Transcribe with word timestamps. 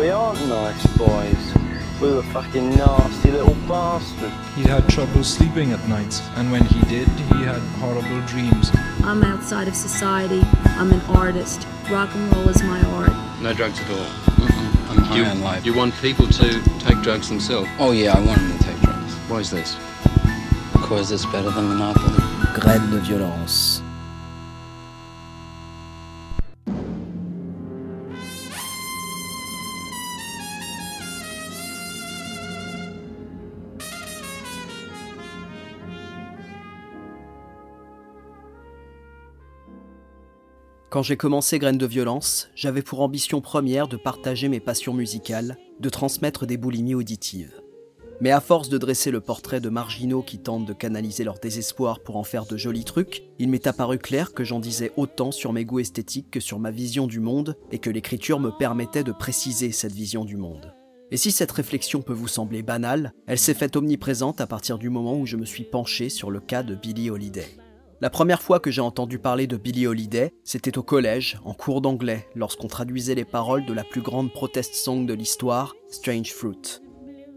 We 0.00 0.08
aren't 0.08 0.48
nice 0.48 0.86
boys. 0.96 1.54
We're 2.00 2.20
a 2.20 2.22
fucking 2.32 2.70
nasty 2.70 3.32
little 3.32 3.54
bastard. 3.68 4.32
He 4.56 4.62
had 4.62 4.88
trouble 4.88 5.22
sleeping 5.22 5.72
at 5.72 5.88
night, 5.90 6.22
and 6.36 6.50
when 6.50 6.64
he 6.64 6.80
did, 6.88 7.06
he 7.06 7.42
had 7.44 7.60
horrible 7.82 8.22
dreams. 8.26 8.70
I'm 9.04 9.22
outside 9.22 9.68
of 9.68 9.74
society. 9.76 10.40
I'm 10.78 10.90
an 10.90 11.02
artist. 11.02 11.66
Rock 11.90 12.14
and 12.14 12.34
roll 12.34 12.48
is 12.48 12.62
my 12.62 12.80
art. 12.92 13.12
No 13.42 13.52
drugs 13.52 13.78
at 13.78 13.90
all. 13.90 14.06
Mm-mm. 14.46 14.90
I'm 14.90 14.96
high 15.04 15.18
You, 15.18 15.24
on 15.24 15.40
life. 15.42 15.66
you 15.66 15.74
want 15.74 15.94
people 15.96 16.26
to 16.28 16.62
take 16.78 17.02
drugs 17.02 17.28
themselves. 17.28 17.68
Oh 17.78 17.90
yeah, 17.92 18.16
I 18.16 18.24
want 18.24 18.38
them 18.40 18.56
to 18.56 18.64
take 18.64 18.80
drugs. 18.80 19.12
Why 19.28 19.40
is 19.40 19.50
this? 19.50 19.76
Because 20.72 21.12
it's 21.12 21.26
better 21.26 21.50
than 21.50 21.68
Monopoly. 21.68 22.16
Graines 22.58 22.90
de 22.90 23.00
violence. 23.18 23.79
Quand 40.90 41.04
j'ai 41.04 41.16
commencé 41.16 41.60
Graines 41.60 41.78
de 41.78 41.86
violence, 41.86 42.48
j'avais 42.56 42.82
pour 42.82 43.00
ambition 43.00 43.40
première 43.40 43.86
de 43.86 43.96
partager 43.96 44.48
mes 44.48 44.58
passions 44.58 44.92
musicales, 44.92 45.56
de 45.78 45.88
transmettre 45.88 46.46
des 46.46 46.56
boulimies 46.56 46.96
auditives. 46.96 47.62
Mais 48.20 48.32
à 48.32 48.40
force 48.40 48.68
de 48.68 48.76
dresser 48.76 49.12
le 49.12 49.20
portrait 49.20 49.60
de 49.60 49.68
marginaux 49.68 50.22
qui 50.22 50.40
tentent 50.40 50.66
de 50.66 50.72
canaliser 50.72 51.22
leur 51.22 51.38
désespoir 51.38 52.00
pour 52.00 52.16
en 52.16 52.24
faire 52.24 52.44
de 52.44 52.56
jolis 52.56 52.84
trucs, 52.84 53.22
il 53.38 53.50
m'est 53.50 53.68
apparu 53.68 53.98
clair 53.98 54.32
que 54.34 54.42
j'en 54.42 54.58
disais 54.58 54.90
autant 54.96 55.30
sur 55.30 55.52
mes 55.52 55.64
goûts 55.64 55.78
esthétiques 55.78 56.32
que 56.32 56.40
sur 56.40 56.58
ma 56.58 56.72
vision 56.72 57.06
du 57.06 57.20
monde 57.20 57.56
et 57.70 57.78
que 57.78 57.88
l'écriture 57.88 58.40
me 58.40 58.50
permettait 58.50 59.04
de 59.04 59.12
préciser 59.12 59.70
cette 59.70 59.92
vision 59.92 60.24
du 60.24 60.36
monde. 60.36 60.74
Et 61.12 61.16
si 61.16 61.30
cette 61.30 61.52
réflexion 61.52 62.02
peut 62.02 62.12
vous 62.12 62.26
sembler 62.26 62.64
banale, 62.64 63.12
elle 63.28 63.38
s'est 63.38 63.54
faite 63.54 63.76
omniprésente 63.76 64.40
à 64.40 64.48
partir 64.48 64.76
du 64.76 64.90
moment 64.90 65.16
où 65.16 65.24
je 65.24 65.36
me 65.36 65.44
suis 65.44 65.64
penché 65.64 66.08
sur 66.08 66.32
le 66.32 66.40
cas 66.40 66.64
de 66.64 66.74
Billie 66.74 67.10
Holiday. 67.10 67.46
La 68.02 68.08
première 68.08 68.40
fois 68.40 68.60
que 68.60 68.70
j'ai 68.70 68.80
entendu 68.80 69.18
parler 69.18 69.46
de 69.46 69.58
Billie 69.58 69.86
Holiday, 69.86 70.32
c'était 70.42 70.78
au 70.78 70.82
collège, 70.82 71.38
en 71.44 71.52
cours 71.52 71.82
d'anglais, 71.82 72.26
lorsqu'on 72.34 72.66
traduisait 72.66 73.14
les 73.14 73.26
paroles 73.26 73.66
de 73.66 73.74
la 73.74 73.84
plus 73.84 74.00
grande 74.00 74.32
protest 74.32 74.74
song 74.74 75.04
de 75.04 75.12
l'histoire, 75.12 75.74
Strange 75.90 76.32
Fruit. 76.32 76.80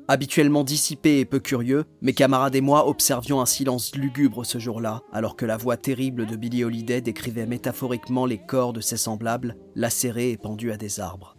Habituellement 0.07 0.63
dissipé 0.63 1.19
et 1.19 1.25
peu 1.25 1.41
curieux, 1.41 1.83
mes 2.01 2.13
camarades 2.13 2.55
et 2.55 2.61
moi 2.61 2.87
observions 2.87 3.41
un 3.41 3.45
silence 3.45 3.93
lugubre 3.93 4.45
ce 4.45 4.57
jour-là, 4.57 5.01
alors 5.11 5.35
que 5.35 5.45
la 5.45 5.57
voix 5.57 5.75
terrible 5.75 6.25
de 6.25 6.37
Billie 6.37 6.63
Holiday 6.63 7.01
décrivait 7.01 7.45
métaphoriquement 7.45 8.25
les 8.25 8.37
corps 8.37 8.71
de 8.71 8.79
ses 8.79 8.95
semblables, 8.95 9.57
lacérés 9.75 10.31
et 10.31 10.37
pendus 10.37 10.71
à 10.71 10.77
des 10.77 11.01
arbres. 11.01 11.35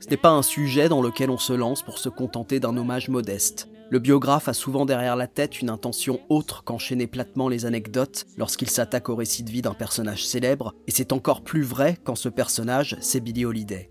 Ce 0.00 0.08
n'est 0.08 0.16
pas 0.16 0.32
un 0.32 0.42
sujet 0.42 0.88
dans 0.88 1.00
lequel 1.00 1.30
on 1.30 1.38
se 1.38 1.52
lance 1.52 1.84
pour 1.84 1.98
se 1.98 2.08
contenter 2.08 2.58
d'un 2.58 2.76
hommage 2.76 3.08
modeste. 3.08 3.68
Le 3.90 3.98
biographe 3.98 4.48
a 4.48 4.54
souvent 4.54 4.86
derrière 4.86 5.14
la 5.14 5.26
tête 5.26 5.60
une 5.60 5.68
intention 5.68 6.20
autre 6.28 6.64
qu'enchaîner 6.64 7.06
platement 7.06 7.48
les 7.48 7.66
anecdotes 7.66 8.24
lorsqu'il 8.38 8.70
s'attaque 8.70 9.08
au 9.08 9.14
récit 9.14 9.42
de 9.42 9.50
vie 9.50 9.62
d'un 9.62 9.74
personnage 9.74 10.26
célèbre, 10.26 10.74
et 10.86 10.90
c'est 10.90 11.12
encore 11.12 11.42
plus 11.42 11.62
vrai 11.62 11.98
quand 12.02 12.14
ce 12.14 12.30
personnage, 12.30 12.96
c'est 13.00 13.20
Billie 13.20 13.44
Holiday. 13.44 13.90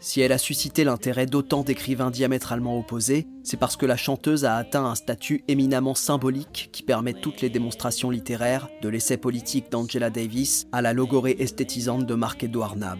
Si 0.00 0.20
elle 0.20 0.32
a 0.32 0.38
suscité 0.38 0.84
l'intérêt 0.84 1.24
d'autant 1.24 1.62
d'écrivains 1.62 2.10
diamétralement 2.10 2.78
opposés, 2.78 3.26
c'est 3.42 3.56
parce 3.56 3.76
que 3.76 3.86
la 3.86 3.96
chanteuse 3.96 4.44
a 4.44 4.56
atteint 4.56 4.84
un 4.84 4.96
statut 4.96 5.44
éminemment 5.48 5.94
symbolique 5.94 6.68
qui 6.72 6.82
permet 6.82 7.14
toutes 7.14 7.40
les 7.40 7.48
démonstrations 7.48 8.10
littéraires, 8.10 8.68
de 8.82 8.90
l'essai 8.90 9.16
politique 9.16 9.70
d'Angela 9.70 10.10
Davis 10.10 10.66
à 10.72 10.82
la 10.82 10.92
logorée 10.92 11.36
esthétisante 11.38 12.04
de 12.04 12.14
Marc-Édouard 12.14 12.76
Nab. 12.76 12.98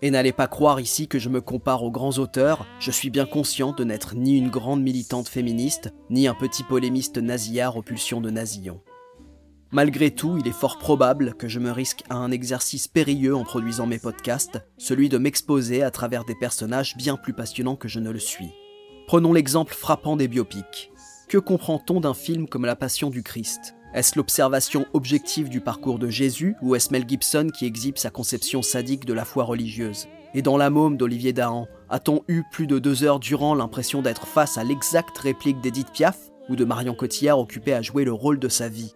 Et 0.00 0.10
n'allez 0.10 0.32
pas 0.32 0.46
croire 0.46 0.78
ici 0.78 1.08
que 1.08 1.18
je 1.18 1.28
me 1.28 1.40
compare 1.40 1.82
aux 1.82 1.90
grands 1.90 2.18
auteurs, 2.18 2.66
je 2.78 2.92
suis 2.92 3.10
bien 3.10 3.26
conscient 3.26 3.72
de 3.72 3.82
n'être 3.82 4.14
ni 4.14 4.36
une 4.36 4.48
grande 4.48 4.80
militante 4.80 5.28
féministe, 5.28 5.92
ni 6.08 6.28
un 6.28 6.34
petit 6.34 6.62
polémiste 6.62 7.18
nasillard 7.18 7.76
aux 7.76 7.82
pulsions 7.82 8.20
de 8.20 8.30
nasillon. 8.30 8.80
Malgré 9.72 10.12
tout, 10.12 10.38
il 10.38 10.48
est 10.48 10.52
fort 10.52 10.78
probable 10.78 11.34
que 11.34 11.48
je 11.48 11.58
me 11.58 11.72
risque 11.72 12.02
à 12.08 12.14
un 12.14 12.30
exercice 12.30 12.88
périlleux 12.88 13.34
en 13.34 13.44
produisant 13.44 13.86
mes 13.86 13.98
podcasts, 13.98 14.62
celui 14.78 15.08
de 15.08 15.18
m'exposer 15.18 15.82
à 15.82 15.90
travers 15.90 16.24
des 16.24 16.36
personnages 16.36 16.96
bien 16.96 17.16
plus 17.16 17.34
passionnants 17.34 17.76
que 17.76 17.88
je 17.88 18.00
ne 18.00 18.10
le 18.10 18.20
suis. 18.20 18.48
Prenons 19.08 19.32
l'exemple 19.32 19.74
frappant 19.74 20.16
des 20.16 20.28
biopics. 20.28 20.90
Que 21.28 21.38
comprend-on 21.38 22.00
d'un 22.00 22.14
film 22.14 22.48
comme 22.48 22.64
La 22.64 22.76
Passion 22.76 23.10
du 23.10 23.22
Christ? 23.22 23.74
Est-ce 23.94 24.16
l'observation 24.16 24.84
objective 24.92 25.48
du 25.48 25.60
parcours 25.60 25.98
de 25.98 26.10
Jésus 26.10 26.56
ou 26.60 26.74
est-ce 26.74 26.92
Mel 26.92 27.08
Gibson 27.08 27.48
qui 27.52 27.64
exhibe 27.64 27.96
sa 27.96 28.10
conception 28.10 28.60
sadique 28.60 29.06
de 29.06 29.14
la 29.14 29.24
foi 29.24 29.44
religieuse? 29.44 30.08
Et 30.34 30.42
dans 30.42 30.58
La 30.58 30.68
Môme 30.68 30.98
d'Olivier 30.98 31.32
Dahan, 31.32 31.66
a-t-on 31.88 32.22
eu 32.28 32.42
plus 32.52 32.66
de 32.66 32.78
deux 32.78 33.02
heures 33.02 33.18
durant 33.18 33.54
l'impression 33.54 34.02
d'être 34.02 34.26
face 34.26 34.58
à 34.58 34.64
l'exacte 34.64 35.16
réplique 35.16 35.62
d'Edith 35.62 35.90
Piaf 35.90 36.18
ou 36.50 36.56
de 36.56 36.66
Marion 36.66 36.94
Cotillard 36.94 37.38
occupée 37.38 37.72
à 37.72 37.80
jouer 37.80 38.04
le 38.04 38.12
rôle 38.12 38.38
de 38.38 38.50
sa 38.50 38.68
vie? 38.68 38.92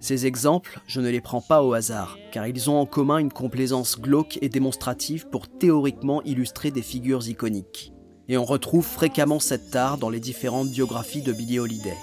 Ces 0.00 0.24
exemples, 0.24 0.80
je 0.86 1.02
ne 1.02 1.10
les 1.10 1.20
prends 1.20 1.42
pas 1.42 1.62
au 1.62 1.74
hasard, 1.74 2.16
car 2.32 2.46
ils 2.46 2.70
ont 2.70 2.80
en 2.80 2.86
commun 2.86 3.18
une 3.18 3.32
complaisance 3.32 4.00
glauque 4.00 4.38
et 4.40 4.48
démonstrative 4.48 5.28
pour 5.28 5.48
théoriquement 5.48 6.22
illustrer 6.22 6.70
des 6.70 6.80
figures 6.80 7.28
iconiques. 7.28 7.92
Et 8.28 8.38
on 8.38 8.46
retrouve 8.46 8.86
fréquemment 8.86 9.38
cette 9.38 9.70
tare 9.70 9.98
dans 9.98 10.08
les 10.08 10.20
différentes 10.20 10.70
biographies 10.70 11.20
de 11.20 11.34
Billie 11.34 11.58
Holiday. 11.58 11.96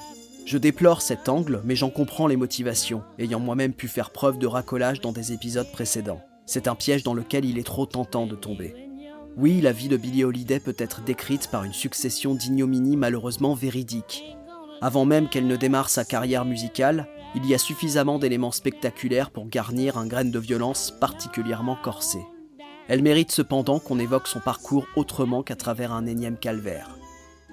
Je 0.47 0.58
déplore 0.58 1.02
cet 1.02 1.28
angle, 1.28 1.59
mais 1.66 1.75
j'en 1.75 1.90
comprends 1.90 2.25
les 2.25 2.38
motivations, 2.38 3.03
ayant 3.19 3.41
moi-même 3.41 3.74
pu 3.74 3.90
faire 3.90 4.12
preuve 4.12 4.40
de 4.40 4.47
racolage 4.47 5.02
dans 5.02 5.12
des 5.12 5.34
épisodes 5.34 5.69
précédents. 5.74 6.22
C'est 6.46 6.69
un 6.69 6.75
piège 6.75 7.03
dans 7.03 7.13
lequel 7.13 7.44
il 7.44 7.59
est 7.59 7.66
trop 7.66 7.85
tentant 7.85 8.25
de 8.25 8.35
tomber. 8.38 8.74
Oui, 9.36 9.59
la 9.59 9.74
vie 9.74 9.90
de 9.90 9.97
Billie 9.97 10.24
Holiday 10.24 10.62
peut 10.62 10.78
être 10.78 11.03
décrite 11.03 11.50
par 11.52 11.66
une 11.66 11.74
succession 11.74 12.34
d'ignominies 12.34 12.96
malheureusement 12.96 13.56
véridiques. 13.56 14.24
Avant 14.80 15.03
même 15.03 15.28
qu'elle 15.28 15.47
ne 15.47 15.57
démarre 15.57 15.90
sa 15.90 16.06
carrière 16.06 16.46
musicale, 16.46 17.09
il 17.36 17.46
y 17.46 17.53
a 17.53 17.57
suffisamment 17.57 18.18
d'éléments 18.18 18.53
spectaculaires 18.53 19.31
pour 19.31 19.50
garnir 19.50 19.97
un 19.97 20.07
grain 20.07 20.24
de 20.24 20.40
violence 20.40 20.94
particulièrement 21.02 21.75
corsé. 21.84 22.19
Elle 22.88 23.03
mérite 23.03 23.34
cependant 23.34 23.80
qu'on 23.80 24.00
évoque 24.00 24.30
son 24.30 24.40
parcours 24.40 24.88
autrement 24.96 25.44
qu'à 25.44 25.57
travers 25.57 25.91
un 25.91 26.06
énième 26.06 26.38
calvaire. 26.38 26.97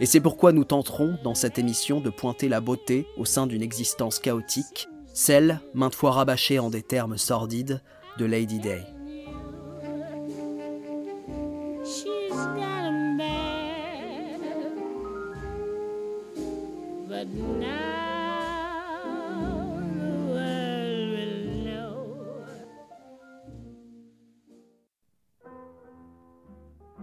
Et 0.01 0.07
c'est 0.07 0.21
pourquoi 0.21 0.53
nous 0.53 0.65
tenterons, 0.65 1.17
dans 1.23 1.35
cette 1.35 1.59
émission, 1.59 2.01
de 2.01 2.11
pointer 2.11 2.49
la 2.49 2.61
beauté 2.61 3.07
au 3.17 3.25
sein 3.25 3.47
d'une 3.47 3.63
existence 3.63 4.19
chaotique, 4.19 4.89
celle, 5.13 5.61
maintes 5.73 5.95
fois 5.95 6.11
rabâchée 6.11 6.59
en 6.59 6.69
des 6.69 6.83
termes 6.83 7.17
sordides, 7.17 7.81
de 8.19 8.25
Lady 8.25 8.59
Day. 8.59 8.85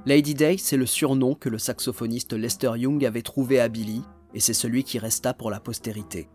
Lady 0.08 0.34
Day, 0.34 0.58
c'est 0.58 0.78
le 0.78 0.88
surnom 0.88 1.36
que 1.36 1.48
le 1.48 1.60
saxophoniste 1.60 2.34
Lester 2.34 2.72
Young 2.76 3.06
avait 3.06 3.22
trouvé 3.22 3.60
à 3.60 3.68
Billy, 3.68 4.02
et 4.34 4.40
c'est 4.40 4.54
celui 4.54 4.84
qui 4.84 4.98
resta 4.98 5.36
pour 5.36 5.52
la 5.52 5.60
postérité. 5.60 6.28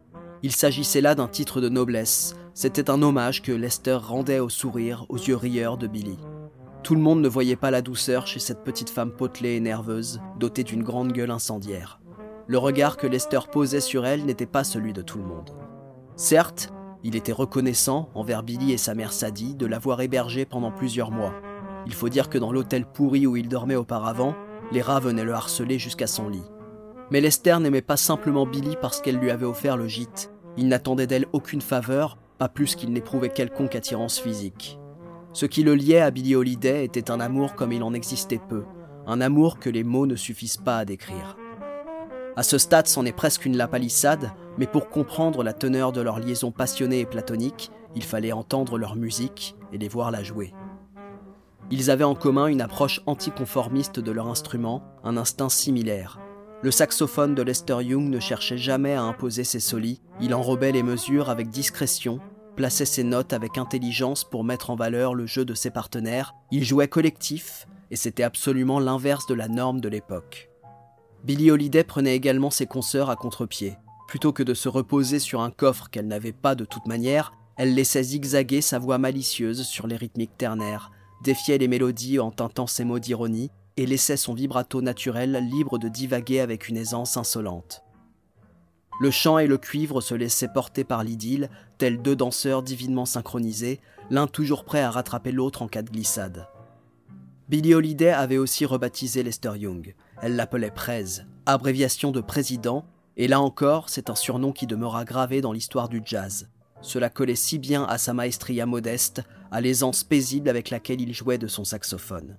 Il 0.45 0.53
s'agissait 0.53 1.01
là 1.01 1.17
d'un 1.17 1.27
titre 1.27 1.61
de 1.61 1.69
noblesse, 1.69 2.37
c'était 2.55 2.91
un 2.91 3.03
hommage 3.03 3.43
que 3.43 3.51
Lester 3.51 3.99
rendait 4.01 4.39
au 4.39 4.49
sourire, 4.49 5.05
aux 5.09 5.17
yeux 5.17 5.35
rieurs 5.35 5.79
de 5.79 5.89
Billy. 5.89 6.17
Tout 6.85 6.95
le 6.95 7.01
monde 7.01 7.21
ne 7.21 7.29
voyait 7.29 7.57
pas 7.57 7.73
la 7.73 7.83
douceur 7.83 8.29
chez 8.29 8.39
cette 8.39 8.63
petite 8.63 8.91
femme 8.91 9.11
potelée 9.11 9.57
et 9.57 9.61
nerveuse, 9.61 10.21
dotée 10.39 10.63
d'une 10.63 10.85
grande 10.85 11.13
gueule 11.13 11.33
incendiaire. 11.33 12.01
Le 12.47 12.59
regard 12.59 12.97
que 12.97 13.09
Lester 13.09 13.41
posait 13.51 13.81
sur 13.81 14.07
elle 14.07 14.27
n'était 14.27 14.47
pas 14.47 14.63
celui 14.63 14.93
de 14.93 15.03
tout 15.03 15.19
le 15.19 15.25
monde. 15.25 15.51
Certes, 16.15 16.73
il 17.03 17.17
était 17.17 17.33
reconnaissant 17.33 18.11
envers 18.15 18.45
Billy 18.45 18.71
et 18.71 18.79
sa 18.79 18.95
mère 18.95 19.13
Sadie 19.13 19.57
de 19.57 19.67
l'avoir 19.67 20.01
hébergé 20.01 20.45
pendant 20.45 20.71
plusieurs 20.71 21.11
mois. 21.11 21.35
Il 21.87 21.95
faut 21.95 22.09
dire 22.09 22.29
que 22.29 22.39
dans 22.39 22.53
l'hôtel 22.53 22.85
pourri 22.85 23.27
où 23.27 23.37
il 23.37 23.49
dormait 23.49 23.77
auparavant, 23.77 24.35
les 24.73 24.83
rats 24.83 25.01
venaient 25.01 25.25
le 25.25 25.35
harceler 25.35 25.79
jusqu'à 25.79 26.07
son 26.07 26.29
lit. 26.29 26.45
Mais 27.11 27.21
Lester 27.21 27.57
n'aimait 27.61 27.83
pas 27.83 27.97
simplement 27.97 28.47
Billy 28.47 28.77
parce 28.81 29.01
qu'elle 29.01 29.19
lui 29.19 29.31
avait 29.31 29.47
offert 29.47 29.77
le 29.77 29.87
gîte. 29.87 30.33
Il 30.57 30.69
n'attendait 30.69 31.07
d'elle 31.07 31.27
aucune 31.33 31.61
faveur, 31.61 32.19
pas 32.39 32.49
plus 32.49 32.75
qu'il 32.75 32.93
n'éprouvait 32.93 33.29
quelconque 33.29 33.77
attirance 33.77 34.19
physique. 34.19 34.79
Ce 35.33 35.47
qui 35.47 35.63
le 35.63 35.75
liait 35.75 36.01
à 36.01 36.11
Billie 36.11 36.35
Holiday 36.35 36.85
était 36.85 37.11
un 37.11 37.21
amour 37.21 37.55
comme 37.55 37.73
il 37.73 37.83
en 37.83 37.95
existait 37.95 38.41
peu, 38.49 38.65
un 39.07 39.21
amour 39.21 39.61
que 39.61 39.71
les 39.71 39.85
mots 39.85 40.07
ne 40.07 40.17
suffisent 40.17 40.57
pas 40.57 40.79
à 40.79 40.85
décrire. 40.85 41.37
À 42.37 42.43
ce 42.43 42.59
stade, 42.59 42.87
c'en 42.87 43.07
est 43.07 43.13
presque 43.13 43.47
une 43.47 43.57
lapalissade, 43.57 44.33
mais 44.59 44.67
pour 44.67 44.89
comprendre 44.89 45.43
la 45.43 45.53
teneur 45.53 45.93
de 45.93 46.01
leur 46.01 46.19
liaison 46.19 46.51
passionnée 46.51 47.01
et 47.01 47.07
platonique, 47.07 47.71
il 47.95 48.03
fallait 48.03 48.33
entendre 48.33 48.79
leur 48.79 48.97
musique 48.97 49.57
et 49.73 49.79
les 49.79 49.89
voir 49.89 50.11
la 50.11 50.23
jouer. 50.23 50.53
Ils 51.71 51.91
avaient 51.91 52.05
en 52.05 52.15
commun 52.15 52.47
une 52.47 52.61
approche 52.61 53.01
anticonformiste 53.07 53.99
de 53.99 54.13
leur 54.13 54.29
instrument, 54.29 54.83
un 55.03 55.17
instinct 55.17 55.49
similaire. 55.49 56.21
Le 56.63 56.71
saxophone 56.71 57.35
de 57.35 57.43
Lester 57.43 57.79
Young 57.83 58.09
ne 58.09 58.21
cherchait 58.21 58.57
jamais 58.57 58.95
à 58.95 59.03
imposer 59.03 59.45
ses 59.45 59.61
solis, 59.61 60.01
il 60.21 60.33
enrobait 60.35 60.73
les 60.73 60.83
mesures 60.83 61.29
avec 61.29 61.49
discrétion, 61.49 62.21
plaçait 62.55 62.87
ses 62.87 63.05
notes 63.05 63.33
avec 63.33 63.59
intelligence 63.59 64.25
pour 64.25 64.45
mettre 64.45 64.71
en 64.71 64.77
valeur 64.77 65.15
le 65.15 65.27
jeu 65.27 65.45
de 65.45 65.55
ses 65.55 65.71
partenaires, 65.71 66.35
il 66.51 66.65
jouait 66.65 66.89
collectif, 66.89 67.67
et 67.91 67.97
c'était 67.97 68.23
absolument 68.23 68.81
l'inverse 68.81 69.27
de 69.27 69.35
la 69.35 69.49
norme 69.49 69.81
de 69.81 69.89
l'époque. 69.89 70.51
Billie 71.25 71.51
Holiday 71.51 71.85
prenait 71.85 72.17
également 72.17 72.51
ses 72.51 72.67
consoeurs 72.67 73.11
à 73.11 73.17
contre-pied. 73.17 73.77
Plutôt 74.07 74.33
que 74.33 74.45
de 74.45 74.55
se 74.55 74.69
reposer 74.69 75.19
sur 75.19 75.41
un 75.41 75.51
coffre 75.51 75.91
qu'elle 75.91 76.07
n'avait 76.07 76.33
pas 76.33 76.55
de 76.55 76.65
toute 76.65 76.87
manière, 76.87 77.33
elle 77.57 77.75
laissait 77.75 78.03
zigzaguer 78.03 78.61
sa 78.61 78.79
voix 78.79 78.99
malicieuse 78.99 79.63
sur 79.63 79.87
les 79.87 79.97
rythmiques 79.97 80.39
ternaires, 80.39 80.93
défiait 81.23 81.59
les 81.59 81.69
mélodies 81.69 82.19
en 82.19 82.31
tintant 82.31 82.67
ses 82.67 82.85
mots 82.85 82.99
d'ironie 82.99 83.51
et 83.77 83.87
laissait 83.87 84.17
son 84.17 84.35
vibrato 84.35 84.81
naturel 84.81 85.39
libre 85.51 85.79
de 85.79 85.89
divaguer 85.89 86.41
avec 86.41 86.69
une 86.69 86.77
aisance 86.77 87.17
insolente. 87.17 87.83
Le 88.99 89.11
chant 89.11 89.39
et 89.39 89.47
le 89.47 89.59
cuivre 89.59 90.01
se 90.01 90.15
laissaient 90.15 90.49
porter 90.49 90.83
par 90.83 91.05
l'idylle, 91.05 91.51
tels 91.77 92.01
deux 92.01 92.17
danseurs 92.17 92.63
divinement 92.63 93.05
synchronisés, 93.05 93.81
l'un 94.09 94.27
toujours 94.27 94.65
prêt 94.65 94.81
à 94.81 94.91
rattraper 94.91 95.33
l'autre 95.33 95.61
en 95.61 95.69
cas 95.69 95.83
de 95.83 95.91
glissade. 95.91 96.49
Billie 97.49 97.75
Holiday 97.75 98.11
avait 98.11 98.39
aussi 98.39 98.65
rebaptisé 98.65 99.23
Lester 99.23 99.53
Young. 99.57 99.95
Elle 100.23 100.35
l'appelait 100.35 100.71
Prez, 100.71 101.05
abréviation 101.45 102.11
de 102.11 102.23
président, 102.23 102.87
et 103.19 103.29
là 103.29 103.41
encore, 103.41 103.91
c'est 103.91 104.11
un 104.11 104.15
surnom 104.15 104.53
qui 104.53 104.67
demeura 104.67 105.05
gravé 105.05 105.43
dans 105.43 105.53
l'histoire 105.53 105.89
du 105.89 106.03
jazz. 106.05 106.49
Cela 106.81 107.11
collait 107.11 107.35
si 107.35 107.59
bien 107.59 107.85
à 107.85 107.99
sa 107.99 108.15
maestria 108.15 108.67
modeste, 108.67 109.23
à 109.51 109.61
l'aisance 109.61 110.05
paisible 110.05 110.49
avec 110.49 110.71
laquelle 110.71 111.01
il 111.01 111.13
jouait 111.15 111.39
de 111.39 111.47
son 111.47 111.65
saxophone. 111.65 112.37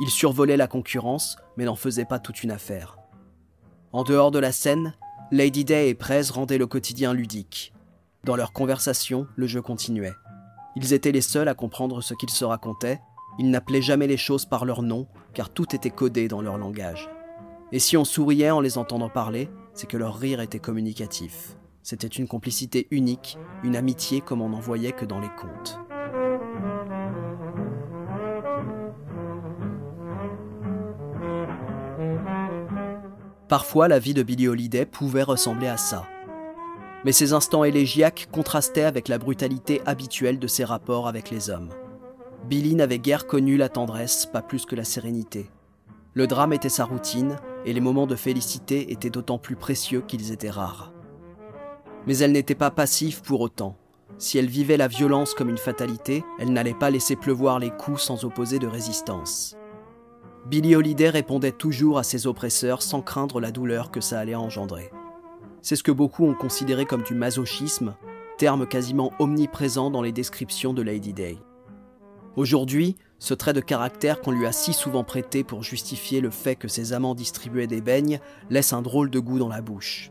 Il 0.00 0.10
survolait 0.10 0.56
la 0.56 0.66
concurrence, 0.66 1.36
mais 1.56 1.64
n'en 1.64 1.76
faisait 1.76 2.04
pas 2.04 2.18
toute 2.18 2.42
une 2.42 2.50
affaire. 2.50 2.96
En 3.92 4.04
dehors 4.04 4.30
de 4.30 4.38
la 4.38 4.52
scène, 4.52 4.94
Lady 5.30 5.64
Day 5.64 5.90
et 5.90 5.94
Prez 5.94 6.22
rendaient 6.32 6.58
le 6.58 6.66
quotidien 6.66 7.14
ludique. 7.14 7.72
Dans 8.24 8.36
leur 8.36 8.52
conversation, 8.52 9.26
le 9.36 9.46
jeu 9.46 9.62
continuait. 9.62 10.14
Ils 10.76 10.92
étaient 10.92 11.12
les 11.12 11.20
seuls 11.20 11.48
à 11.48 11.54
comprendre 11.54 12.00
ce 12.02 12.14
qu'ils 12.14 12.30
se 12.30 12.44
racontaient, 12.44 13.00
ils 13.38 13.50
n'appelaient 13.50 13.82
jamais 13.82 14.06
les 14.06 14.16
choses 14.16 14.44
par 14.44 14.64
leur 14.64 14.82
nom, 14.82 15.06
car 15.34 15.50
tout 15.50 15.74
était 15.74 15.90
codé 15.90 16.28
dans 16.28 16.42
leur 16.42 16.58
langage. 16.58 17.08
Et 17.72 17.78
si 17.78 17.96
on 17.96 18.04
souriait 18.04 18.50
en 18.50 18.60
les 18.60 18.76
entendant 18.76 19.08
parler, 19.08 19.48
c'est 19.74 19.86
que 19.86 19.96
leur 19.96 20.16
rire 20.16 20.40
était 20.40 20.58
communicatif. 20.58 21.56
C'était 21.82 22.06
une 22.06 22.28
complicité 22.28 22.86
unique, 22.90 23.38
une 23.64 23.76
amitié 23.76 24.20
comme 24.20 24.42
on 24.42 24.50
n'en 24.50 24.60
voyait 24.60 24.92
que 24.92 25.06
dans 25.06 25.20
les 25.20 25.30
contes. 25.30 25.80
Parfois, 33.52 33.86
la 33.86 33.98
vie 33.98 34.14
de 34.14 34.22
Billie 34.22 34.48
Holiday 34.48 34.86
pouvait 34.86 35.22
ressembler 35.22 35.66
à 35.66 35.76
ça. 35.76 36.06
Mais 37.04 37.12
ces 37.12 37.34
instants 37.34 37.64
élégiaques 37.64 38.28
contrastaient 38.32 38.84
avec 38.84 39.08
la 39.08 39.18
brutalité 39.18 39.82
habituelle 39.84 40.38
de 40.38 40.46
ses 40.46 40.64
rapports 40.64 41.06
avec 41.06 41.28
les 41.28 41.50
hommes. 41.50 41.68
Billie 42.48 42.74
n'avait 42.74 42.98
guère 42.98 43.26
connu 43.26 43.58
la 43.58 43.68
tendresse, 43.68 44.24
pas 44.24 44.40
plus 44.40 44.64
que 44.64 44.74
la 44.74 44.84
sérénité. 44.84 45.50
Le 46.14 46.26
drame 46.26 46.54
était 46.54 46.70
sa 46.70 46.86
routine, 46.86 47.36
et 47.66 47.74
les 47.74 47.82
moments 47.82 48.06
de 48.06 48.16
félicité 48.16 48.90
étaient 48.90 49.10
d'autant 49.10 49.36
plus 49.36 49.56
précieux 49.56 50.00
qu'ils 50.00 50.32
étaient 50.32 50.48
rares. 50.48 50.90
Mais 52.06 52.16
elle 52.16 52.32
n'était 52.32 52.54
pas 52.54 52.70
passive 52.70 53.20
pour 53.20 53.42
autant. 53.42 53.76
Si 54.16 54.38
elle 54.38 54.48
vivait 54.48 54.78
la 54.78 54.88
violence 54.88 55.34
comme 55.34 55.50
une 55.50 55.58
fatalité, 55.58 56.24
elle 56.38 56.54
n'allait 56.54 56.72
pas 56.72 56.88
laisser 56.88 57.16
pleuvoir 57.16 57.58
les 57.58 57.70
coups 57.70 58.00
sans 58.00 58.24
opposer 58.24 58.58
de 58.58 58.66
résistance. 58.66 59.58
Billie 60.46 60.74
Holiday 60.74 61.08
répondait 61.08 61.52
toujours 61.52 61.98
à 61.98 62.02
ses 62.02 62.26
oppresseurs 62.26 62.82
sans 62.82 63.00
craindre 63.00 63.40
la 63.40 63.52
douleur 63.52 63.92
que 63.92 64.00
ça 64.00 64.18
allait 64.18 64.34
engendrer. 64.34 64.90
C'est 65.60 65.76
ce 65.76 65.84
que 65.84 65.92
beaucoup 65.92 66.26
ont 66.26 66.34
considéré 66.34 66.84
comme 66.84 67.04
du 67.04 67.14
masochisme, 67.14 67.94
terme 68.38 68.66
quasiment 68.66 69.12
omniprésent 69.20 69.90
dans 69.90 70.02
les 70.02 70.10
descriptions 70.10 70.74
de 70.74 70.82
Lady 70.82 71.12
Day. 71.12 71.38
Aujourd'hui, 72.34 72.96
ce 73.20 73.34
trait 73.34 73.52
de 73.52 73.60
caractère 73.60 74.20
qu'on 74.20 74.32
lui 74.32 74.46
a 74.46 74.52
si 74.52 74.72
souvent 74.72 75.04
prêté 75.04 75.44
pour 75.44 75.62
justifier 75.62 76.20
le 76.20 76.30
fait 76.30 76.56
que 76.56 76.66
ses 76.66 76.92
amants 76.92 77.14
distribuaient 77.14 77.68
des 77.68 77.80
beignes 77.80 78.18
laisse 78.50 78.72
un 78.72 78.82
drôle 78.82 79.10
de 79.10 79.20
goût 79.20 79.38
dans 79.38 79.48
la 79.48 79.60
bouche. 79.60 80.10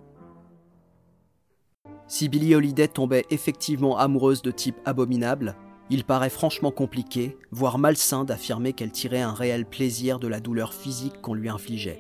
Si 2.08 2.30
Billie 2.30 2.56
Holiday 2.56 2.88
tombait 2.88 3.26
effectivement 3.32 3.98
amoureuse 3.98 4.42
de 4.42 4.52
type 4.52 4.78
abominable, 4.86 5.58
il 5.92 6.06
paraît 6.06 6.30
franchement 6.30 6.72
compliqué, 6.72 7.38
voire 7.52 7.78
malsain 7.78 8.24
d'affirmer 8.24 8.72
qu'elle 8.72 8.94
tirait 8.94 9.20
un 9.20 9.34
réel 9.34 9.66
plaisir 9.66 10.20
de 10.20 10.28
la 10.30 10.40
douleur 10.40 10.74
physique 10.74 11.20
qu'on 11.22 11.34
lui 11.34 11.50
infligeait. 11.50 12.00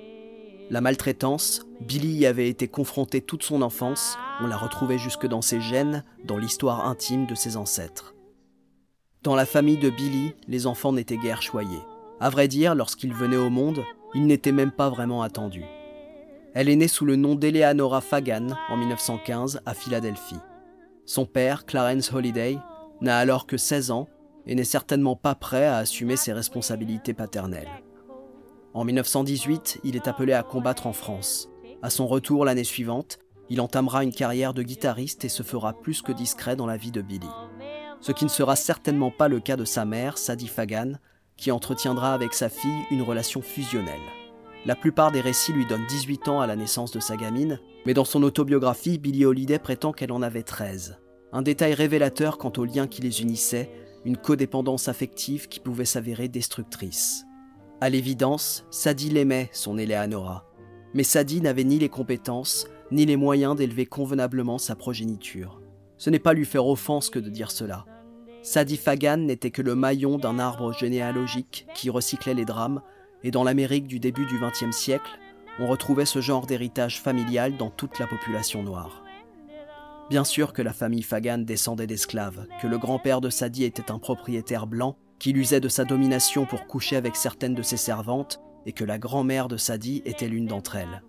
La 0.69 0.79
maltraitance, 0.79 1.65
Billy 1.81 2.13
y 2.13 2.25
avait 2.25 2.47
été 2.47 2.69
confrontée 2.69 3.19
toute 3.19 3.43
son 3.43 3.61
enfance, 3.61 4.17
on 4.39 4.47
la 4.47 4.55
retrouvait 4.55 4.97
jusque 4.97 5.27
dans 5.27 5.41
ses 5.41 5.59
gènes, 5.59 6.05
dans 6.23 6.37
l'histoire 6.37 6.87
intime 6.87 7.25
de 7.27 7.35
ses 7.35 7.57
ancêtres. 7.57 8.15
Dans 9.23 9.35
la 9.35 9.45
famille 9.45 9.77
de 9.77 9.89
Billy, 9.89 10.35
les 10.47 10.67
enfants 10.67 10.93
n'étaient 10.93 11.17
guère 11.17 11.41
choyés. 11.41 11.81
À 12.21 12.29
vrai 12.29 12.47
dire, 12.47 12.75
lorsqu'ils 12.75 13.13
venaient 13.13 13.35
au 13.35 13.49
monde, 13.49 13.83
ils 14.15 14.25
n'étaient 14.25 14.53
même 14.53 14.71
pas 14.71 14.89
vraiment 14.89 15.21
attendus. 15.21 15.65
Elle 16.53 16.69
est 16.69 16.77
née 16.77 16.87
sous 16.87 17.05
le 17.05 17.17
nom 17.17 17.35
d'Eleanora 17.35 17.99
Fagan 17.99 18.55
en 18.69 18.77
1915 18.77 19.61
à 19.65 19.73
Philadelphie. 19.73 20.39
Son 21.05 21.25
père, 21.25 21.65
Clarence 21.65 22.13
Holiday, 22.13 22.57
n'a 23.01 23.17
alors 23.17 23.47
que 23.47 23.57
16 23.57 23.91
ans 23.91 24.07
et 24.45 24.55
n'est 24.55 24.63
certainement 24.63 25.15
pas 25.15 25.35
prêt 25.35 25.65
à 25.65 25.77
assumer 25.77 26.15
ses 26.15 26.33
responsabilités 26.33 27.13
paternelles. 27.13 27.69
En 28.73 28.85
1918, 28.85 29.81
il 29.83 29.95
est 29.95 30.07
appelé 30.07 30.33
à 30.33 30.43
combattre 30.43 30.87
en 30.87 30.93
France. 30.93 31.49
À 31.81 31.89
son 31.89 32.07
retour 32.07 32.45
l'année 32.45 32.63
suivante, 32.63 33.19
il 33.49 33.59
entamera 33.59 34.03
une 34.03 34.13
carrière 34.13 34.53
de 34.53 34.63
guitariste 34.63 35.25
et 35.25 35.29
se 35.29 35.43
fera 35.43 35.73
plus 35.73 36.01
que 36.01 36.11
discret 36.11 36.55
dans 36.55 36.67
la 36.67 36.77
vie 36.77 36.91
de 36.91 37.01
Billy. 37.01 37.27
Ce 37.99 38.11
qui 38.11 38.23
ne 38.23 38.29
sera 38.29 38.55
certainement 38.55 39.11
pas 39.11 39.27
le 39.27 39.39
cas 39.39 39.57
de 39.57 39.65
sa 39.65 39.83
mère, 39.83 40.17
Sadie 40.17 40.47
Fagan, 40.47 40.93
qui 41.37 41.51
entretiendra 41.51 42.13
avec 42.13 42.33
sa 42.33 42.49
fille 42.49 42.85
une 42.91 43.01
relation 43.01 43.41
fusionnelle. 43.41 43.99
La 44.65 44.75
plupart 44.75 45.11
des 45.11 45.21
récits 45.21 45.53
lui 45.53 45.65
donnent 45.65 45.87
18 45.87 46.27
ans 46.27 46.39
à 46.39 46.47
la 46.47 46.55
naissance 46.55 46.91
de 46.91 46.99
sa 46.99 47.17
gamine, 47.17 47.59
mais 47.85 47.95
dans 47.95 48.05
son 48.05 48.21
autobiographie, 48.21 48.99
Billie 48.99 49.25
Holiday 49.25 49.57
prétend 49.57 49.91
qu'elle 49.91 50.11
en 50.11 50.21
avait 50.21 50.43
13. 50.43 51.00
Un 51.33 51.41
détail 51.41 51.73
révélateur 51.73 52.37
quant 52.37 52.51
aux 52.57 52.65
liens 52.65 52.87
qui 52.87 53.01
les 53.01 53.21
unissaient, 53.21 53.69
une 54.03 54.17
codépendance 54.17 54.87
affective 54.87 55.47
qui 55.47 55.59
pouvait 55.59 55.85
s'avérer 55.85 56.27
destructrice. 56.27 57.25
À 57.79 57.89
l'évidence, 57.89 58.65
Sadie 58.69 59.09
l'aimait, 59.09 59.49
son 59.53 59.77
Eleanora. 59.77 60.45
Mais 60.93 61.03
Sadie 61.03 61.41
n'avait 61.41 61.63
ni 61.63 61.79
les 61.79 61.89
compétences, 61.89 62.67
ni 62.91 63.05
les 63.05 63.15
moyens 63.15 63.55
d'élever 63.55 63.85
convenablement 63.85 64.57
sa 64.57 64.75
progéniture. 64.75 65.61
Ce 65.97 66.09
n'est 66.09 66.19
pas 66.19 66.33
lui 66.33 66.45
faire 66.45 66.67
offense 66.67 67.09
que 67.09 67.19
de 67.19 67.29
dire 67.29 67.51
cela. 67.51 67.85
Sadie 68.43 68.77
Fagan 68.77 69.17
n'était 69.17 69.51
que 69.51 69.61
le 69.61 69.75
maillon 69.75 70.17
d'un 70.17 70.39
arbre 70.39 70.73
généalogique 70.73 71.67
qui 71.75 71.89
recyclait 71.89 72.33
les 72.33 72.45
drames, 72.45 72.81
et 73.23 73.31
dans 73.31 73.43
l'Amérique 73.43 73.87
du 73.87 73.99
début 73.99 74.25
du 74.25 74.39
XXe 74.39 74.75
siècle, 74.75 75.19
on 75.59 75.67
retrouvait 75.67 76.05
ce 76.05 76.21
genre 76.21 76.47
d'héritage 76.47 76.99
familial 76.99 77.55
dans 77.55 77.69
toute 77.69 77.99
la 77.99 78.07
population 78.07 78.63
noire. 78.63 79.00
Bien 80.11 80.25
sûr 80.25 80.51
que 80.51 80.61
la 80.61 80.73
famille 80.73 81.03
Fagan 81.03 81.37
descendait 81.37 81.87
d'esclaves, 81.87 82.45
que 82.61 82.67
le 82.67 82.77
grand-père 82.77 83.21
de 83.21 83.29
Sadie 83.29 83.63
était 83.63 83.91
un 83.91 83.97
propriétaire 83.97 84.67
blanc 84.67 84.97
qu'il 85.19 85.37
usait 85.37 85.61
de 85.61 85.69
sa 85.69 85.85
domination 85.85 86.45
pour 86.45 86.67
coucher 86.67 86.97
avec 86.97 87.15
certaines 87.15 87.55
de 87.55 87.61
ses 87.61 87.77
servantes 87.77 88.41
et 88.65 88.73
que 88.73 88.83
la 88.83 88.99
grand-mère 88.99 89.47
de 89.47 89.55
Sadie 89.55 90.01
était 90.03 90.27
l'une 90.27 90.47
d'entre 90.47 90.75
elles. 90.75 91.01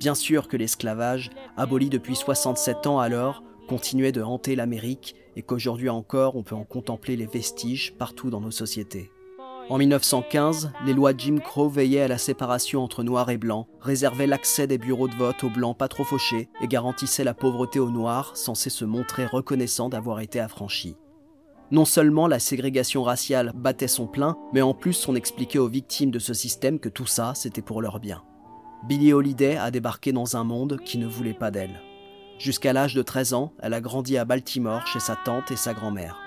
Bien 0.00 0.16
sûr 0.16 0.48
que 0.48 0.56
l'esclavage, 0.56 1.30
aboli 1.56 1.90
depuis 1.90 2.16
67 2.16 2.88
ans 2.88 2.98
alors, 2.98 3.44
continuait 3.68 4.10
de 4.10 4.20
hanter 4.20 4.56
l'Amérique 4.56 5.14
et 5.36 5.42
qu'aujourd'hui 5.42 5.88
encore 5.88 6.34
on 6.34 6.42
peut 6.42 6.56
en 6.56 6.64
contempler 6.64 7.14
les 7.14 7.26
vestiges 7.26 7.94
partout 7.98 8.30
dans 8.30 8.40
nos 8.40 8.50
sociétés. 8.50 9.12
En 9.70 9.78
1915, 9.78 10.72
les 10.84 10.92
lois 10.92 11.12
Jim 11.16 11.38
Crow 11.38 11.68
veillaient 11.68 12.00
à 12.00 12.08
la 12.08 12.18
séparation 12.18 12.82
entre 12.82 13.04
noirs 13.04 13.30
et 13.30 13.38
blancs, 13.38 13.68
réservaient 13.80 14.26
l'accès 14.26 14.66
des 14.66 14.78
bureaux 14.78 15.06
de 15.06 15.14
vote 15.14 15.44
aux 15.44 15.48
blancs 15.48 15.78
pas 15.78 15.86
trop 15.86 16.02
fauchés 16.02 16.48
et 16.60 16.66
garantissaient 16.66 17.22
la 17.22 17.34
pauvreté 17.34 17.78
aux 17.78 17.88
noirs, 17.88 18.36
censés 18.36 18.68
se 18.68 18.84
montrer 18.84 19.26
reconnaissants 19.26 19.88
d'avoir 19.88 20.18
été 20.18 20.40
affranchis. 20.40 20.96
Non 21.70 21.84
seulement 21.84 22.26
la 22.26 22.40
ségrégation 22.40 23.04
raciale 23.04 23.52
battait 23.54 23.86
son 23.86 24.08
plein, 24.08 24.36
mais 24.52 24.60
en 24.60 24.74
plus 24.74 25.06
on 25.06 25.14
expliquait 25.14 25.60
aux 25.60 25.68
victimes 25.68 26.10
de 26.10 26.18
ce 26.18 26.34
système 26.34 26.80
que 26.80 26.88
tout 26.88 27.06
ça, 27.06 27.34
c'était 27.36 27.62
pour 27.62 27.80
leur 27.80 28.00
bien. 28.00 28.24
Billie 28.88 29.12
Holiday 29.12 29.56
a 29.56 29.70
débarqué 29.70 30.10
dans 30.10 30.36
un 30.36 30.42
monde 30.42 30.80
qui 30.84 30.98
ne 30.98 31.06
voulait 31.06 31.32
pas 31.32 31.52
d'elle. 31.52 31.80
Jusqu'à 32.40 32.72
l'âge 32.72 32.96
de 32.96 33.02
13 33.02 33.34
ans, 33.34 33.52
elle 33.60 33.74
a 33.74 33.80
grandi 33.80 34.18
à 34.18 34.24
Baltimore 34.24 34.88
chez 34.88 34.98
sa 34.98 35.14
tante 35.14 35.52
et 35.52 35.56
sa 35.56 35.74
grand-mère. 35.74 36.18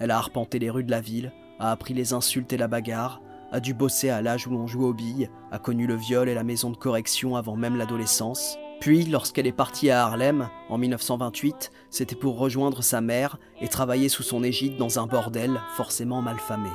Elle 0.00 0.10
a 0.10 0.16
arpenté 0.16 0.58
les 0.58 0.70
rues 0.70 0.84
de 0.84 0.90
la 0.90 1.02
ville, 1.02 1.32
a 1.58 1.70
appris 1.70 1.94
les 1.94 2.12
insultes 2.12 2.52
et 2.52 2.56
la 2.56 2.68
bagarre, 2.68 3.20
a 3.52 3.60
dû 3.60 3.74
bosser 3.74 4.08
à 4.08 4.22
l'âge 4.22 4.46
où 4.46 4.50
l'on 4.50 4.66
joue 4.66 4.86
aux 4.86 4.94
billes, 4.94 5.30
a 5.50 5.58
connu 5.58 5.86
le 5.86 5.94
viol 5.94 6.28
et 6.28 6.34
la 6.34 6.42
maison 6.42 6.70
de 6.70 6.76
correction 6.76 7.36
avant 7.36 7.56
même 7.56 7.76
l'adolescence. 7.76 8.56
Puis, 8.80 9.04
lorsqu'elle 9.04 9.46
est 9.46 9.52
partie 9.52 9.90
à 9.90 10.04
Harlem, 10.04 10.48
en 10.68 10.78
1928, 10.78 11.70
c'était 11.90 12.16
pour 12.16 12.38
rejoindre 12.38 12.82
sa 12.82 13.00
mère 13.00 13.38
et 13.60 13.68
travailler 13.68 14.08
sous 14.08 14.24
son 14.24 14.42
égide 14.42 14.76
dans 14.76 14.98
un 14.98 15.06
bordel 15.06 15.60
forcément 15.76 16.22
malfamé. 16.22 16.70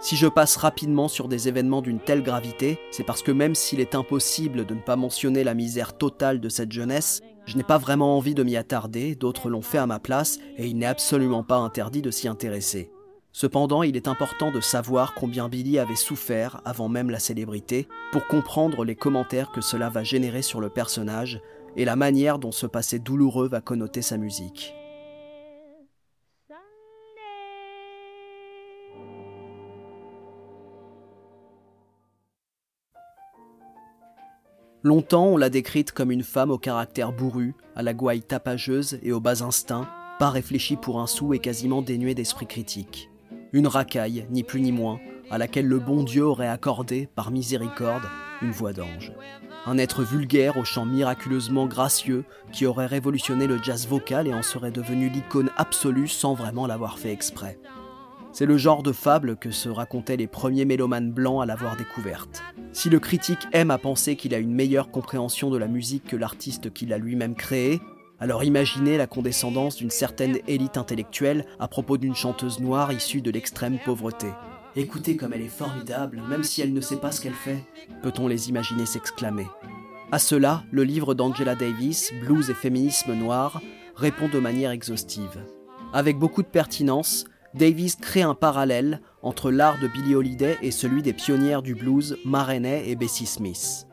Si 0.00 0.16
je 0.16 0.26
passe 0.26 0.56
rapidement 0.56 1.08
sur 1.08 1.28
des 1.28 1.48
événements 1.48 1.82
d'une 1.82 2.00
telle 2.00 2.22
gravité, 2.22 2.78
c'est 2.90 3.04
parce 3.04 3.22
que 3.22 3.32
même 3.32 3.54
s'il 3.54 3.80
est 3.80 3.94
impossible 3.94 4.66
de 4.66 4.74
ne 4.74 4.80
pas 4.80 4.96
mentionner 4.96 5.44
la 5.44 5.54
misère 5.54 5.96
totale 5.96 6.40
de 6.40 6.48
cette 6.48 6.72
jeunesse, 6.72 7.20
je 7.46 7.56
n'ai 7.56 7.62
pas 7.62 7.78
vraiment 7.78 8.16
envie 8.16 8.34
de 8.34 8.42
m'y 8.42 8.56
attarder, 8.56 9.14
d'autres 9.14 9.48
l'ont 9.48 9.62
fait 9.62 9.78
à 9.78 9.86
ma 9.86 10.00
place, 10.00 10.38
et 10.56 10.66
il 10.66 10.76
n'est 10.78 10.86
absolument 10.86 11.42
pas 11.42 11.56
interdit 11.56 12.02
de 12.02 12.10
s'y 12.10 12.26
intéresser. 12.26 12.90
Cependant, 13.36 13.82
il 13.82 13.96
est 13.96 14.06
important 14.06 14.52
de 14.52 14.60
savoir 14.60 15.12
combien 15.12 15.48
Billy 15.48 15.80
avait 15.80 15.96
souffert 15.96 16.60
avant 16.64 16.88
même 16.88 17.10
la 17.10 17.18
célébrité 17.18 17.88
pour 18.12 18.28
comprendre 18.28 18.84
les 18.84 18.94
commentaires 18.94 19.50
que 19.50 19.60
cela 19.60 19.90
va 19.90 20.04
générer 20.04 20.40
sur 20.40 20.60
le 20.60 20.70
personnage 20.70 21.40
et 21.76 21.84
la 21.84 21.96
manière 21.96 22.38
dont 22.38 22.52
ce 22.52 22.68
passé 22.68 23.00
douloureux 23.00 23.48
va 23.48 23.60
connoter 23.60 24.02
sa 24.02 24.18
musique. 24.18 24.72
Longtemps, 34.84 35.26
on 35.26 35.36
l'a 35.36 35.50
décrite 35.50 35.90
comme 35.90 36.12
une 36.12 36.22
femme 36.22 36.52
au 36.52 36.58
caractère 36.58 37.10
bourru, 37.10 37.56
à 37.74 37.82
la 37.82 37.94
gouaille 37.94 38.22
tapageuse 38.22 39.00
et 39.02 39.10
aux 39.10 39.18
bas 39.18 39.42
instincts, 39.42 39.88
pas 40.20 40.30
réfléchie 40.30 40.76
pour 40.76 41.00
un 41.00 41.08
sou 41.08 41.34
et 41.34 41.40
quasiment 41.40 41.82
dénuée 41.82 42.14
d'esprit 42.14 42.46
critique. 42.46 43.10
Une 43.54 43.68
racaille, 43.68 44.26
ni 44.30 44.42
plus 44.42 44.60
ni 44.60 44.72
moins, 44.72 44.98
à 45.30 45.38
laquelle 45.38 45.68
le 45.68 45.78
bon 45.78 46.02
Dieu 46.02 46.24
aurait 46.24 46.48
accordé, 46.48 47.08
par 47.14 47.30
miséricorde, 47.30 48.02
une 48.42 48.50
voix 48.50 48.72
d'ange. 48.72 49.12
Un 49.64 49.78
être 49.78 50.02
vulgaire 50.02 50.56
au 50.56 50.64
chant 50.64 50.84
miraculeusement 50.84 51.66
gracieux 51.66 52.24
qui 52.50 52.66
aurait 52.66 52.86
révolutionné 52.86 53.46
le 53.46 53.62
jazz 53.62 53.86
vocal 53.86 54.26
et 54.26 54.34
en 54.34 54.42
serait 54.42 54.72
devenu 54.72 55.08
l'icône 55.08 55.52
absolue 55.56 56.08
sans 56.08 56.34
vraiment 56.34 56.66
l'avoir 56.66 56.98
fait 56.98 57.12
exprès. 57.12 57.60
C'est 58.32 58.44
le 58.44 58.58
genre 58.58 58.82
de 58.82 58.90
fable 58.90 59.36
que 59.36 59.52
se 59.52 59.68
racontaient 59.68 60.16
les 60.16 60.26
premiers 60.26 60.64
mélomanes 60.64 61.12
blancs 61.12 61.40
à 61.40 61.46
l'avoir 61.46 61.76
découverte. 61.76 62.42
Si 62.72 62.90
le 62.90 62.98
critique 62.98 63.46
aime 63.52 63.70
à 63.70 63.78
penser 63.78 64.16
qu'il 64.16 64.34
a 64.34 64.38
une 64.38 64.52
meilleure 64.52 64.90
compréhension 64.90 65.48
de 65.50 65.58
la 65.58 65.68
musique 65.68 66.08
que 66.08 66.16
l'artiste 66.16 66.72
qu'il 66.72 66.92
a 66.92 66.98
lui-même 66.98 67.36
créé, 67.36 67.80
alors 68.20 68.44
imaginez 68.44 68.96
la 68.96 69.06
condescendance 69.06 69.76
d'une 69.76 69.90
certaine 69.90 70.38
élite 70.46 70.76
intellectuelle 70.76 71.44
à 71.58 71.68
propos 71.68 71.98
d'une 71.98 72.14
chanteuse 72.14 72.60
noire 72.60 72.92
issue 72.92 73.20
de 73.20 73.30
l'extrême 73.30 73.78
pauvreté. 73.84 74.28
Écoutez 74.76 75.16
comme 75.16 75.32
elle 75.32 75.42
est 75.42 75.48
formidable, 75.48 76.22
même 76.28 76.42
si 76.42 76.60
elle 76.60 76.72
ne 76.72 76.80
sait 76.80 76.96
pas 76.96 77.12
ce 77.12 77.20
qu'elle 77.20 77.32
fait, 77.32 77.62
peut-on 78.02 78.26
les 78.26 78.48
imaginer 78.48 78.86
s'exclamer? 78.86 79.46
À 80.10 80.18
cela, 80.18 80.64
le 80.70 80.84
livre 80.84 81.14
d'Angela 81.14 81.54
Davis, 81.54 82.12
Blues 82.20 82.50
et 82.50 82.54
féminisme 82.54 83.14
noir, 83.14 83.60
répond 83.96 84.28
de 84.28 84.38
manière 84.38 84.70
exhaustive. 84.70 85.44
Avec 85.92 86.18
beaucoup 86.18 86.42
de 86.42 86.48
pertinence, 86.48 87.24
Davis 87.54 87.94
crée 87.94 88.22
un 88.22 88.34
parallèle 88.34 89.00
entre 89.22 89.52
l'art 89.52 89.78
de 89.80 89.86
Billie 89.86 90.16
Holiday 90.16 90.58
et 90.60 90.72
celui 90.72 91.02
des 91.02 91.12
pionnières 91.12 91.62
du 91.62 91.76
blues 91.76 92.18
Ma 92.24 92.42
Rainey 92.42 92.88
et 92.88 92.96
Bessie 92.96 93.26
Smith. 93.26 93.86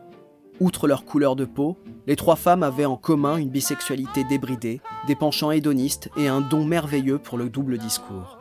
Outre 0.62 0.88
leur 0.88 1.06
couleur 1.06 1.36
de 1.36 1.44
peau, 1.44 1.76
les 2.06 2.16
trois 2.16 2.36
femmes 2.36 2.62
avaient 2.62 2.86
en 2.86 2.96
commun 2.96 3.38
une 3.38 3.50
bisexualité 3.50 4.24
débridée, 4.24 4.80
des 5.08 5.16
penchants 5.16 5.50
hédonistes 5.50 6.12
et 6.18 6.28
un 6.28 6.40
don 6.40 6.66
merveilleux 6.66 7.18
pour 7.18 7.40
le 7.40 7.50
double 7.50 7.80
discours. 7.80 8.38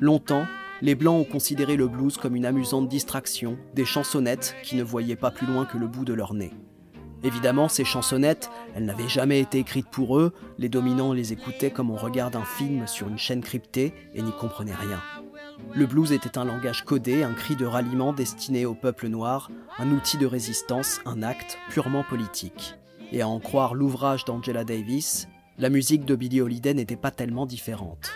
Longtemps, 0.00 0.44
les 0.82 0.96
Blancs 0.96 1.20
ont 1.20 1.30
considéré 1.30 1.76
le 1.76 1.86
blues 1.86 2.16
comme 2.16 2.34
une 2.34 2.46
amusante 2.46 2.88
distraction, 2.88 3.56
des 3.76 3.84
chansonnettes 3.84 4.56
qui 4.64 4.74
ne 4.74 4.82
voyaient 4.82 5.14
pas 5.14 5.30
plus 5.30 5.46
loin 5.46 5.66
que 5.66 5.78
le 5.78 5.86
bout 5.86 6.04
de 6.04 6.14
leur 6.14 6.34
nez. 6.34 6.50
Évidemment, 7.22 7.68
ces 7.68 7.84
chansonnettes, 7.84 8.50
elles 8.74 8.84
n'avaient 8.84 9.08
jamais 9.08 9.38
été 9.38 9.60
écrites 9.60 9.88
pour 9.88 10.18
eux, 10.18 10.32
les 10.58 10.68
dominants 10.68 11.12
les 11.12 11.32
écoutaient 11.32 11.70
comme 11.70 11.92
on 11.92 11.96
regarde 11.96 12.34
un 12.34 12.44
film 12.44 12.88
sur 12.88 13.06
une 13.06 13.18
chaîne 13.18 13.42
cryptée 13.42 13.94
et 14.14 14.22
n'y 14.22 14.32
comprenaient 14.32 14.74
rien. 14.74 14.98
Le 15.74 15.86
blues 15.86 16.12
était 16.12 16.38
un 16.38 16.44
langage 16.44 16.84
codé, 16.84 17.22
un 17.22 17.32
cri 17.32 17.56
de 17.56 17.64
ralliement 17.64 18.12
destiné 18.12 18.66
au 18.66 18.74
peuple 18.74 19.08
noir, 19.08 19.50
un 19.78 19.90
outil 19.92 20.18
de 20.18 20.26
résistance, 20.26 21.00
un 21.06 21.22
acte 21.22 21.58
purement 21.70 22.02
politique. 22.02 22.74
Et 23.12 23.22
à 23.22 23.28
en 23.28 23.40
croire 23.40 23.74
l'ouvrage 23.74 24.24
d'Angela 24.24 24.64
Davis, 24.64 25.28
la 25.58 25.68
musique 25.68 26.04
de 26.04 26.16
Billie 26.16 26.40
Holiday 26.40 26.74
n'était 26.74 26.96
pas 26.96 27.10
tellement 27.10 27.46
différente. 27.46 28.10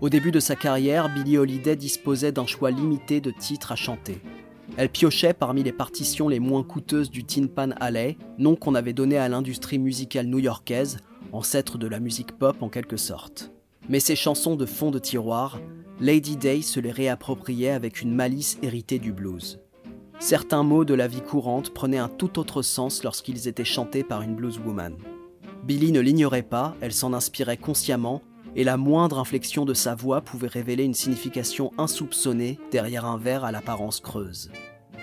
Au 0.00 0.08
début 0.08 0.30
de 0.30 0.40
sa 0.40 0.56
carrière, 0.56 1.12
Billie 1.12 1.38
Holiday 1.38 1.74
disposait 1.74 2.32
d'un 2.32 2.46
choix 2.46 2.70
limité 2.70 3.20
de 3.20 3.30
titres 3.30 3.72
à 3.72 3.76
chanter. 3.76 4.20
Elle 4.76 4.90
piochait 4.90 5.32
parmi 5.32 5.62
les 5.62 5.72
partitions 5.72 6.28
les 6.28 6.40
moins 6.40 6.62
coûteuses 6.62 7.10
du 7.10 7.24
Tin 7.24 7.46
Pan 7.46 7.70
Alley, 7.80 8.18
nom 8.38 8.56
qu'on 8.56 8.74
avait 8.74 8.92
donné 8.92 9.16
à 9.16 9.28
l'industrie 9.28 9.78
musicale 9.78 10.26
new-yorkaise, 10.26 10.98
ancêtre 11.32 11.78
de 11.78 11.86
la 11.86 12.00
musique 12.00 12.32
pop 12.32 12.62
en 12.62 12.68
quelque 12.68 12.96
sorte. 12.96 13.52
Mais 13.88 14.00
ces 14.00 14.16
chansons 14.16 14.56
de 14.56 14.66
fond 14.66 14.90
de 14.90 14.98
tiroir, 14.98 15.60
Lady 15.98 16.36
Day 16.36 16.60
se 16.60 16.78
les 16.78 16.90
réappropriait 16.90 17.70
avec 17.70 18.02
une 18.02 18.14
malice 18.14 18.58
héritée 18.62 18.98
du 18.98 19.12
blues. 19.12 19.58
Certains 20.18 20.62
mots 20.62 20.84
de 20.84 20.92
la 20.92 21.08
vie 21.08 21.22
courante 21.22 21.72
prenaient 21.72 21.96
un 21.96 22.10
tout 22.10 22.38
autre 22.38 22.60
sens 22.60 23.02
lorsqu'ils 23.02 23.48
étaient 23.48 23.64
chantés 23.64 24.04
par 24.04 24.20
une 24.20 24.34
blueswoman. 24.34 24.94
Billy 25.64 25.92
ne 25.92 26.00
l'ignorait 26.00 26.42
pas, 26.42 26.76
elle 26.82 26.92
s'en 26.92 27.14
inspirait 27.14 27.56
consciemment, 27.56 28.20
et 28.54 28.62
la 28.62 28.76
moindre 28.76 29.18
inflexion 29.18 29.64
de 29.64 29.72
sa 29.72 29.94
voix 29.94 30.20
pouvait 30.20 30.48
révéler 30.48 30.84
une 30.84 30.92
signification 30.92 31.72
insoupçonnée 31.78 32.58
derrière 32.70 33.06
un 33.06 33.16
vers 33.16 33.44
à 33.44 33.52
l'apparence 33.52 34.00
creuse. 34.00 34.50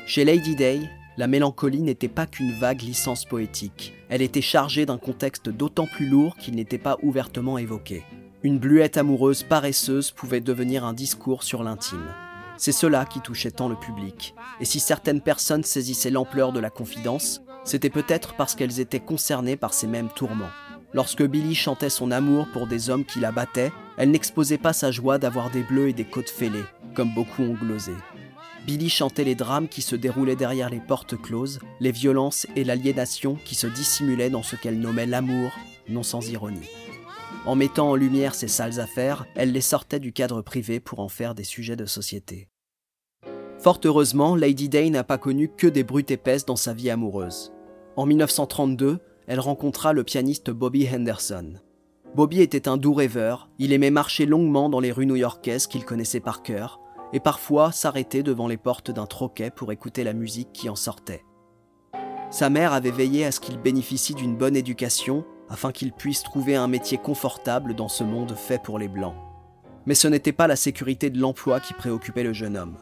Chez 0.06 0.26
Lady 0.26 0.56
Day, 0.56 0.80
la 1.18 1.26
mélancolie 1.26 1.82
n'était 1.82 2.08
pas 2.08 2.28
qu'une 2.28 2.52
vague 2.52 2.82
licence 2.82 3.26
poétique, 3.26 3.94
elle 4.10 4.22
était 4.22 4.42
chargée 4.42 4.86
d'un 4.86 5.00
contexte 5.00 5.50
d'autant 5.50 5.88
plus 5.88 6.08
lourd 6.08 6.36
qu'il 6.38 6.56
n'était 6.56 6.78
pas 6.78 7.00
ouvertement 7.02 7.58
évoqué. 7.58 8.04
Une 8.46 8.60
bluette 8.60 8.98
amoureuse 8.98 9.44
paresseuse 9.44 10.12
pouvait 10.12 10.42
devenir 10.42 10.84
un 10.84 10.92
discours 10.92 11.44
sur 11.44 11.64
l'intime. 11.64 12.14
C'est 12.58 12.74
cela 12.74 13.06
qui 13.06 13.22
touchait 13.22 13.52
tant 13.52 13.70
le 13.70 13.78
public, 13.78 14.36
et 14.60 14.66
si 14.66 14.82
certaines 14.82 15.22
personnes 15.22 15.64
saisissaient 15.64 16.10
l'ampleur 16.10 16.52
de 16.52 16.60
la 16.60 16.70
confidence, 16.70 17.42
c'était 17.64 17.90
peut-être 17.90 18.36
parce 18.36 18.56
qu'elles 18.56 18.82
étaient 18.82 19.00
concernées 19.00 19.56
par 19.56 19.74
ces 19.74 19.88
mêmes 19.88 20.10
tourments. 20.10 20.52
Lorsque 20.94 21.24
Billy 21.24 21.56
chantait 21.56 21.90
son 21.90 22.12
amour 22.12 22.48
pour 22.52 22.68
des 22.68 22.90
hommes 22.90 23.06
qui 23.06 23.22
la 23.22 23.32
battaient, 23.32 23.72
elle 23.96 24.12
n'exposait 24.12 24.58
pas 24.58 24.74
sa 24.74 24.92
joie 24.92 25.20
d'avoir 25.20 25.50
des 25.50 25.64
bleus 25.64 25.88
et 25.88 25.94
des 25.94 26.04
côtes 26.04 26.30
fêlées, 26.30 26.66
comme 26.96 27.14
beaucoup 27.14 27.44
ont 27.44 27.54
glosé. 27.54 27.94
Billy 28.68 28.90
chantait 28.90 29.24
les 29.24 29.36
drames 29.36 29.70
qui 29.70 29.82
se 29.82 29.96
déroulaient 29.96 30.36
derrière 30.36 30.70
les 30.70 30.82
portes 30.82 31.16
closes, 31.16 31.60
les 31.80 31.94
violences 31.94 32.46
et 32.58 32.66
l'aliénation 32.66 33.38
qui 33.46 33.56
se 33.56 33.68
dissimulaient 33.68 34.30
dans 34.30 34.44
ce 34.44 34.58
qu'elle 34.58 34.82
nommait 34.82 35.06
l'amour, 35.06 35.52
non 35.88 36.04
sans 36.04 36.30
ironie. 36.30 36.70
En 37.46 37.56
mettant 37.56 37.90
en 37.90 37.96
lumière 37.96 38.36
ces 38.36 38.48
sales 38.48 38.80
affaires, 38.80 39.26
elle 39.36 39.52
les 39.52 39.60
sortait 39.60 40.00
du 40.00 40.14
cadre 40.14 40.42
privé 40.42 40.80
pour 40.80 41.00
en 41.00 41.10
faire 41.10 41.36
des 41.36 41.44
sujets 41.44 41.76
de 41.76 41.86
société. 41.86 42.48
Fort 43.60 43.82
heureusement, 43.84 44.38
Lady 44.38 44.70
Day 44.70 44.90
n'a 44.90 45.04
pas 45.04 45.18
connu 45.18 45.50
que 45.50 45.68
des 45.68 45.84
brutes 45.84 46.12
épaisses 46.12 46.46
dans 46.46 46.56
sa 46.56 46.74
vie 46.74 46.90
amoureuse. 46.90 47.52
En 47.98 48.06
1932, 48.06 49.00
elle 49.28 49.40
rencontra 49.42 49.92
le 49.92 50.06
pianiste 50.06 50.52
Bobby 50.52 50.88
Henderson. 50.88 51.56
Bobby 52.16 52.42
était 52.42 52.70
un 52.70 52.78
doux 52.78 52.94
rêveur, 52.94 53.50
il 53.60 53.74
aimait 53.74 53.90
marcher 53.90 54.26
longuement 54.26 54.70
dans 54.70 54.80
les 54.80 54.92
rues 54.92 55.06
new-yorkaises 55.06 55.68
qu'il 55.68 55.84
connaissait 55.84 56.20
par 56.22 56.44
cœur, 56.44 56.80
et 57.12 57.20
parfois 57.20 57.74
s'arrêter 57.74 58.24
devant 58.24 58.48
les 58.48 58.58
portes 58.58 58.92
d'un 58.92 59.06
troquet 59.06 59.52
pour 59.52 59.72
écouter 59.72 60.06
la 60.06 60.14
musique 60.14 60.54
qui 60.54 60.70
en 60.70 60.76
sortait. 60.76 61.24
Sa 62.32 62.50
mère 62.50 62.72
avait 62.72 62.92
veillé 62.92 63.26
à 63.26 63.32
ce 63.32 63.40
qu'il 63.40 63.60
bénéficie 63.60 64.16
d'une 64.16 64.36
bonne 64.36 64.56
éducation 64.56 65.26
afin 65.54 65.72
qu'il 65.72 65.94
puisse 65.94 66.24
trouver 66.24 66.56
un 66.56 66.68
métier 66.68 66.98
confortable 66.98 67.76
dans 67.76 67.88
ce 67.88 68.04
monde 68.04 68.36
fait 68.36 68.62
pour 68.62 68.80
les 68.80 68.88
Blancs. 68.88 69.14
Mais 69.86 69.94
ce 69.94 70.08
n'était 70.08 70.32
pas 70.32 70.48
la 70.48 70.56
sécurité 70.56 71.12
de 71.12 71.20
l'emploi 71.20 71.60
qui 71.60 71.76
préoccupait 71.76 72.24
le 72.24 72.34
jeune 72.34 72.58
homme. 72.58 72.76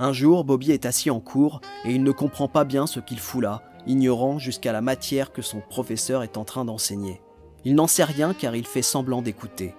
Un 0.00 0.12
jour, 0.12 0.42
Bobby 0.42 0.72
est 0.72 0.84
assis 0.84 1.10
en 1.10 1.20
cours 1.20 1.60
et 1.84 1.92
il 1.92 2.02
ne 2.02 2.10
comprend 2.10 2.48
pas 2.48 2.64
bien 2.64 2.88
ce 2.88 2.98
qu'il 2.98 3.20
fout 3.20 3.44
ignorant 3.86 4.40
jusqu'à 4.40 4.72
la 4.72 4.80
matière 4.80 5.32
que 5.32 5.42
son 5.42 5.60
professeur 5.60 6.24
est 6.24 6.36
en 6.36 6.44
train 6.44 6.64
d'enseigner. 6.64 7.22
Il 7.64 7.76
n'en 7.76 7.86
sait 7.86 8.04
rien 8.04 8.34
car 8.34 8.56
il 8.56 8.66
fait 8.66 8.82
semblant 8.82 9.22
d'écouter. 9.22 9.74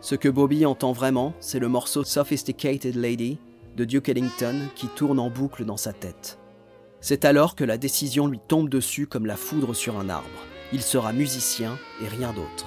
Ce 0.00 0.14
que 0.14 0.28
Bobby 0.30 0.64
entend 0.64 0.92
vraiment, 0.92 1.34
c'est 1.38 1.58
le 1.58 1.68
morceau 1.68 2.02
Sophisticated 2.02 2.94
Lady 2.94 3.38
de 3.76 3.84
Duke 3.84 4.08
Ellington 4.08 4.56
qui 4.74 4.86
tourne 4.86 5.18
en 5.18 5.28
boucle 5.28 5.66
dans 5.66 5.76
sa 5.76 5.92
tête. 5.92 6.38
C'est 7.02 7.26
alors 7.26 7.54
que 7.54 7.64
la 7.64 7.76
décision 7.76 8.26
lui 8.26 8.40
tombe 8.48 8.70
dessus 8.70 9.06
comme 9.06 9.26
la 9.26 9.36
foudre 9.36 9.74
sur 9.74 9.98
un 9.98 10.08
arbre. 10.08 10.28
Il 10.72 10.82
sera 10.82 11.12
musicien 11.12 11.78
et 12.02 12.08
rien 12.08 12.32
d'autre. 12.32 12.66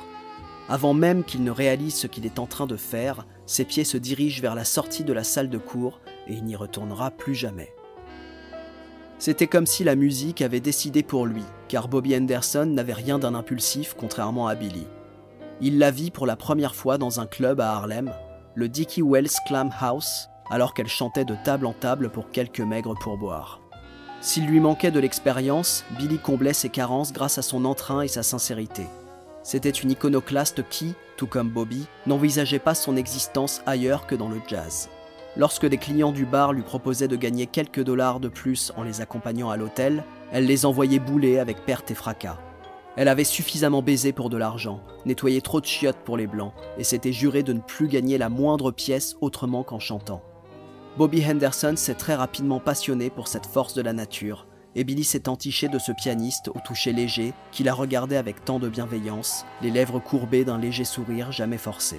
Avant 0.69 0.93
même 0.93 1.23
qu'il 1.23 1.43
ne 1.43 1.51
réalise 1.51 1.95
ce 1.95 2.07
qu'il 2.07 2.25
est 2.25 2.39
en 2.39 2.47
train 2.47 2.65
de 2.65 2.77
faire, 2.77 3.25
ses 3.45 3.65
pieds 3.65 3.83
se 3.83 3.97
dirigent 3.97 4.41
vers 4.41 4.55
la 4.55 4.63
sortie 4.63 5.03
de 5.03 5.13
la 5.13 5.23
salle 5.23 5.49
de 5.49 5.57
cours 5.57 5.99
et 6.27 6.33
il 6.33 6.43
n'y 6.45 6.55
retournera 6.55 7.11
plus 7.11 7.35
jamais. 7.35 7.73
C'était 9.19 9.47
comme 9.47 9.67
si 9.67 9.83
la 9.83 9.95
musique 9.95 10.41
avait 10.41 10.61
décidé 10.61 11.03
pour 11.03 11.27
lui, 11.27 11.43
car 11.67 11.87
Bobby 11.87 12.15
Henderson 12.15 12.65
n'avait 12.65 12.93
rien 12.93 13.19
d'un 13.19 13.35
impulsif 13.35 13.93
contrairement 13.95 14.47
à 14.47 14.55
Billy. 14.55 14.87
Il 15.59 15.77
la 15.77 15.91
vit 15.91 16.09
pour 16.09 16.25
la 16.25 16.35
première 16.35 16.73
fois 16.73 16.97
dans 16.97 17.19
un 17.19 17.27
club 17.27 17.59
à 17.59 17.73
Harlem, 17.73 18.11
le 18.55 18.67
Dickie 18.67 19.03
Wells 19.03 19.29
Clam 19.45 19.69
House, 19.79 20.27
alors 20.49 20.73
qu'elle 20.73 20.87
chantait 20.87 21.25
de 21.25 21.35
table 21.43 21.67
en 21.67 21.73
table 21.73 22.09
pour 22.09 22.31
quelques 22.31 22.61
maigres 22.61 22.95
pourboires. 22.99 23.60
S'il 24.23 24.45
lui 24.45 24.59
manquait 24.59 24.91
de 24.91 24.99
l'expérience, 24.99 25.83
Billy 25.97 26.19
comblait 26.19 26.53
ses 26.53 26.69
carences 26.69 27.11
grâce 27.11 27.39
à 27.39 27.41
son 27.41 27.65
entrain 27.65 28.01
et 28.01 28.07
sa 28.07 28.21
sincérité. 28.21 28.85
C'était 29.41 29.71
une 29.71 29.89
iconoclaste 29.89 30.61
qui, 30.69 30.93
tout 31.17 31.25
comme 31.25 31.49
Bobby, 31.49 31.87
n'envisageait 32.05 32.59
pas 32.59 32.75
son 32.75 32.97
existence 32.97 33.63
ailleurs 33.65 34.05
que 34.05 34.13
dans 34.13 34.29
le 34.29 34.39
jazz. 34.47 34.89
Lorsque 35.37 35.65
des 35.65 35.79
clients 35.79 36.11
du 36.11 36.25
bar 36.25 36.53
lui 36.53 36.61
proposaient 36.61 37.07
de 37.07 37.15
gagner 37.15 37.47
quelques 37.47 37.83
dollars 37.83 38.19
de 38.19 38.27
plus 38.27 38.71
en 38.77 38.83
les 38.83 39.01
accompagnant 39.01 39.49
à 39.49 39.57
l'hôtel, 39.57 40.03
elle 40.31 40.45
les 40.45 40.67
envoyait 40.67 40.99
bouler 40.99 41.39
avec 41.39 41.65
perte 41.65 41.89
et 41.89 41.95
fracas. 41.95 42.37
Elle 42.97 43.07
avait 43.07 43.23
suffisamment 43.23 43.81
baisé 43.81 44.11
pour 44.11 44.29
de 44.29 44.37
l'argent, 44.37 44.81
nettoyé 45.05 45.41
trop 45.41 45.61
de 45.61 45.65
chiottes 45.65 46.03
pour 46.05 46.17
les 46.17 46.27
blancs, 46.27 46.53
et 46.77 46.83
s'était 46.83 47.13
juré 47.13 47.41
de 47.41 47.53
ne 47.53 47.61
plus 47.61 47.87
gagner 47.87 48.19
la 48.19 48.29
moindre 48.29 48.69
pièce 48.69 49.15
autrement 49.19 49.63
qu'en 49.63 49.79
chantant. 49.79 50.21
Bobby 50.97 51.23
Henderson 51.25 51.75
s'est 51.77 51.93
très 51.93 52.15
rapidement 52.15 52.59
passionné 52.59 53.09
pour 53.09 53.29
cette 53.29 53.45
force 53.45 53.73
de 53.73 53.81
la 53.81 53.93
nature, 53.93 54.45
et 54.75 54.83
Billy 54.83 55.05
s'est 55.05 55.29
entiché 55.29 55.69
de 55.69 55.79
ce 55.79 55.93
pianiste 55.93 56.49
au 56.49 56.59
toucher 56.65 56.91
léger 56.91 57.33
qui 57.53 57.63
la 57.63 57.73
regardait 57.73 58.17
avec 58.17 58.43
tant 58.43 58.59
de 58.59 58.67
bienveillance, 58.67 59.45
les 59.61 59.71
lèvres 59.71 59.99
courbées 59.99 60.43
d'un 60.43 60.57
léger 60.57 60.83
sourire 60.83 61.31
jamais 61.31 61.57
forcé. 61.57 61.97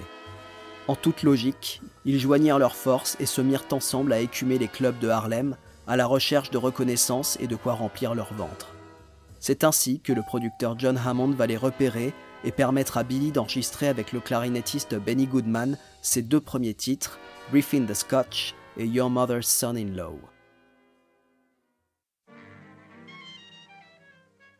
En 0.87 0.95
toute 0.95 1.23
logique, 1.23 1.81
ils 2.05 2.19
joignirent 2.19 2.59
leurs 2.59 2.75
forces 2.75 3.17
et 3.19 3.25
se 3.25 3.41
mirent 3.41 3.65
ensemble 3.71 4.13
à 4.13 4.19
écumer 4.19 4.59
les 4.59 4.67
clubs 4.67 4.99
de 4.99 5.09
Harlem, 5.09 5.57
à 5.87 5.97
la 5.97 6.05
recherche 6.05 6.51
de 6.51 6.57
reconnaissance 6.59 7.37
et 7.41 7.47
de 7.47 7.55
quoi 7.55 7.73
remplir 7.73 8.13
leur 8.13 8.31
ventre. 8.35 8.75
C'est 9.39 9.63
ainsi 9.63 10.01
que 10.01 10.13
le 10.13 10.21
producteur 10.21 10.77
John 10.77 10.99
Hammond 11.03 11.31
va 11.31 11.47
les 11.47 11.57
repérer 11.57 12.13
et 12.43 12.51
permettre 12.51 12.97
à 12.97 13.03
Billy 13.03 13.31
d'enregistrer 13.31 13.87
avec 13.87 14.11
le 14.11 14.19
clarinettiste 14.19 14.93
Benny 14.95 15.25
Goodman 15.25 15.77
ses 16.03 16.21
deux 16.21 16.39
premiers 16.41 16.75
titres, 16.75 17.17
Brief 17.51 17.73
in 17.73 17.85
the 17.85 17.93
Scotch 17.93 18.53
et 18.77 18.85
Your 18.85 19.09
Mother's 19.09 19.47
Son-in-Law. 19.47 20.19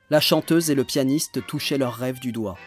La 0.09 0.19
chanteuse 0.19 0.69
et 0.69 0.75
le 0.75 0.83
pianiste 0.83 1.45
touchaient 1.47 1.77
leurs 1.77 1.95
rêves 1.95 2.19
du 2.19 2.31
doigt. 2.31 2.57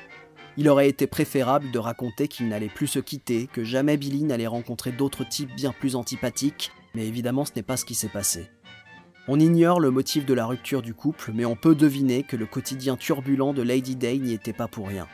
Il 0.56 0.68
aurait 0.68 0.88
été 0.88 1.06
préférable 1.06 1.70
de 1.70 1.78
raconter 1.78 2.28
qu'ils 2.28 2.48
n'allaient 2.48 2.68
plus 2.68 2.86
se 2.86 2.98
quitter, 2.98 3.46
que 3.52 3.62
jamais 3.62 3.96
Billy 3.96 4.24
n'allait 4.24 4.46
rencontrer 4.46 4.90
d'autres 4.90 5.28
types 5.28 5.54
bien 5.54 5.72
plus 5.72 5.96
antipathiques, 5.96 6.72
mais 6.94 7.06
évidemment 7.06 7.44
ce 7.44 7.52
n'est 7.54 7.62
pas 7.62 7.76
ce 7.76 7.84
qui 7.84 7.94
s'est 7.94 8.08
passé. 8.08 8.48
On 9.28 9.38
ignore 9.38 9.80
le 9.80 9.90
motif 9.90 10.24
de 10.24 10.34
la 10.34 10.46
rupture 10.46 10.82
du 10.82 10.94
couple, 10.94 11.32
mais 11.34 11.44
on 11.44 11.56
peut 11.56 11.74
deviner 11.74 12.22
que 12.22 12.36
le 12.36 12.46
quotidien 12.46 12.96
turbulent 12.96 13.52
de 13.52 13.62
Lady 13.62 13.96
Day 13.96 14.18
n'y 14.18 14.32
était 14.32 14.52
pas 14.52 14.68
pour 14.68 14.88
rien. 14.88 15.06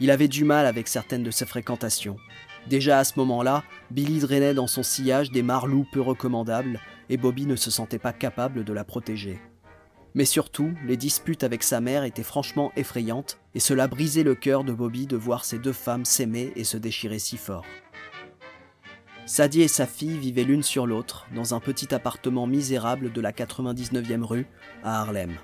Il 0.00 0.10
avait 0.10 0.28
du 0.28 0.44
mal 0.44 0.66
avec 0.66 0.88
certaines 0.88 1.22
de 1.22 1.30
ses 1.30 1.44
fréquentations. 1.44 2.16
Déjà 2.70 3.00
à 3.00 3.04
ce 3.04 3.14
moment-là, 3.16 3.64
Billy 3.90 4.20
drainait 4.20 4.54
dans 4.54 4.68
son 4.68 4.84
sillage 4.84 5.32
des 5.32 5.42
marlous 5.42 5.84
peu 5.90 6.00
recommandables, 6.00 6.78
et 7.08 7.16
Bobby 7.16 7.46
ne 7.46 7.56
se 7.56 7.68
sentait 7.68 7.98
pas 7.98 8.12
capable 8.12 8.62
de 8.62 8.72
la 8.72 8.84
protéger. 8.84 9.40
Mais 10.14 10.24
surtout, 10.24 10.72
les 10.86 10.96
disputes 10.96 11.42
avec 11.42 11.64
sa 11.64 11.80
mère 11.80 12.04
étaient 12.04 12.22
franchement 12.22 12.70
effrayantes, 12.76 13.40
et 13.56 13.60
cela 13.60 13.88
brisait 13.88 14.22
le 14.22 14.36
cœur 14.36 14.62
de 14.62 14.72
Bobby 14.72 15.08
de 15.08 15.16
voir 15.16 15.44
ces 15.44 15.58
deux 15.58 15.72
femmes 15.72 16.04
s'aimer 16.04 16.52
et 16.54 16.62
se 16.62 16.76
déchirer 16.76 17.18
si 17.18 17.38
fort. 17.38 17.66
Sadie 19.26 19.62
et 19.62 19.68
sa 19.68 19.86
fille 19.88 20.18
vivaient 20.18 20.44
l'une 20.44 20.62
sur 20.62 20.86
l'autre 20.86 21.26
dans 21.34 21.54
un 21.54 21.60
petit 21.60 21.92
appartement 21.92 22.46
misérable 22.46 23.10
de 23.10 23.20
la 23.20 23.32
99e 23.32 24.22
rue 24.22 24.46
à 24.84 25.00
Harlem. 25.00 25.34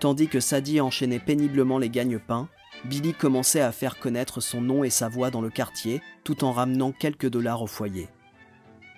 Tandis 0.00 0.26
que 0.26 0.40
Sadie 0.40 0.80
enchaînait 0.80 1.20
péniblement 1.20 1.78
les 1.78 1.90
gagne-pains, 1.90 2.48
Billy 2.86 3.14
commençait 3.14 3.60
à 3.60 3.72
faire 3.72 3.98
connaître 3.98 4.40
son 4.40 4.60
nom 4.60 4.84
et 4.84 4.90
sa 4.90 5.08
voix 5.08 5.32
dans 5.32 5.40
le 5.40 5.50
quartier 5.50 6.00
tout 6.22 6.44
en 6.44 6.52
ramenant 6.52 6.92
quelques 6.92 7.28
dollars 7.28 7.62
au 7.62 7.66
foyer. 7.66 8.08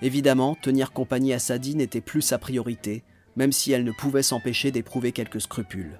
Évidemment, 0.03 0.55
tenir 0.55 0.93
compagnie 0.93 1.33
à 1.33 1.39
Sadie 1.39 1.75
n'était 1.75 2.03
plus 2.03 2.21
sa 2.21 2.39
priorité, 2.39 3.03
même 3.37 3.51
si 3.51 3.73
elle 3.73 3.85
ne 3.85 3.93
pouvait 3.93 4.23
s'empêcher 4.23 4.71
d'éprouver 4.71 5.13
quelques 5.13 5.41
scrupules. 5.41 5.99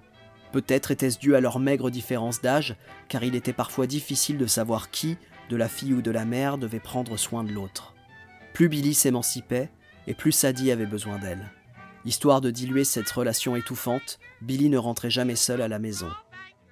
Peut-être 0.53 0.91
était-ce 0.91 1.19
dû 1.19 1.35
à 1.35 1.41
leur 1.41 1.59
maigre 1.59 1.91
différence 1.91 2.43
d'âge, 2.43 2.77
car 3.09 3.25
il 3.25 3.35
était 3.35 3.55
parfois 3.55 3.87
difficile 3.87 4.37
de 4.37 4.47
savoir 4.47 4.91
qui, 4.91 5.17
de 5.49 5.57
la 5.57 5.69
fille 5.69 5.95
ou 5.95 6.03
de 6.03 6.11
la 6.11 6.27
mère, 6.27 6.59
devait 6.59 6.81
prendre 6.81 7.17
soin 7.17 7.43
de 7.43 7.53
l'autre. 7.53 7.95
Plus 8.53 8.69
Billy 8.69 8.93
s'émancipait, 8.93 9.71
et 10.07 10.15
plus 10.15 10.33
Sadie 10.33 10.71
avait 10.71 10.87
besoin 10.87 11.19
d'elle. 11.19 11.51
Histoire 12.05 12.41
de 12.43 12.51
diluer 12.51 12.85
cette 12.85 13.11
relation 13.11 13.57
étouffante, 13.57 14.19
Billy 14.43 14.69
ne 14.69 14.79
rentrait 14.79 15.11
jamais 15.11 15.37
seul 15.37 15.63
à 15.63 15.69
la 15.69 15.79
maison. 15.79 16.11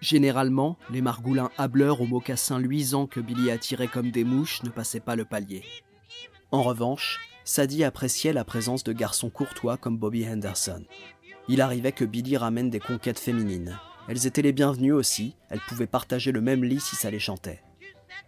Généralement, 0.07 0.79
les 0.89 1.01
margoulins 1.01 1.51
hableurs 1.59 2.01
aux 2.01 2.07
mocassins 2.07 2.61
luisants 2.61 3.09
que 3.09 3.19
Billy 3.19 3.51
attirait 3.51 3.89
comme 3.89 4.13
des 4.13 4.23
mouches 4.23 4.63
ne 4.63 4.69
passaient 4.69 5.01
pas 5.01 5.17
le 5.17 5.25
palier. 5.25 5.65
En 6.53 6.63
revanche, 6.63 7.19
Sadie 7.43 7.83
appréciait 7.83 8.33
la 8.33 8.45
présence 8.45 8.85
de 8.85 8.93
garçons 8.93 9.31
courtois 9.31 9.77
comme 9.77 9.99
Bobby 9.99 10.25
Henderson. 10.25 10.85
Il 11.49 11.61
arrivait 11.61 11.91
que 11.91 12.05
Billy 12.05 12.37
ramène 12.37 12.71
des 12.71 12.79
conquêtes 12.79 13.19
féminines. 13.19 13.81
Elles 14.07 14.29
étaient 14.29 14.43
les 14.43 14.53
bienvenues 14.53 14.93
aussi, 14.93 15.35
elles 15.51 15.67
pouvaient 15.67 15.89
partager 15.89 16.31
le 16.31 16.41
même 16.41 16.63
lit 16.63 16.79
si 16.79 16.95
ça 16.95 17.11
les 17.11 17.19
chantait. 17.19 17.65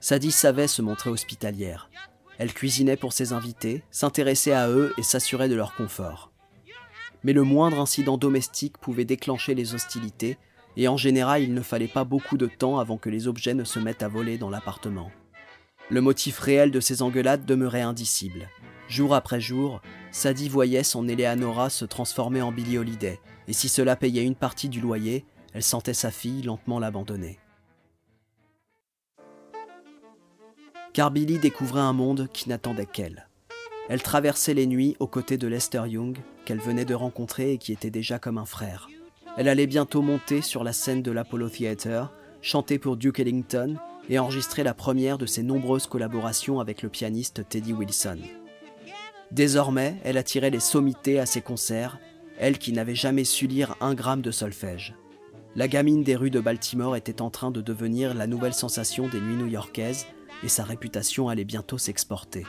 Sadie 0.01 0.33
savait 0.33 0.67
se 0.67 0.83
montrer 0.83 1.11
hospitalière. 1.11 1.91
Elle 2.38 2.55
cuisinait 2.55 2.97
pour 2.97 3.12
ses 3.12 3.33
invités, 3.33 3.85
s'intéressait 3.93 4.53
à 4.53 4.69
eux 4.69 4.93
et 4.99 5.05
s'assurait 5.05 5.49
de 5.49 5.55
leur 5.55 5.77
confort. 5.77 6.33
Mais 7.23 7.33
le 7.33 7.45
moindre 7.45 7.79
incident 7.79 8.19
domestique 8.19 8.79
pouvait 8.79 9.05
déclencher 9.05 9.55
les 9.55 9.75
hostilités, 9.75 10.38
et 10.79 10.88
en 10.88 10.97
général 10.97 11.43
il 11.43 11.53
ne 11.53 11.61
fallait 11.61 11.88
pas 11.88 12.05
beaucoup 12.05 12.38
de 12.38 12.47
temps 12.47 12.79
avant 12.79 12.97
que 12.97 13.11
les 13.11 13.29
objets 13.29 13.53
ne 13.53 13.64
se 13.64 13.79
mettent 13.79 14.03
à 14.03 14.09
voler 14.09 14.38
dans 14.38 14.49
l'appartement. 14.49 15.11
Le 15.91 16.01
motif 16.01 16.38
réel 16.38 16.71
de 16.71 16.81
ces 16.81 17.03
engueulades 17.03 17.45
demeurait 17.45 17.83
indicible. 17.83 18.49
Jour 18.88 19.14
après 19.14 19.41
jour, 19.41 19.83
Sadie 20.12 20.49
voyait 20.49 20.85
son 20.85 21.09
Eleanora 21.09 21.69
se 21.69 21.85
transformer 21.85 22.41
en 22.41 22.53
Billie 22.53 22.79
Holiday, 22.79 23.19
et 23.49 23.53
si 23.53 23.69
cela 23.69 23.97
payait 23.97 24.25
une 24.25 24.35
partie 24.35 24.69
du 24.69 24.81
loyer, 24.81 25.27
elle 25.53 25.62
sentait 25.62 25.95
sa 25.95 26.11
fille 26.11 26.43
lentement 26.43 26.79
l'abandonner. 26.79 27.38
Car 30.93 31.11
Billie 31.11 31.38
découvrait 31.38 31.81
un 31.81 31.93
monde 31.93 32.29
qui 32.33 32.49
n'attendait 32.49 32.87
qu'elle. 32.87 33.29
Elle 33.88 34.03
traversait 34.03 34.55
les 34.55 34.67
nuits 34.67 34.97
aux 35.01 35.07
côtés 35.07 35.38
de 35.38 35.49
Lester 35.49 35.83
Young, 35.87 36.19
qu'elle 36.45 36.61
venait 36.61 36.85
de 36.85 36.95
rencontrer 36.95 37.53
et 37.53 37.59
qui 37.59 37.73
était 37.73 37.91
déjà 37.91 38.19
comme 38.19 38.38
un 38.38 38.47
frère. 38.47 38.88
Elle 39.38 39.46
allait 39.46 39.68
bientôt 39.68 40.03
monter 40.03 40.42
sur 40.42 40.64
la 40.64 40.72
scène 40.72 41.01
de 41.01 41.12
l'Apollo 41.12 41.48
Theatre, 41.48 42.11
chanter 42.42 42.81
pour 42.81 42.96
Duke 42.96 43.20
Ellington 43.20 43.77
et 44.09 44.18
enregistrer 44.18 44.64
la 44.64 44.74
première 44.74 45.16
de 45.16 45.27
ses 45.27 45.44
nombreuses 45.44 45.87
collaborations 45.87 46.59
avec 46.59 46.83
le 46.83 46.88
pianiste 46.88 47.48
Teddy 47.48 47.72
Wilson. 47.72 48.18
Désormais, 49.31 49.94
elle 50.03 50.18
attirait 50.18 50.51
les 50.51 50.59
sommités 50.59 51.20
à 51.20 51.27
ses 51.27 51.40
concerts, 51.40 52.01
elle 52.37 52.59
qui 52.59 52.72
n'avait 52.72 52.96
jamais 52.96 53.22
su 53.22 53.46
lire 53.46 53.77
un 53.81 53.94
gramme 53.94 54.22
de 54.22 54.33
solfège. 54.33 54.96
La 55.55 55.68
gamine 55.68 56.03
des 56.03 56.16
rues 56.16 56.31
de 56.31 56.40
Baltimore 56.40 56.96
était 56.96 57.22
en 57.22 57.31
train 57.31 57.53
de 57.53 57.61
devenir 57.61 58.14
la 58.14 58.27
nouvelle 58.27 58.55
sensation 58.55 59.07
des 59.07 59.20
nuits 59.20 59.37
new-yorkaises 59.37 60.07
et 60.42 60.48
sa 60.48 60.64
réputation 60.64 61.29
allait 61.29 61.44
bientôt 61.44 61.79
s'exporter. 61.79 62.44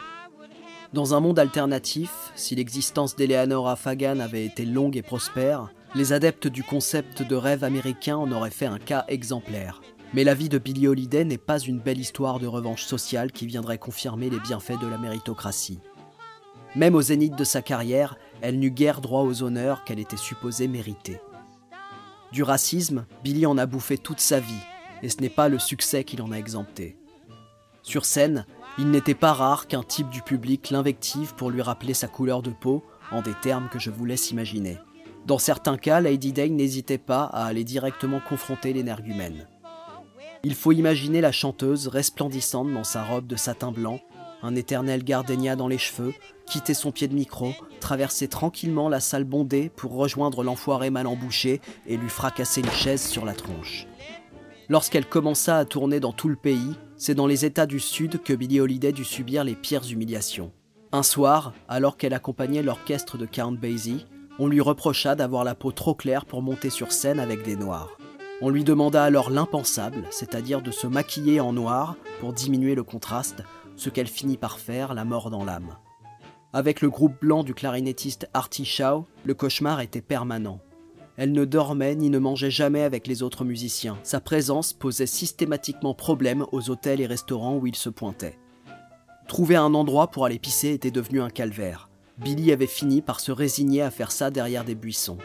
Dans 0.93 1.13
un 1.13 1.19
monde 1.19 1.37
alternatif, 1.37 2.09
si 2.33 2.55
l'existence 2.55 3.15
d'Eleanora 3.15 3.75
Fagan 3.75 4.19
avait 4.19 4.43
été 4.43 4.65
longue 4.65 4.97
et 4.97 5.03
prospère, 5.03 5.71
les 5.95 6.13
adeptes 6.13 6.47
du 6.47 6.63
concept 6.63 7.23
de 7.23 7.35
rêve 7.35 7.63
américain 7.63 8.15
en 8.15 8.31
auraient 8.31 8.51
fait 8.51 8.67
un 8.67 8.77
cas 8.77 9.05
exemplaire. 9.07 9.81
Mais 10.13 10.23
la 10.23 10.33
vie 10.33 10.49
de 10.49 10.57
Billie 10.57 10.87
Holiday 10.87 11.25
n'est 11.25 11.37
pas 11.37 11.59
une 11.59 11.79
belle 11.79 11.99
histoire 11.99 12.39
de 12.39 12.47
revanche 12.47 12.83
sociale 12.83 13.31
qui 13.31 13.47
viendrait 13.47 13.77
confirmer 13.77 14.29
les 14.29 14.39
bienfaits 14.39 14.79
de 14.79 14.87
la 14.87 14.97
méritocratie. 14.97 15.79
Même 16.75 16.95
au 16.95 17.01
zénith 17.01 17.35
de 17.35 17.43
sa 17.43 17.61
carrière, 17.61 18.17
elle 18.41 18.59
n'eut 18.59 18.71
guère 18.71 19.01
droit 19.01 19.23
aux 19.23 19.43
honneurs 19.43 19.83
qu'elle 19.83 19.99
était 19.99 20.17
supposée 20.17 20.67
mériter. 20.67 21.19
Du 22.31 22.43
racisme, 22.43 23.05
Billy 23.23 23.47
en 23.47 23.57
a 23.57 23.65
bouffé 23.65 23.97
toute 23.97 24.19
sa 24.19 24.39
vie, 24.39 24.53
et 25.01 25.09
ce 25.09 25.19
n'est 25.21 25.29
pas 25.29 25.49
le 25.49 25.57
succès 25.57 26.03
qui 26.03 26.17
l'en 26.17 26.31
a 26.31 26.37
exempté. 26.37 26.97
Sur 27.81 28.05
scène, 28.05 28.45
il 28.77 28.91
n'était 28.91 29.15
pas 29.15 29.33
rare 29.33 29.67
qu'un 29.67 29.81
type 29.81 30.09
du 30.09 30.21
public 30.21 30.69
l'invective 30.69 31.33
pour 31.33 31.49
lui 31.49 31.63
rappeler 31.63 31.95
sa 31.95 32.07
couleur 32.07 32.43
de 32.43 32.51
peau, 32.51 32.83
en 33.11 33.23
des 33.23 33.33
termes 33.41 33.69
que 33.69 33.79
je 33.79 33.89
vous 33.89 34.05
laisse 34.05 34.29
imaginer. 34.29 34.77
Dans 35.29 35.37
certains 35.37 35.77
cas, 35.77 36.01
Lady 36.01 36.33
Day 36.33 36.49
n'hésitait 36.49 36.97
pas 36.97 37.25
à 37.25 37.45
aller 37.45 37.63
directement 37.63 38.19
confronter 38.19 38.73
l'énergumène. 38.73 39.45
Il 40.43 40.55
faut 40.55 40.71
imaginer 40.71 41.21
la 41.21 41.31
chanteuse 41.31 41.87
resplendissante 41.87 42.73
dans 42.73 42.83
sa 42.83 43.03
robe 43.03 43.27
de 43.27 43.35
satin 43.35 43.71
blanc, 43.71 43.99
un 44.41 44.55
éternel 44.55 45.03
gardénia 45.03 45.55
dans 45.55 45.67
les 45.67 45.77
cheveux, 45.77 46.15
quitter 46.47 46.73
son 46.73 46.91
pied 46.91 47.07
de 47.07 47.13
micro, 47.13 47.53
traverser 47.79 48.27
tranquillement 48.27 48.89
la 48.89 48.99
salle 48.99 49.23
bondée 49.23 49.69
pour 49.69 49.93
rejoindre 49.93 50.41
l'enfoiré 50.43 50.89
mal 50.89 51.05
embouché 51.05 51.61
et 51.85 51.95
lui 51.95 52.09
fracasser 52.09 52.61
une 52.61 52.71
chaise 52.71 53.05
sur 53.05 53.23
la 53.23 53.35
tronche. 53.35 53.85
Lorsqu'elle 54.67 55.05
commença 55.05 55.59
à 55.59 55.65
tourner 55.65 55.99
dans 55.99 56.11
tout 56.11 56.29
le 56.29 56.37
pays, 56.37 56.73
c'est 56.97 57.13
dans 57.13 57.27
les 57.27 57.45
États 57.45 57.67
du 57.67 57.79
Sud 57.79 58.23
que 58.23 58.33
Billie 58.33 58.61
Holiday 58.61 58.93
dut 58.93 59.05
subir 59.05 59.43
les 59.43 59.55
pires 59.55 59.91
humiliations. 59.91 60.51
Un 60.91 61.03
soir, 61.03 61.53
alors 61.67 61.97
qu'elle 61.97 62.15
accompagnait 62.15 62.63
l'orchestre 62.63 63.19
de 63.19 63.27
Count 63.27 63.51
Basie, 63.51 64.07
on 64.39 64.47
lui 64.47 64.61
reprocha 64.61 65.15
d'avoir 65.15 65.43
la 65.43 65.53
peau 65.53 65.71
trop 65.71 65.93
claire 65.93 66.25
pour 66.25 66.41
monter 66.41 66.69
sur 66.69 66.93
scène 66.93 67.19
avec 67.19 67.43
des 67.43 67.57
noirs. 67.57 67.97
On 68.41 68.49
lui 68.49 68.63
demanda 68.63 69.03
alors 69.03 69.29
l'impensable, 69.29 70.05
c'est-à-dire 70.11 70.61
de 70.61 70.71
se 70.71 70.87
maquiller 70.87 71.41
en 71.41 71.51
noir 71.51 71.97
pour 72.21 72.31
diminuer 72.31 72.73
le 72.73 72.83
contraste, 72.83 73.43
ce 73.75 73.89
qu'elle 73.89 74.07
finit 74.07 74.37
par 74.37 74.59
faire, 74.59 74.93
la 74.93 75.03
mort 75.03 75.29
dans 75.29 75.43
l'âme. 75.43 75.75
Avec 76.53 76.81
le 76.81 76.89
groupe 76.89 77.19
blanc 77.19 77.43
du 77.43 77.53
clarinettiste 77.53 78.29
Artie 78.33 78.65
Shaw, 78.65 79.05
le 79.25 79.33
cauchemar 79.33 79.81
était 79.81 80.01
permanent. 80.01 80.61
Elle 81.17 81.33
ne 81.33 81.43
dormait 81.43 81.95
ni 81.95 82.09
ne 82.09 82.17
mangeait 82.17 82.49
jamais 82.49 82.83
avec 82.83 83.07
les 83.07 83.23
autres 83.23 83.43
musiciens. 83.43 83.97
Sa 84.03 84.21
présence 84.21 84.71
posait 84.71 85.05
systématiquement 85.05 85.93
problème 85.93 86.45
aux 86.53 86.69
hôtels 86.69 87.01
et 87.01 87.07
restaurants 87.07 87.57
où 87.57 87.67
il 87.67 87.75
se 87.75 87.89
pointait. 87.89 88.39
Trouver 89.27 89.57
un 89.57 89.73
endroit 89.73 90.07
pour 90.07 90.23
aller 90.23 90.39
pisser 90.39 90.69
était 90.69 90.91
devenu 90.91 91.21
un 91.21 91.29
calvaire. 91.29 91.88
Billy 92.21 92.51
avait 92.51 92.67
fini 92.67 93.01
par 93.01 93.21
se 93.21 93.31
résigner 93.31 93.81
à 93.81 93.91
faire 93.91 94.11
ça 94.11 94.29
derrière 94.29 94.65
des 94.65 94.75
buissons. 94.75 95.17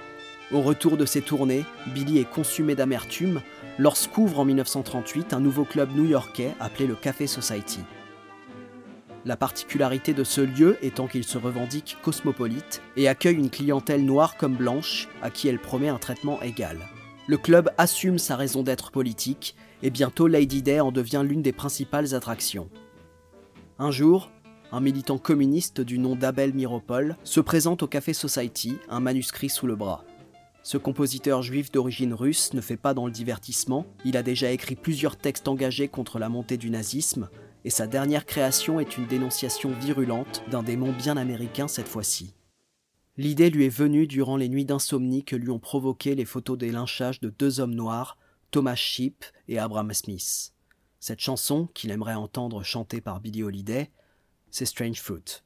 Au 0.52 0.60
retour 0.60 0.96
de 0.96 1.04
ses 1.04 1.22
tournées, 1.22 1.64
Billy 1.92 2.18
est 2.18 2.30
consumé 2.30 2.76
d'amertume 2.76 3.40
lorsqu'ouvre 3.78 4.38
en 4.38 4.44
1938 4.44 5.32
un 5.32 5.40
nouveau 5.40 5.64
club 5.64 5.90
new-yorkais 5.96 6.54
appelé 6.60 6.86
le 6.86 6.94
Café 6.94 7.26
Society. 7.26 7.80
La 9.24 9.36
particularité 9.36 10.14
de 10.14 10.22
ce 10.22 10.42
lieu 10.42 10.78
étant 10.82 11.08
qu'il 11.08 11.24
se 11.24 11.38
revendique 11.38 11.96
cosmopolite 12.02 12.80
et 12.96 13.08
accueille 13.08 13.36
une 13.36 13.50
clientèle 13.50 14.04
noire 14.04 14.36
comme 14.36 14.54
blanche 14.54 15.08
à 15.20 15.30
qui 15.30 15.48
elle 15.48 15.58
promet 15.58 15.88
un 15.88 15.98
traitement 15.98 16.40
égal. 16.42 16.78
Le 17.26 17.38
club 17.38 17.70
assume 17.76 18.18
sa 18.18 18.36
raison 18.36 18.62
d'être 18.62 18.92
politique 18.92 19.56
et 19.82 19.90
bientôt 19.90 20.28
Lady 20.28 20.62
Day 20.62 20.78
en 20.78 20.92
devient 20.92 21.22
l'une 21.26 21.42
des 21.42 21.52
principales 21.52 22.14
attractions. 22.14 22.68
Un 23.78 23.90
jour, 23.90 24.30
un 24.74 24.80
militant 24.80 25.18
communiste 25.18 25.80
du 25.80 26.00
nom 26.00 26.16
d'Abel 26.16 26.52
Miropol 26.52 27.16
se 27.22 27.38
présente 27.38 27.84
au 27.84 27.86
Café 27.86 28.12
Society, 28.12 28.74
un 28.88 28.98
manuscrit 28.98 29.48
sous 29.48 29.68
le 29.68 29.76
bras. 29.76 30.04
Ce 30.64 30.76
compositeur 30.76 31.42
juif 31.42 31.70
d'origine 31.70 32.12
russe 32.12 32.52
ne 32.54 32.60
fait 32.60 32.76
pas 32.76 32.92
dans 32.92 33.06
le 33.06 33.12
divertissement, 33.12 33.86
il 34.04 34.16
a 34.16 34.24
déjà 34.24 34.50
écrit 34.50 34.74
plusieurs 34.74 35.16
textes 35.16 35.46
engagés 35.46 35.86
contre 35.86 36.18
la 36.18 36.28
montée 36.28 36.56
du 36.56 36.70
nazisme, 36.70 37.28
et 37.64 37.70
sa 37.70 37.86
dernière 37.86 38.26
création 38.26 38.80
est 38.80 38.98
une 38.98 39.06
dénonciation 39.06 39.70
virulente 39.70 40.42
d'un 40.50 40.64
démon 40.64 40.92
bien 40.92 41.16
américain 41.16 41.68
cette 41.68 41.86
fois-ci. 41.86 42.34
L'idée 43.16 43.50
lui 43.50 43.66
est 43.66 43.68
venue 43.68 44.08
durant 44.08 44.36
les 44.36 44.48
nuits 44.48 44.64
d'insomnie 44.64 45.24
que 45.24 45.36
lui 45.36 45.50
ont 45.50 45.60
provoqué 45.60 46.16
les 46.16 46.24
photos 46.24 46.58
des 46.58 46.72
lynchages 46.72 47.20
de 47.20 47.30
deux 47.30 47.60
hommes 47.60 47.76
noirs, 47.76 48.18
Thomas 48.50 48.74
Sheep 48.74 49.24
et 49.46 49.60
Abraham 49.60 49.94
Smith. 49.94 50.52
Cette 50.98 51.20
chanson, 51.20 51.68
qu'il 51.74 51.92
aimerait 51.92 52.14
entendre 52.14 52.64
chantée 52.64 53.00
par 53.00 53.20
Billie 53.20 53.44
Holiday, 53.44 53.92
c'est 54.54 54.66
Strange 54.66 55.00
Fruit. 55.00 55.42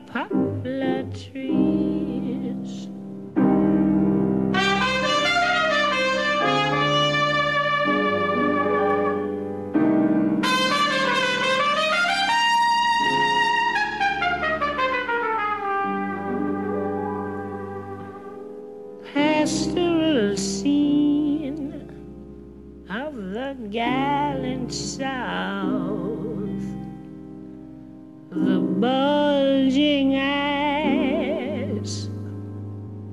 gallant 23.81 24.71
South, 24.71 26.65
the 28.29 28.59
bulging 28.79 30.15
eyes 30.17 31.93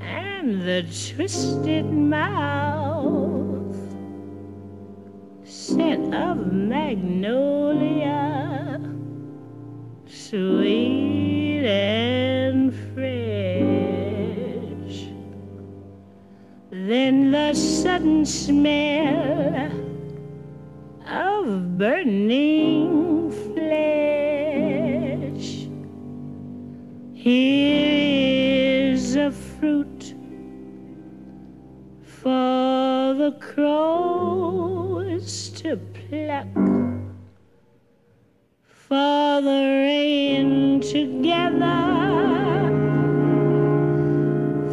and 0.00 0.60
the 0.68 0.82
twisted 0.82 1.86
mouth, 1.86 3.76
scent 5.42 6.14
of 6.14 6.52
magnolia, 6.52 7.98
sweet 10.06 11.64
and 11.64 12.74
fresh. 12.92 13.16
Then 16.70 17.30
the 17.30 17.54
sudden 17.54 18.26
smell 18.26 19.77
of 21.48 21.78
burning 21.78 23.30
flesh. 23.54 23.70
Here 27.14 28.92
is 28.92 29.16
a 29.16 29.30
fruit 29.30 30.14
for 32.02 33.14
the 33.14 33.32
crows 33.40 35.48
to 35.60 35.78
pluck, 35.78 36.48
for 38.66 39.40
the 39.40 39.62
rain 39.86 40.82
together 40.82 41.86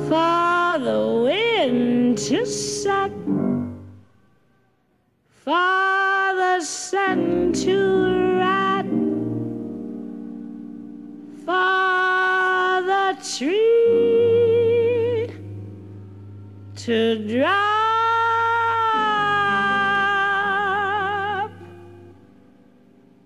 for 0.10 0.80
the 0.80 1.22
wind 1.24 2.18
to 2.18 2.46
suck, 2.46 3.12
for 5.46 5.95
sun 6.62 7.52
to 7.54 8.40
rot, 8.40 8.86
for 11.46 12.82
the 12.86 13.18
tree 13.38 13.66
to 16.76 16.98
drop. 17.28 17.76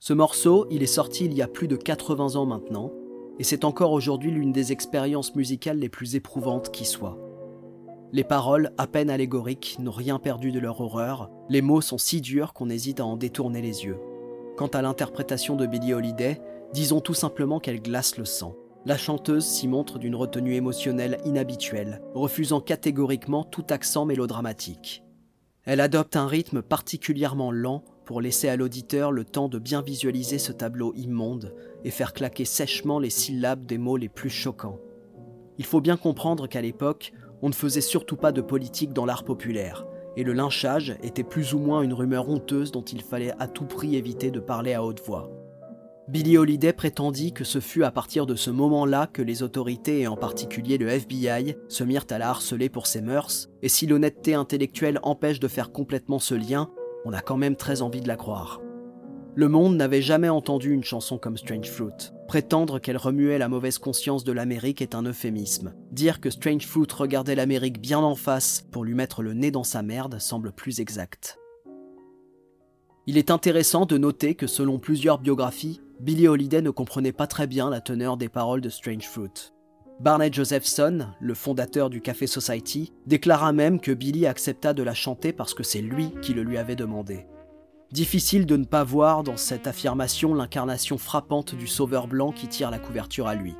Ce 0.05 0.11
morceau, 0.11 0.67
il 0.69 0.83
est 0.83 0.85
sorti 0.85 1.23
il 1.23 1.33
y 1.33 1.41
a 1.41 1.47
plus 1.47 1.69
de 1.69 1.77
80 1.77 2.35
ans 2.35 2.45
maintenant, 2.45 2.91
et 3.39 3.45
c'est 3.45 3.63
encore 3.63 3.93
aujourd'hui 3.93 4.31
l'une 4.31 4.51
des 4.51 4.73
expériences 4.73 5.33
musicales 5.33 5.79
les 5.79 5.87
plus 5.87 6.17
éprouvantes 6.17 6.71
qui 6.71 6.83
soit. 6.83 7.17
Les 8.11 8.25
paroles, 8.25 8.73
à 8.77 8.85
peine 8.85 9.09
allégoriques, 9.09 9.77
n'ont 9.79 9.91
rien 9.91 10.19
perdu 10.19 10.51
de 10.51 10.59
leur 10.59 10.81
horreur, 10.81 11.31
les 11.47 11.61
mots 11.61 11.79
sont 11.79 11.97
si 11.97 12.19
durs 12.19 12.51
qu'on 12.51 12.69
hésite 12.69 12.99
à 12.99 13.05
en 13.05 13.15
détourner 13.15 13.61
les 13.61 13.85
yeux. 13.85 13.97
Quant 14.57 14.67
à 14.67 14.81
l'interprétation 14.81 15.55
de 15.55 15.65
Billie 15.65 15.93
Holiday, 15.93 16.41
disons 16.73 16.99
tout 16.99 17.13
simplement 17.13 17.61
qu'elle 17.61 17.81
glace 17.81 18.17
le 18.17 18.25
sang. 18.25 18.57
La 18.85 18.97
chanteuse 18.97 19.45
s'y 19.45 19.69
montre 19.69 19.99
d'une 19.99 20.15
retenue 20.15 20.55
émotionnelle 20.55 21.19
inhabituelle, 21.23 22.01
refusant 22.13 22.59
catégoriquement 22.59 23.45
tout 23.45 23.67
accent 23.69 24.03
mélodramatique. 24.03 25.01
Elle 25.63 25.79
adopte 25.79 26.17
un 26.17 26.27
rythme 26.27 26.61
particulièrement 26.61 27.51
lent 27.51 27.85
pour 28.05 28.21
laisser 28.21 28.49
à 28.49 28.55
l'auditeur 28.55 29.11
le 29.11 29.25
temps 29.25 29.49
de 29.49 29.59
bien 29.59 29.81
visualiser 29.81 30.37
ce 30.37 30.51
tableau 30.51 30.93
immonde 30.95 31.53
et 31.83 31.91
faire 31.91 32.13
claquer 32.13 32.45
sèchement 32.45 32.99
les 32.99 33.09
syllabes 33.09 33.65
des 33.65 33.77
mots 33.77 33.97
les 33.97 34.09
plus 34.09 34.29
choquants. 34.29 34.79
Il 35.57 35.65
faut 35.65 35.81
bien 35.81 35.97
comprendre 35.97 36.47
qu'à 36.47 36.61
l'époque, 36.61 37.13
on 37.41 37.49
ne 37.49 37.53
faisait 37.53 37.81
surtout 37.81 38.15
pas 38.15 38.31
de 38.31 38.41
politique 38.41 38.93
dans 38.93 39.05
l'art 39.05 39.23
populaire, 39.23 39.85
et 40.15 40.23
le 40.23 40.33
lynchage 40.33 40.95
était 41.03 41.23
plus 41.23 41.53
ou 41.53 41.59
moins 41.59 41.81
une 41.81 41.93
rumeur 41.93 42.29
honteuse 42.29 42.71
dont 42.71 42.83
il 42.83 43.01
fallait 43.01 43.33
à 43.39 43.47
tout 43.47 43.65
prix 43.65 43.95
éviter 43.95 44.31
de 44.31 44.39
parler 44.39 44.73
à 44.73 44.83
haute 44.83 45.05
voix. 45.05 45.29
Billie 46.09 46.37
Holiday 46.37 46.73
prétendit 46.73 47.31
que 47.31 47.45
ce 47.45 47.61
fut 47.61 47.85
à 47.85 47.91
partir 47.91 48.25
de 48.25 48.35
ce 48.35 48.49
moment-là 48.49 49.07
que 49.07 49.21
les 49.21 49.41
autorités, 49.41 50.01
et 50.01 50.07
en 50.07 50.17
particulier 50.17 50.77
le 50.77 50.89
FBI, 50.89 51.55
se 51.69 51.83
mirent 51.85 52.05
à 52.09 52.17
la 52.17 52.29
harceler 52.29 52.67
pour 52.67 52.87
ses 52.87 53.01
mœurs, 53.01 53.49
et 53.61 53.69
si 53.69 53.87
l'honnêteté 53.87 54.33
intellectuelle 54.33 54.99
empêche 55.03 55.39
de 55.39 55.47
faire 55.47 55.71
complètement 55.71 56.19
ce 56.19 56.35
lien, 56.35 56.69
on 57.05 57.13
a 57.13 57.21
quand 57.21 57.37
même 57.37 57.55
très 57.55 57.81
envie 57.81 58.01
de 58.01 58.07
la 58.07 58.15
croire. 58.15 58.61
Le 59.35 59.49
monde 59.49 59.75
n'avait 59.77 60.03
jamais 60.03 60.29
entendu 60.29 60.71
une 60.71 60.83
chanson 60.83 61.17
comme 61.17 61.37
Strange 61.37 61.69
Fruit. 61.69 62.11
Prétendre 62.27 62.77
qu'elle 62.77 62.97
remuait 62.97 63.39
la 63.39 63.49
mauvaise 63.49 63.79
conscience 63.79 64.23
de 64.23 64.31
l'Amérique 64.31 64.81
est 64.81 64.93
un 64.93 65.01
euphémisme. 65.03 65.73
Dire 65.91 66.21
que 66.21 66.29
Strange 66.29 66.67
Fruit 66.67 66.87
regardait 66.95 67.33
l'Amérique 67.33 67.81
bien 67.81 67.99
en 67.99 68.15
face 68.15 68.63
pour 68.71 68.83
lui 68.83 68.93
mettre 68.93 69.23
le 69.23 69.33
nez 69.33 69.49
dans 69.49 69.63
sa 69.63 69.81
merde 69.81 70.19
semble 70.19 70.51
plus 70.51 70.79
exact. 70.79 71.39
Il 73.07 73.17
est 73.17 73.31
intéressant 73.31 73.85
de 73.87 73.97
noter 73.97 74.35
que 74.35 74.47
selon 74.47 74.77
plusieurs 74.77 75.17
biographies, 75.17 75.81
Billie 75.99 76.27
Holiday 76.27 76.61
ne 76.61 76.69
comprenait 76.69 77.11
pas 77.11 77.27
très 77.27 77.47
bien 77.47 77.69
la 77.69 77.81
teneur 77.81 78.17
des 78.17 78.29
paroles 78.29 78.61
de 78.61 78.69
Strange 78.69 79.07
Fruit. 79.07 79.51
Barney 79.99 80.33
Josephson, 80.33 81.07
le 81.21 81.33
fondateur 81.33 81.89
du 81.89 82.01
Café 82.01 82.27
Society, 82.27 82.91
déclara 83.05 83.53
même 83.53 83.79
que 83.79 83.91
Billy 83.91 84.25
accepta 84.25 84.73
de 84.73 84.83
la 84.83 84.93
chanter 84.93 85.31
parce 85.31 85.53
que 85.53 85.63
c'est 85.63 85.81
lui 85.81 86.13
qui 86.21 86.33
le 86.33 86.43
lui 86.43 86.57
avait 86.57 86.75
demandé. 86.75 87.25
Difficile 87.91 88.45
de 88.45 88.57
ne 88.57 88.65
pas 88.65 88.83
voir 88.83 89.23
dans 89.23 89.37
cette 89.37 89.67
affirmation 89.67 90.33
l'incarnation 90.33 90.97
frappante 90.97 91.53
du 91.55 91.67
sauveur 91.67 92.07
blanc 92.07 92.31
qui 92.31 92.47
tire 92.47 92.71
la 92.71 92.79
couverture 92.79 93.27
à 93.27 93.35
lui. 93.35 93.55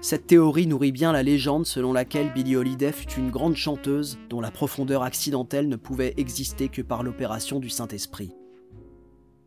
Cette 0.00 0.26
théorie 0.26 0.66
nourrit 0.66 0.90
bien 0.90 1.12
la 1.12 1.22
légende 1.22 1.66
selon 1.66 1.92
laquelle 1.92 2.32
Billie 2.32 2.56
Holiday 2.56 2.90
fut 2.90 3.12
une 3.20 3.30
grande 3.30 3.54
chanteuse 3.54 4.18
dont 4.30 4.40
la 4.40 4.50
profondeur 4.50 5.02
accidentelle 5.02 5.68
ne 5.68 5.76
pouvait 5.76 6.14
exister 6.16 6.70
que 6.70 6.82
par 6.82 7.02
l'opération 7.02 7.60
du 7.60 7.68
Saint-Esprit. 7.68 8.34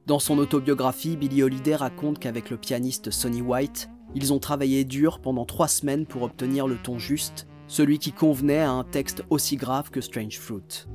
Dans 0.05 0.19
son 0.19 0.37
autobiographie, 0.37 1.17
Billie 1.17 1.41
Holiday 1.41 1.75
raconte 1.75 2.19
qu'avec 2.19 2.51
le 2.51 2.57
pianiste 2.57 3.09
Sonny 3.09 3.41
White, 3.41 3.89
ils 4.15 4.31
ont 4.31 4.39
travaillé 4.39 4.85
dur 4.85 5.19
pendant 5.19 5.45
trois 5.45 5.67
semaines 5.67 6.05
pour 6.05 6.23
obtenir 6.23 6.67
le 6.67 6.77
ton 6.77 6.97
juste, 6.97 7.47
celui 7.67 7.99
qui 7.99 8.13
convenait 8.13 8.59
à 8.59 8.71
un 8.71 8.85
texte 8.85 9.23
aussi 9.29 9.57
grave 9.57 9.91
que 9.91 9.99
Strange 9.99 10.39
Fruit. 10.39 10.87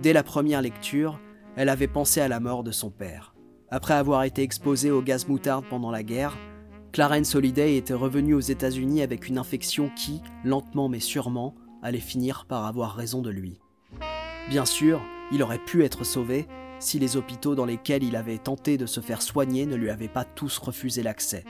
Dès 0.00 0.12
la 0.12 0.22
première 0.22 0.62
lecture, 0.62 1.20
elle 1.56 1.68
avait 1.68 1.88
pensé 1.88 2.20
à 2.20 2.28
la 2.28 2.40
mort 2.40 2.62
de 2.62 2.70
son 2.70 2.90
père. 2.90 3.34
Après 3.68 3.94
avoir 3.94 4.22
été 4.22 4.42
exposée 4.42 4.90
au 4.90 5.02
gaz 5.02 5.26
moutarde 5.26 5.64
pendant 5.68 5.90
la 5.90 6.02
guerre, 6.02 6.38
Clarence 6.92 7.34
Holiday 7.34 7.76
était 7.76 7.94
revenu 7.94 8.34
aux 8.34 8.40
États-Unis 8.40 9.02
avec 9.02 9.28
une 9.28 9.38
infection 9.38 9.90
qui, 9.96 10.20
lentement 10.44 10.88
mais 10.88 11.00
sûrement, 11.00 11.54
allait 11.82 11.98
finir 11.98 12.44
par 12.46 12.66
avoir 12.66 12.94
raison 12.94 13.22
de 13.22 13.30
lui. 13.30 13.60
Bien 14.50 14.66
sûr, 14.66 15.00
il 15.32 15.42
aurait 15.42 15.64
pu 15.64 15.84
être 15.84 16.04
sauvé 16.04 16.46
si 16.82 16.98
les 16.98 17.16
hôpitaux 17.16 17.54
dans 17.54 17.64
lesquels 17.64 18.02
il 18.02 18.16
avait 18.16 18.38
tenté 18.38 18.76
de 18.76 18.86
se 18.86 19.00
faire 19.00 19.22
soigner 19.22 19.66
ne 19.66 19.76
lui 19.76 19.90
avaient 19.90 20.08
pas 20.08 20.24
tous 20.24 20.58
refusé 20.58 21.02
l'accès. 21.02 21.44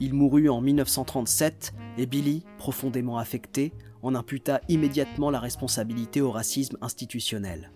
Il 0.00 0.14
mourut 0.14 0.48
en 0.48 0.60
1937 0.60 1.74
et 1.98 2.06
Billy, 2.06 2.44
profondément 2.58 3.18
affecté, 3.18 3.72
en 4.02 4.14
imputa 4.14 4.60
immédiatement 4.68 5.30
la 5.30 5.40
responsabilité 5.40 6.20
au 6.20 6.30
racisme 6.30 6.78
institutionnel. 6.80 7.70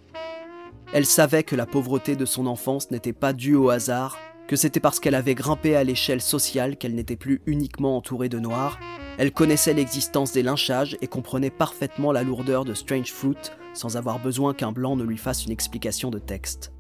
Elle 0.92 1.06
savait 1.06 1.42
que 1.42 1.56
la 1.56 1.66
pauvreté 1.66 2.16
de 2.16 2.24
son 2.24 2.46
enfance 2.46 2.90
n'était 2.90 3.12
pas 3.12 3.32
due 3.32 3.56
au 3.56 3.68
hasard, 3.68 4.18
que 4.46 4.56
c'était 4.56 4.80
parce 4.80 5.00
qu'elle 5.00 5.14
avait 5.14 5.34
grimpé 5.34 5.76
à 5.76 5.84
l'échelle 5.84 6.20
sociale 6.20 6.76
qu'elle 6.76 6.94
n'était 6.94 7.16
plus 7.16 7.42
uniquement 7.46 7.96
entourée 7.96 8.28
de 8.28 8.38
noirs. 8.38 8.78
Elle 9.18 9.32
connaissait 9.32 9.74
l'existence 9.74 10.32
des 10.32 10.42
lynchages 10.42 10.96
et 11.00 11.06
comprenait 11.06 11.50
parfaitement 11.50 12.12
la 12.12 12.22
lourdeur 12.22 12.64
de 12.64 12.74
Strange 12.74 13.12
Fruit 13.12 13.50
sans 13.74 13.96
avoir 13.96 14.20
besoin 14.20 14.54
qu'un 14.54 14.72
blanc 14.72 14.96
ne 14.96 15.04
lui 15.04 15.18
fasse 15.18 15.44
une 15.44 15.52
explication 15.52 16.10
de 16.10 16.18
texte. 16.18 16.73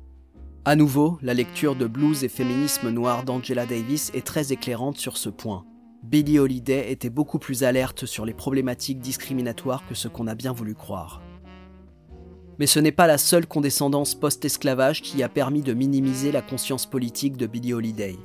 À 0.66 0.76
nouveau, 0.76 1.18
la 1.20 1.34
lecture 1.34 1.76
de 1.76 1.86
blues 1.86 2.24
et 2.24 2.30
féminisme 2.30 2.88
noir 2.88 3.24
d'Angela 3.24 3.66
Davis 3.66 4.10
est 4.14 4.24
très 4.24 4.50
éclairante 4.50 4.96
sur 4.96 5.18
ce 5.18 5.28
point. 5.28 5.66
Billie 6.02 6.38
Holiday 6.38 6.90
était 6.90 7.10
beaucoup 7.10 7.38
plus 7.38 7.64
alerte 7.64 8.06
sur 8.06 8.24
les 8.24 8.32
problématiques 8.32 9.00
discriminatoires 9.00 9.86
que 9.86 9.94
ce 9.94 10.08
qu'on 10.08 10.26
a 10.26 10.34
bien 10.34 10.52
voulu 10.52 10.74
croire. 10.74 11.20
Mais 12.58 12.66
ce 12.66 12.80
n'est 12.80 12.92
pas 12.92 13.06
la 13.06 13.18
seule 13.18 13.46
condescendance 13.46 14.14
post-esclavage 14.14 15.02
qui 15.02 15.22
a 15.22 15.28
permis 15.28 15.60
de 15.60 15.74
minimiser 15.74 16.32
la 16.32 16.40
conscience 16.40 16.86
politique 16.86 17.36
de 17.36 17.46
Billie 17.46 17.74
Holiday. 17.74 18.16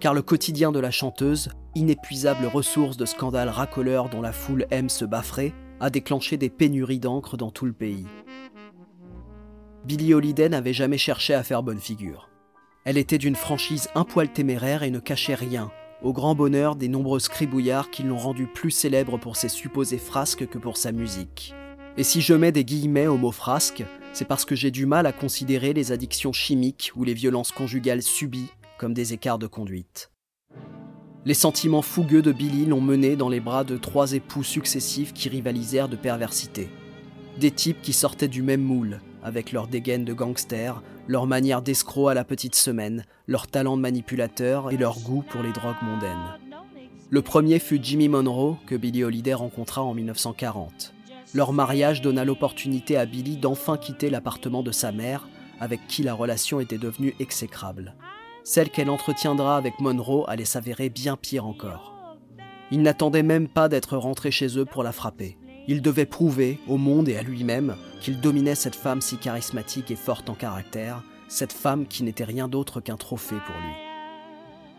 Car 0.00 0.14
le 0.14 0.22
quotidien 0.22 0.72
de 0.72 0.80
la 0.80 0.90
chanteuse, 0.90 1.48
inépuisable 1.76 2.46
ressource 2.46 2.96
de 2.96 3.06
scandales 3.06 3.50
racoleurs 3.50 4.08
dont 4.08 4.20
la 4.20 4.32
foule 4.32 4.66
aime 4.72 4.88
se 4.88 5.04
baffrer, 5.04 5.54
a 5.78 5.90
déclenché 5.90 6.38
des 6.38 6.50
pénuries 6.50 6.98
d'encre 6.98 7.36
dans 7.36 7.52
tout 7.52 7.66
le 7.66 7.72
pays. 7.72 8.06
Billie 9.84 10.14
Holiday 10.14 10.48
n'avait 10.48 10.72
jamais 10.72 10.96
cherché 10.96 11.34
à 11.34 11.42
faire 11.42 11.62
bonne 11.62 11.78
figure. 11.78 12.30
Elle 12.86 12.96
était 12.96 13.18
d'une 13.18 13.36
franchise 13.36 13.88
un 13.94 14.04
poil 14.04 14.32
téméraire 14.32 14.82
et 14.82 14.90
ne 14.90 14.98
cachait 14.98 15.34
rien, 15.34 15.70
au 16.02 16.14
grand 16.14 16.34
bonheur 16.34 16.74
des 16.74 16.88
nombreux 16.88 17.20
scribouillards 17.20 17.90
qui 17.90 18.02
l'ont 18.02 18.16
rendue 18.16 18.46
plus 18.46 18.70
célèbre 18.70 19.18
pour 19.18 19.36
ses 19.36 19.50
supposées 19.50 19.98
frasques 19.98 20.46
que 20.48 20.56
pour 20.56 20.78
sa 20.78 20.90
musique. 20.90 21.54
Et 21.98 22.02
si 22.02 22.22
je 22.22 22.32
mets 22.32 22.50
des 22.50 22.64
guillemets 22.64 23.08
au 23.08 23.18
mot 23.18 23.30
frasque, 23.30 23.84
c'est 24.14 24.26
parce 24.26 24.46
que 24.46 24.54
j'ai 24.54 24.70
du 24.70 24.86
mal 24.86 25.04
à 25.04 25.12
considérer 25.12 25.74
les 25.74 25.92
addictions 25.92 26.32
chimiques 26.32 26.90
ou 26.96 27.04
les 27.04 27.14
violences 27.14 27.52
conjugales 27.52 28.02
subies 28.02 28.50
comme 28.78 28.94
des 28.94 29.12
écarts 29.12 29.38
de 29.38 29.46
conduite. 29.46 30.10
Les 31.26 31.34
sentiments 31.34 31.82
fougueux 31.82 32.22
de 32.22 32.32
Billy 32.32 32.64
l'ont 32.64 32.80
mené 32.80 33.16
dans 33.16 33.28
les 33.28 33.40
bras 33.40 33.64
de 33.64 33.76
trois 33.76 34.14
époux 34.14 34.44
successifs 34.44 35.12
qui 35.12 35.28
rivalisèrent 35.28 35.88
de 35.88 35.96
perversité. 35.96 36.70
Des 37.38 37.50
types 37.50 37.82
qui 37.82 37.92
sortaient 37.92 38.28
du 38.28 38.42
même 38.42 38.62
moule, 38.62 39.00
avec 39.24 39.50
leur 39.50 39.66
dégaine 39.66 40.04
de 40.04 40.12
gangsters, 40.12 40.82
leur 41.08 41.26
manière 41.26 41.62
d'escroc 41.62 42.10
à 42.10 42.14
la 42.14 42.24
petite 42.24 42.54
semaine, 42.54 43.04
leur 43.26 43.46
talent 43.46 43.76
de 43.76 43.82
manipulateur 43.82 44.70
et 44.70 44.76
leur 44.76 45.00
goût 45.00 45.24
pour 45.28 45.42
les 45.42 45.52
drogues 45.52 45.82
mondaines. 45.82 46.38
Le 47.10 47.22
premier 47.22 47.58
fut 47.58 47.80
Jimmy 47.82 48.08
Monroe, 48.08 48.56
que 48.66 48.74
Billie 48.74 49.04
Holiday 49.04 49.34
rencontra 49.34 49.82
en 49.82 49.94
1940. 49.94 50.94
Leur 51.34 51.52
mariage 51.52 52.00
donna 52.00 52.24
l'opportunité 52.24 52.96
à 52.96 53.06
Billy 53.06 53.36
d'enfin 53.36 53.76
quitter 53.76 54.10
l'appartement 54.10 54.62
de 54.62 54.72
sa 54.72 54.92
mère, 54.92 55.28
avec 55.60 55.86
qui 55.88 56.02
la 56.02 56.14
relation 56.14 56.60
était 56.60 56.78
devenue 56.78 57.14
exécrable. 57.18 57.94
Celle 58.44 58.70
qu'elle 58.70 58.90
entretiendra 58.90 59.56
avec 59.56 59.80
Monroe 59.80 60.24
allait 60.28 60.44
s'avérer 60.44 60.90
bien 60.90 61.16
pire 61.16 61.46
encore. 61.46 62.16
Il 62.70 62.82
n'attendait 62.82 63.22
même 63.22 63.48
pas 63.48 63.68
d'être 63.68 63.96
rentré 63.96 64.30
chez 64.30 64.58
eux 64.58 64.64
pour 64.64 64.82
la 64.82 64.92
frapper. 64.92 65.38
Il 65.66 65.80
devait 65.80 66.06
prouver 66.06 66.58
au 66.68 66.76
monde 66.76 67.08
et 67.08 67.16
à 67.16 67.22
lui-même 67.22 67.76
qu'il 68.00 68.20
dominait 68.20 68.54
cette 68.54 68.76
femme 68.76 69.00
si 69.00 69.16
charismatique 69.16 69.90
et 69.90 69.96
forte 69.96 70.28
en 70.28 70.34
caractère, 70.34 71.02
cette 71.28 71.52
femme 71.52 71.86
qui 71.86 72.02
n'était 72.02 72.24
rien 72.24 72.48
d'autre 72.48 72.80
qu'un 72.80 72.96
trophée 72.96 73.38
pour 73.46 73.56
lui. 73.56 73.72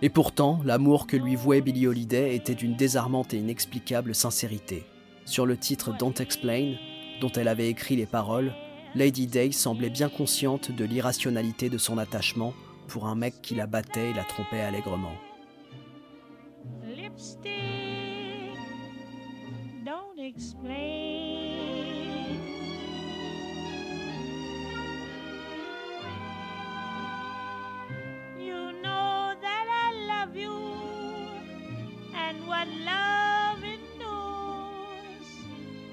Et 0.02 0.10
pourtant, 0.10 0.60
l'amour 0.64 1.08
que 1.08 1.18
lui 1.18 1.36
vouait 1.36 1.62
Billie 1.62 1.88
Holiday 1.88 2.36
était 2.36 2.54
d'une 2.54 2.76
désarmante 2.76 3.34
et 3.34 3.38
inexplicable 3.38 4.14
sincérité. 4.14 4.84
Sur 5.26 5.48
le 5.48 5.58
titre 5.58 5.96
Don't 5.98 6.14
Explain, 6.20 6.76
dont 7.20 7.32
elle 7.32 7.48
avait 7.48 7.70
écrit 7.70 7.96
les 7.96 8.06
paroles, 8.06 8.54
Lady 8.94 9.26
Day 9.26 9.52
semblait 9.52 9.90
bien 9.90 10.10
consciente 10.10 10.72
de 10.72 10.86
l'irrationalité 10.86 11.70
de 11.70 11.78
son 11.80 11.98
attachement 11.98 12.54
pour 12.88 13.08
un 13.08 13.16
mec 13.16 13.42
qui 13.42 13.56
la 13.56 13.66
battait 13.66 14.12
et 14.12 14.14
la 14.14 14.24
trompait 14.24 14.62
allègrement. 14.62 15.16
Lipstick, 16.84 17.55
explain. 20.26 20.66
You 28.38 28.72
know 28.82 29.34
that 29.42 29.68
I 29.70 29.94
love 30.08 30.36
you, 30.36 30.52
and 32.14 32.48
what 32.48 32.68
love 32.84 33.64
endures. 33.64 35.28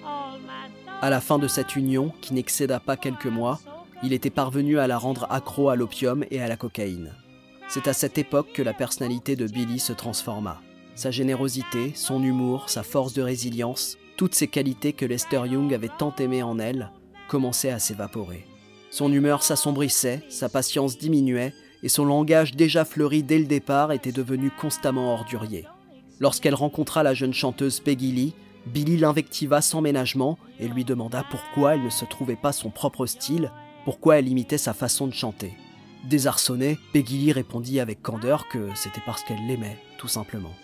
All 0.04 0.38
my 0.40 0.70
À 1.02 1.10
la 1.10 1.20
fin 1.20 1.38
de 1.38 1.48
cette 1.48 1.76
union, 1.76 2.12
qui 2.20 2.32
n'excéda 2.34 2.80
pas 2.80 2.96
quelques 2.96 3.26
mois, 3.26 3.60
il 4.02 4.12
était 4.12 4.30
parvenu 4.30 4.78
à 4.78 4.86
la 4.86 4.98
rendre 4.98 5.26
accro 5.30 5.68
à 5.68 5.76
l'opium 5.76 6.24
et 6.30 6.40
à 6.40 6.48
la 6.48 6.56
cocaïne. 6.56 7.12
C'est 7.68 7.88
à 7.88 7.92
cette 7.92 8.18
époque 8.18 8.52
que 8.52 8.62
la 8.62 8.72
personnalité 8.72 9.36
de 9.36 9.46
Billy 9.46 9.78
se 9.78 9.92
transforma. 9.92 10.60
Sa 10.94 11.10
générosité, 11.10 11.92
son 11.94 12.22
humour, 12.22 12.68
sa 12.68 12.82
force 12.82 13.14
de 13.14 13.22
résilience, 13.22 13.96
toutes 14.16 14.34
ces 14.34 14.48
qualités 14.48 14.92
que 14.92 15.06
Lester 15.06 15.42
Young 15.46 15.72
avait 15.74 15.90
tant 15.98 16.14
aimées 16.16 16.42
en 16.42 16.58
elle, 16.58 16.90
commençaient 17.28 17.70
à 17.70 17.78
s'évaporer. 17.78 18.46
Son 18.90 19.12
humeur 19.12 19.42
s'assombrissait, 19.42 20.22
sa 20.28 20.48
patience 20.48 20.98
diminuait, 20.98 21.54
et 21.82 21.88
son 21.88 22.04
langage 22.04 22.54
déjà 22.54 22.84
fleuri 22.84 23.22
dès 23.22 23.38
le 23.38 23.46
départ 23.46 23.92
était 23.92 24.12
devenu 24.12 24.50
constamment 24.50 25.12
ordurier. 25.14 25.66
Lorsqu'elle 26.20 26.54
rencontra 26.54 27.02
la 27.02 27.14
jeune 27.14 27.34
chanteuse 27.34 27.80
Peggy 27.80 28.12
Lee, 28.12 28.34
Billy 28.66 28.96
l'invectiva 28.96 29.60
sans 29.60 29.80
ménagement 29.80 30.38
et 30.60 30.68
lui 30.68 30.84
demanda 30.84 31.24
pourquoi 31.30 31.74
elle 31.74 31.82
ne 31.82 31.90
se 31.90 32.04
trouvait 32.04 32.36
pas 32.36 32.52
son 32.52 32.70
propre 32.70 33.06
style, 33.06 33.50
pourquoi 33.84 34.18
elle 34.18 34.28
imitait 34.28 34.58
sa 34.58 34.72
façon 34.72 35.08
de 35.08 35.14
chanter. 35.14 35.54
Désarçonnée, 36.04 36.78
Peggy 36.92 37.18
Lee 37.18 37.32
répondit 37.32 37.80
avec 37.80 38.02
candeur 38.02 38.48
que 38.48 38.68
c'était 38.74 39.02
parce 39.04 39.24
qu'elle 39.24 39.46
l'aimait, 39.46 39.78
tout 39.98 40.08
simplement. 40.08 40.54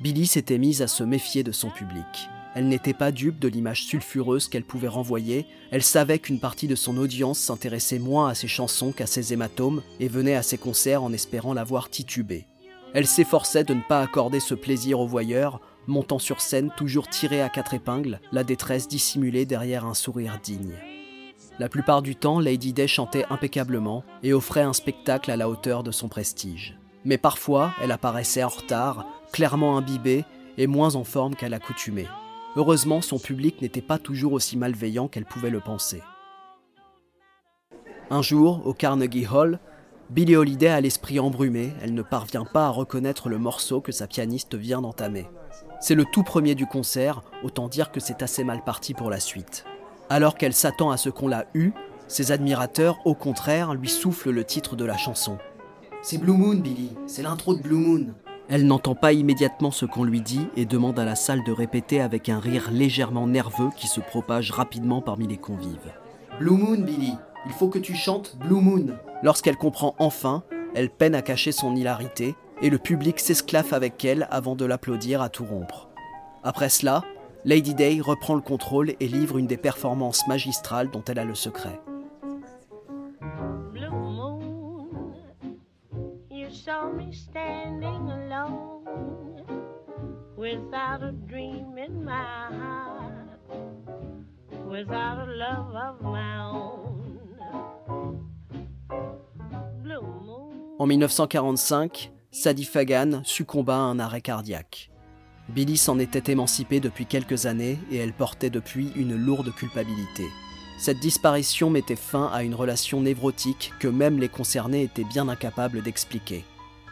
Billy 0.00 0.26
s'était 0.26 0.58
mise 0.58 0.82
à 0.82 0.88
se 0.88 1.04
méfier 1.04 1.42
de 1.42 1.52
son 1.52 1.70
public. 1.70 2.28
Elle 2.54 2.68
n'était 2.68 2.94
pas 2.94 3.12
dupe 3.12 3.38
de 3.38 3.48
l'image 3.48 3.84
sulfureuse 3.84 4.48
qu'elle 4.48 4.64
pouvait 4.64 4.88
renvoyer, 4.88 5.46
elle 5.70 5.82
savait 5.82 6.18
qu'une 6.18 6.40
partie 6.40 6.66
de 6.66 6.74
son 6.74 6.96
audience 6.96 7.38
s'intéressait 7.38 7.98
moins 7.98 8.28
à 8.28 8.34
ses 8.34 8.48
chansons 8.48 8.92
qu'à 8.92 9.06
ses 9.06 9.32
hématomes 9.32 9.82
et 10.00 10.08
venait 10.08 10.34
à 10.34 10.42
ses 10.42 10.58
concerts 10.58 11.02
en 11.02 11.12
espérant 11.12 11.54
la 11.54 11.64
voir 11.64 11.90
tituber. 11.90 12.46
Elle 12.94 13.06
s'efforçait 13.06 13.64
de 13.64 13.74
ne 13.74 13.82
pas 13.82 14.00
accorder 14.00 14.40
ce 14.40 14.54
plaisir 14.54 15.00
aux 15.00 15.06
voyeurs, 15.06 15.60
montant 15.86 16.18
sur 16.18 16.40
scène 16.40 16.70
toujours 16.76 17.08
tirée 17.08 17.42
à 17.42 17.48
quatre 17.48 17.74
épingles, 17.74 18.20
la 18.32 18.44
détresse 18.44 18.88
dissimulée 18.88 19.44
derrière 19.46 19.84
un 19.84 19.94
sourire 19.94 20.38
digne. 20.42 20.74
La 21.58 21.68
plupart 21.68 22.02
du 22.02 22.14
temps, 22.14 22.40
Lady 22.40 22.72
Day 22.72 22.86
chantait 22.86 23.26
impeccablement 23.30 24.04
et 24.22 24.32
offrait 24.32 24.62
un 24.62 24.72
spectacle 24.72 25.30
à 25.30 25.36
la 25.36 25.48
hauteur 25.48 25.82
de 25.82 25.90
son 25.90 26.08
prestige. 26.08 26.78
Mais 27.04 27.18
parfois, 27.18 27.74
elle 27.82 27.90
apparaissait 27.90 28.44
en 28.44 28.48
retard, 28.48 29.06
clairement 29.32 29.76
imbibée 29.76 30.24
et 30.56 30.66
moins 30.66 30.94
en 30.94 31.04
forme 31.04 31.34
qu'à 31.34 31.48
l'accoutumée. 31.48 32.06
Heureusement, 32.58 33.00
son 33.02 33.20
public 33.20 33.62
n'était 33.62 33.80
pas 33.80 33.98
toujours 33.98 34.32
aussi 34.32 34.56
malveillant 34.56 35.06
qu'elle 35.06 35.24
pouvait 35.24 35.48
le 35.48 35.60
penser. 35.60 36.02
Un 38.10 38.20
jour, 38.20 38.66
au 38.66 38.74
Carnegie 38.74 39.28
Hall, 39.32 39.60
Billie 40.10 40.34
Holiday 40.34 40.66
a 40.66 40.80
l'esprit 40.80 41.20
embrumé, 41.20 41.72
elle 41.80 41.94
ne 41.94 42.02
parvient 42.02 42.44
pas 42.44 42.66
à 42.66 42.70
reconnaître 42.70 43.28
le 43.28 43.38
morceau 43.38 43.80
que 43.80 43.92
sa 43.92 44.08
pianiste 44.08 44.56
vient 44.56 44.82
d'entamer. 44.82 45.28
C'est 45.80 45.94
le 45.94 46.04
tout 46.04 46.24
premier 46.24 46.56
du 46.56 46.66
concert, 46.66 47.22
autant 47.44 47.68
dire 47.68 47.92
que 47.92 48.00
c'est 48.00 48.22
assez 48.22 48.42
mal 48.42 48.64
parti 48.64 48.92
pour 48.92 49.08
la 49.08 49.20
suite. 49.20 49.64
Alors 50.10 50.34
qu'elle 50.34 50.52
s'attend 50.52 50.90
à 50.90 50.96
ce 50.96 51.10
qu'on 51.10 51.28
l'a 51.28 51.46
eu, 51.54 51.70
ses 52.08 52.32
admirateurs, 52.32 52.98
au 53.04 53.14
contraire, 53.14 53.72
lui 53.74 53.88
soufflent 53.88 54.32
le 54.32 54.42
titre 54.42 54.74
de 54.74 54.84
la 54.84 54.96
chanson. 54.96 55.38
C'est 56.02 56.18
Blue 56.18 56.32
Moon, 56.32 56.56
Billy, 56.56 56.90
c'est 57.06 57.22
l'intro 57.22 57.54
de 57.54 57.62
Blue 57.62 57.76
Moon. 57.76 58.06
Elle 58.50 58.66
n'entend 58.66 58.94
pas 58.94 59.12
immédiatement 59.12 59.70
ce 59.70 59.84
qu'on 59.84 60.04
lui 60.04 60.22
dit 60.22 60.48
et 60.56 60.64
demande 60.64 60.98
à 60.98 61.04
la 61.04 61.16
salle 61.16 61.44
de 61.44 61.52
répéter 61.52 62.00
avec 62.00 62.30
un 62.30 62.38
rire 62.38 62.70
légèrement 62.72 63.26
nerveux 63.26 63.68
qui 63.76 63.88
se 63.88 64.00
propage 64.00 64.52
rapidement 64.52 65.02
parmi 65.02 65.26
les 65.26 65.36
convives. 65.36 65.92
Blue 66.38 66.56
Moon, 66.56 66.78
Billy, 66.78 67.12
il 67.44 67.52
faut 67.52 67.68
que 67.68 67.78
tu 67.78 67.94
chantes 67.94 68.38
Blue 68.38 68.62
Moon. 68.62 68.86
Lorsqu'elle 69.22 69.56
comprend 69.56 69.94
enfin, 69.98 70.44
elle 70.74 70.88
peine 70.88 71.14
à 71.14 71.20
cacher 71.20 71.52
son 71.52 71.76
hilarité 71.76 72.34
et 72.62 72.70
le 72.70 72.78
public 72.78 73.20
s'esclaffe 73.20 73.74
avec 73.74 74.02
elle 74.04 74.26
avant 74.30 74.56
de 74.56 74.64
l'applaudir 74.64 75.20
à 75.20 75.28
tout 75.28 75.44
rompre. 75.44 75.88
Après 76.42 76.70
cela, 76.70 77.04
Lady 77.44 77.74
Day 77.74 78.00
reprend 78.00 78.34
le 78.34 78.40
contrôle 78.40 78.94
et 78.98 79.08
livre 79.08 79.36
une 79.36 79.46
des 79.46 79.58
performances 79.58 80.26
magistrales 80.26 80.90
dont 80.90 81.04
elle 81.06 81.18
a 81.18 81.24
le 81.24 81.34
secret. 81.34 81.80
En 100.78 100.86
1945, 100.86 102.12
Sadie 102.30 102.64
Fagan 102.64 103.22
succomba 103.24 103.74
à 103.74 103.78
un 103.78 103.98
arrêt 103.98 104.20
cardiaque. 104.20 104.90
Billy 105.48 105.78
s'en 105.78 105.98
était 105.98 106.30
émancipée 106.30 106.80
depuis 106.80 107.06
quelques 107.06 107.46
années 107.46 107.78
et 107.90 107.96
elle 107.96 108.12
portait 108.12 108.50
depuis 108.50 108.92
une 108.94 109.16
lourde 109.16 109.54
culpabilité. 109.54 110.24
Cette 110.78 111.00
disparition 111.00 111.70
mettait 111.70 111.96
fin 111.96 112.26
à 112.26 112.42
une 112.42 112.54
relation 112.54 113.00
névrotique 113.00 113.72
que 113.80 113.88
même 113.88 114.18
les 114.18 114.28
concernés 114.28 114.82
étaient 114.82 115.04
bien 115.04 115.28
incapables 115.30 115.82
d'expliquer. 115.82 116.44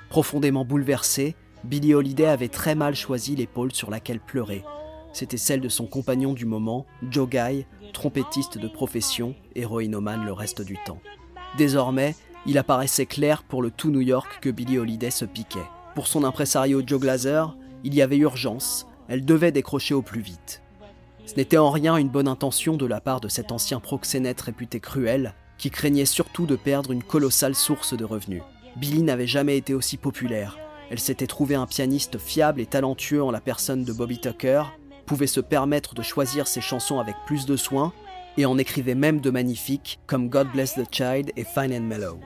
Profondément 0.09 0.65
bouleversée, 0.65 1.35
Billie 1.65 1.95
Holiday 1.95 2.27
avait 2.27 2.49
très 2.49 2.75
mal 2.75 2.95
choisi 2.95 3.35
l'épaule 3.35 3.73
sur 3.73 3.91
laquelle 3.91 4.21
pleurer. 4.21 4.63
C'était 5.13 5.37
celle 5.37 5.61
de 5.61 5.69
son 5.69 5.87
compagnon 5.87 6.33
du 6.33 6.47
moment, 6.47 6.87
Joe 7.11 7.29
Guy, 7.29 7.67
trompettiste 7.93 8.59
de 8.59 8.69
profession, 8.69 9.35
héroïnomane 9.55 10.25
le 10.25 10.33
reste 10.33 10.63
du 10.63 10.77
temps. 10.85 11.01
Désormais, 11.57 12.15
il 12.47 12.59
apparaissait 12.59 13.07
clair 13.07 13.43
pour 13.43 13.63
le 13.63 13.71
tout 13.71 13.91
New 13.91 14.01
York 14.01 14.39
que 14.41 14.51
Billie 14.51 14.79
Holiday 14.79 15.11
se 15.11 15.25
piquait. 15.25 15.67
Pour 15.95 16.07
son 16.07 16.23
impresario 16.23 16.83
Joe 16.87 17.01
Glazer, 17.01 17.57
il 17.83 17.95
y 17.95 18.03
avait 18.03 18.19
urgence, 18.19 18.87
elle 19.09 19.25
devait 19.25 19.53
décrocher 19.53 19.95
au 19.95 20.03
plus 20.03 20.21
vite. 20.21 20.63
Ce 21.25 21.35
n'était 21.35 21.57
en 21.57 21.71
rien 21.71 21.97
une 21.97 22.09
bonne 22.09 22.29
intention 22.29 22.77
de 22.77 22.87
la 22.87 23.01
part 23.01 23.21
de 23.21 23.29
cet 23.29 23.51
ancien 23.51 23.81
proxénète 23.81 24.41
réputé 24.41 24.79
cruel, 24.79 25.35
qui 25.59 25.71
craignait 25.71 26.05
surtout 26.05 26.47
de 26.47 26.55
perdre 26.55 26.93
une 26.93 27.03
colossale 27.03 27.55
source 27.55 27.97
de 27.97 28.05
revenus. 28.05 28.43
Billy 28.77 29.03
n'avait 29.03 29.27
jamais 29.27 29.57
été 29.57 29.73
aussi 29.73 29.97
populaire. 29.97 30.59
Elle 30.91 31.01
s'était 31.01 31.27
trouvée 31.27 31.55
un 31.55 31.67
pianiste 31.67 32.19
fiable 32.19 32.61
et 32.61 32.67
talentueux 32.67 33.23
en 33.23 33.31
la 33.31 33.41
personne 33.41 33.85
de 33.85 33.93
Bobby 33.93 34.19
Tucker, 34.21 34.65
pouvait 35.07 35.27
se 35.27 35.41
permettre 35.41 35.95
de 35.95 36.03
choisir 36.03 36.47
ses 36.47 36.61
chansons 36.61 37.01
avec 37.01 37.17
plus 37.27 37.47
de 37.47 37.57
soin, 37.57 37.93
et 38.37 38.45
en 38.45 38.59
écrivait 38.59 38.95
même 38.95 39.21
de 39.21 39.31
magnifiques 39.31 39.99
comme 40.07 40.29
God 40.29 40.49
Bless 40.53 40.75
the 40.75 40.85
Child 40.91 41.33
et 41.37 41.45
Fine 41.45 41.73
and 41.73 41.87
Mellow. 41.87 42.21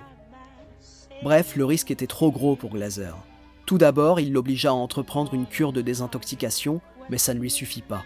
Bref, 1.23 1.55
le 1.55 1.65
risque 1.65 1.91
était 1.91 2.09
trop 2.09 2.33
gros 2.33 2.57
pour 2.57 2.71
Glazer. 2.71 3.17
Tout 3.65 3.79
d'abord, 3.79 4.19
il 4.19 4.33
l'obligea 4.33 4.71
à 4.71 4.73
entreprendre 4.73 5.35
une 5.35 5.47
cure 5.47 5.73
de 5.73 5.83
désintoxication, 5.83 6.81
mais 7.11 7.19
ça 7.19 7.35
ne 7.35 7.41
lui 7.41 7.51
suffit 7.51 7.83
pas. 7.83 8.03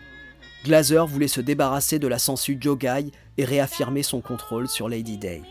Glazer 0.64 1.06
voulait 1.06 1.28
se 1.28 1.40
débarrasser 1.40 1.98
de 1.98 2.08
la 2.08 2.18
sangsue 2.18 2.58
Joe 2.60 2.78
Guy 2.78 3.12
et 3.38 3.44
réaffirmer 3.44 4.02
son 4.02 4.20
contrôle 4.20 4.68
sur 4.68 4.88
Lady 4.88 5.16
Day. 5.16 5.42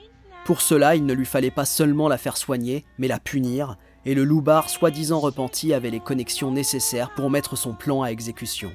Pour 0.45 0.61
cela, 0.61 0.95
il 0.95 1.05
ne 1.05 1.13
lui 1.13 1.25
fallait 1.25 1.51
pas 1.51 1.63
seulement 1.63 2.09
la 2.09 2.17
faire 2.17 2.35
soigner, 2.35 2.83
mais 2.97 3.07
la 3.07 3.19
punir, 3.19 3.77
et 4.05 4.13
le 4.13 4.25
loupard 4.25 4.69
soi-disant 4.69 5.21
repenti 5.21 5.73
avait 5.73 5.89
les 5.89 6.01
connexions 6.01 6.51
nécessaires 6.51 7.13
pour 7.15 7.29
mettre 7.29 7.55
son 7.55 7.73
plan 7.73 8.01
à 8.01 8.09
exécution. 8.09 8.71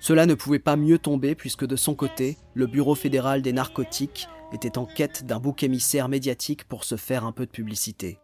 Cela 0.00 0.26
ne 0.26 0.34
pouvait 0.34 0.60
pas 0.60 0.76
mieux 0.76 0.98
tomber 0.98 1.34
puisque 1.34 1.66
de 1.66 1.74
son 1.74 1.96
côté, 1.96 2.38
le 2.54 2.68
Bureau 2.68 2.94
fédéral 2.94 3.42
des 3.42 3.52
narcotiques 3.52 4.28
était 4.52 4.78
en 4.78 4.86
quête 4.86 5.26
d'un 5.26 5.40
bouc 5.40 5.64
émissaire 5.64 6.08
médiatique 6.08 6.64
pour 6.64 6.84
se 6.84 6.96
faire 6.96 7.24
un 7.24 7.32
peu 7.32 7.46
de 7.46 7.50
publicité. 7.50 8.20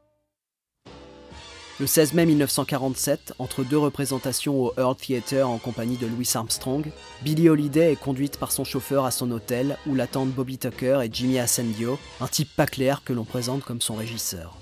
Le 1.80 1.88
16 1.88 2.14
mai 2.14 2.24
1947, 2.24 3.34
entre 3.40 3.64
deux 3.64 3.76
représentations 3.76 4.62
au 4.62 4.72
Earl 4.78 4.94
Theatre 4.94 5.44
en 5.44 5.58
compagnie 5.58 5.96
de 5.96 6.06
Louis 6.06 6.30
Armstrong, 6.34 6.88
Billie 7.22 7.48
Holiday 7.48 7.90
est 7.90 8.00
conduite 8.00 8.38
par 8.38 8.52
son 8.52 8.62
chauffeur 8.62 9.04
à 9.04 9.10
son 9.10 9.28
hôtel 9.32 9.76
où 9.88 9.96
l'attendent 9.96 10.30
Bobby 10.30 10.56
Tucker 10.56 11.00
et 11.02 11.10
Jimmy 11.12 11.40
Ascendio, 11.40 11.98
un 12.20 12.28
type 12.28 12.54
pas 12.54 12.66
clair 12.66 13.02
que 13.04 13.12
l'on 13.12 13.24
présente 13.24 13.64
comme 13.64 13.80
son 13.80 13.96
régisseur. 13.96 14.56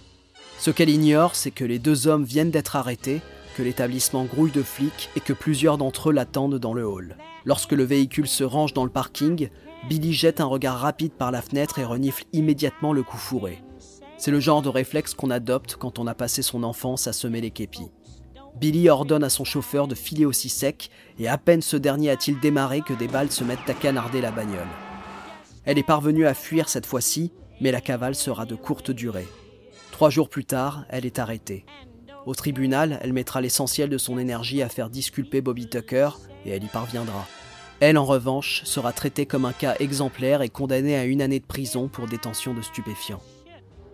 Ce 0.59 0.71
qu'elle 0.71 0.89
ignore, 0.89 1.35
c'est 1.35 1.51
que 1.51 1.67
les 1.67 1.79
deux 1.79 2.07
hommes 2.07 2.25
viennent 2.25 2.51
d'être 2.51 2.77
arrêtés, 2.77 3.21
que 3.59 3.63
l'établissement 3.63 4.25
grouille 4.25 4.51
de 4.51 4.63
flics 4.63 5.11
et 5.15 5.21
que 5.21 5.35
plusieurs 5.35 5.77
d'entre 5.77 6.09
eux 6.09 6.15
l'attendent 6.15 6.59
dans 6.59 6.73
le 6.73 6.87
hall. 6.87 7.19
Lorsque 7.45 7.73
le 7.73 7.85
véhicule 7.85 8.27
se 8.27 8.43
range 8.43 8.73
dans 8.73 8.85
le 8.85 8.91
parking, 8.91 9.51
Billy 9.87 10.15
jette 10.15 10.41
un 10.41 10.47
regard 10.47 10.79
rapide 10.79 11.13
par 11.13 11.31
la 11.31 11.43
fenêtre 11.43 11.79
et 11.79 11.85
renifle 11.85 12.25
immédiatement 12.33 12.95
le 12.95 13.03
coup 13.03 13.19
fourré. 13.19 13.63
C'est 14.23 14.31
le 14.31 14.39
genre 14.39 14.63
de 14.63 14.69
réflexe 14.69 15.15
qu'on 15.15 15.31
adopte 15.31 15.75
quand 15.75 15.99
on 15.99 16.07
a 16.07 16.15
passé 16.15 16.43
son 16.43 16.63
enfance 16.63 17.09
à 17.09 17.13
semer 17.13 17.41
les 17.41 17.51
képis. 17.51 17.91
Billy 18.55 18.89
ordonne 18.89 19.25
à 19.25 19.29
son 19.29 19.43
chauffeur 19.43 19.89
de 19.89 19.97
filer 19.97 20.25
aussi 20.25 20.49
sec, 20.49 20.91
et 21.19 21.27
à 21.27 21.39
peine 21.39 21.61
ce 21.61 21.77
dernier 21.77 22.11
a-t-il 22.11 22.39
démarré 22.39 22.83
que 22.83 22.93
des 22.93 23.09
balles 23.09 23.33
se 23.33 23.43
mettent 23.43 23.69
à 23.69 23.75
canarder 23.75 24.21
la 24.21 24.31
bagnole. 24.31 24.69
Elle 25.65 25.77
est 25.77 25.83
parvenue 25.83 26.25
à 26.25 26.35
fuir 26.35 26.69
cette 26.69 26.87
fois-ci, 26.87 27.33
mais 27.61 27.73
la 27.73 27.81
cavale 27.81 28.15
sera 28.15 28.47
de 28.47 28.55
courte 28.55 28.93
durée. 28.93 29.27
Trois 29.91 30.09
jours 30.09 30.29
plus 30.29 30.45
tard, 30.45 30.85
elle 30.89 31.05
est 31.05 31.19
arrêtée. 31.19 31.67
Au 32.25 32.37
tribunal, 32.37 33.01
elle 33.03 33.13
mettra 33.13 33.41
l'essentiel 33.41 33.91
de 33.91 33.99
son 33.99 34.19
énergie 34.19 34.63
à 34.63 34.69
faire 34.69 34.89
disculper 34.89 35.41
Bobby 35.41 35.67
Tucker, 35.67 36.11
et 36.47 36.51
elle 36.51 36.63
y 36.63 36.69
parviendra. 36.69 37.27
Elle, 37.81 37.99
en 37.99 38.05
revanche, 38.05 38.63
sera 38.67 38.93
traitée 38.93 39.27
comme 39.27 39.47
un 39.47 39.53
cas 39.53 39.75
exemplaire 39.81 40.43
et 40.43 40.49
condamnée 40.49 40.95
à 40.95 41.07
une 41.07 41.23
année 41.23 41.41
de 41.41 41.45
prison 41.45 41.89
pour 41.89 42.07
détention 42.07 42.55
de 42.55 42.63
stupéfiants. 42.63 43.21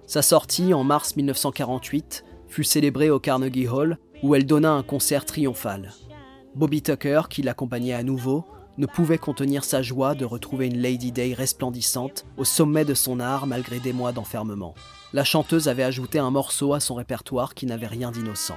Sa 0.09 0.23
sortie, 0.23 0.73
en 0.73 0.85
mars 0.85 1.17
1948, 1.17 2.25
fut 2.49 2.65
célébrée 2.65 3.11
au 3.11 3.21
Carnegie 3.21 3.69
Hall, 3.69 3.99
où 4.23 4.35
elle 4.35 4.47
donna 4.47 4.73
un 4.73 4.83
concert 4.83 5.27
triomphal. 5.27 5.93
Bobby 6.55 6.81
Tucker, 6.81 7.25
qui 7.29 7.43
l'accompagnait 7.43 7.93
à 7.93 8.03
nouveau, 8.03 8.47
ne 8.79 8.87
pouvait 8.87 9.19
contenir 9.19 9.65
sa 9.65 9.83
joie 9.83 10.15
de 10.15 10.25
retrouver 10.25 10.69
une 10.69 10.79
Lady 10.79 11.13
Day 11.13 11.35
resplendissante 11.35 12.25
au 12.39 12.45
sommet 12.45 12.87
de 12.87 12.95
son 12.95 13.21
art 13.21 13.47
malgré 13.47 13.81
des 13.81 13.93
mois 13.93 14.13
d'enfermement. 14.13 14.75
La 15.13 15.25
chanteuse 15.25 15.69
avait 15.69 15.83
ajouté 15.83 16.19
un 16.19 16.31
morceau 16.31 16.73
à 16.73 16.81
son 16.81 16.95
répertoire 16.95 17.53
qui 17.53 17.67
n'avait 17.67 17.87
rien 17.87 18.11
d'innocent. 18.11 18.57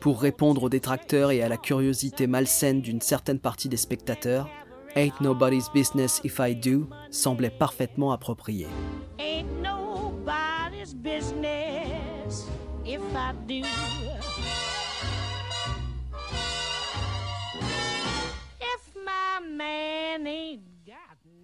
Pour 0.00 0.20
répondre 0.20 0.64
aux 0.64 0.68
détracteurs 0.68 1.30
et 1.30 1.42
à 1.42 1.48
la 1.48 1.56
curiosité 1.56 2.26
malsaine 2.26 2.82
d'une 2.82 3.00
certaine 3.00 3.38
partie 3.38 3.70
des 3.70 3.78
spectateurs, 3.78 4.50
Ain't 4.96 5.18
Nobody's 5.22 5.70
Business 5.72 6.20
If 6.24 6.40
I 6.40 6.54
Do 6.54 6.90
semblait 7.10 7.48
parfaitement 7.48 8.12
approprié. 8.12 8.66
Ain't 9.18 9.46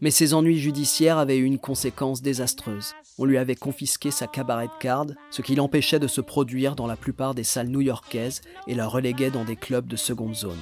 Mais 0.03 0.11
ses 0.11 0.35
ennuis 0.35 0.59
judiciaires 0.59 1.17
avaient 1.17 1.39
eu 1.39 1.45
une 1.45 1.59
conséquence 1.59 2.21
désastreuse. 2.21 2.95
On 3.19 3.25
lui 3.25 3.39
avait 3.39 3.55
confisqué 3.55 4.11
sa 4.11 4.27
cabaret 4.27 4.67
de 4.67 4.79
card, 4.79 5.07
ce 5.31 5.41
qui 5.41 5.55
l'empêchait 5.55 5.99
de 5.99 6.07
se 6.07 6.21
produire 6.21 6.75
dans 6.75 6.87
la 6.87 6.97
plupart 6.97 7.35
des 7.35 7.45
salles 7.45 7.69
new-yorkaises 7.69 8.43
et 8.67 8.75
la 8.75 8.87
reléguait 8.87 9.31
dans 9.31 9.45
des 9.45 9.57
clubs 9.57 9.87
de 9.87 9.97
seconde 9.97 10.35
zone. 10.35 10.59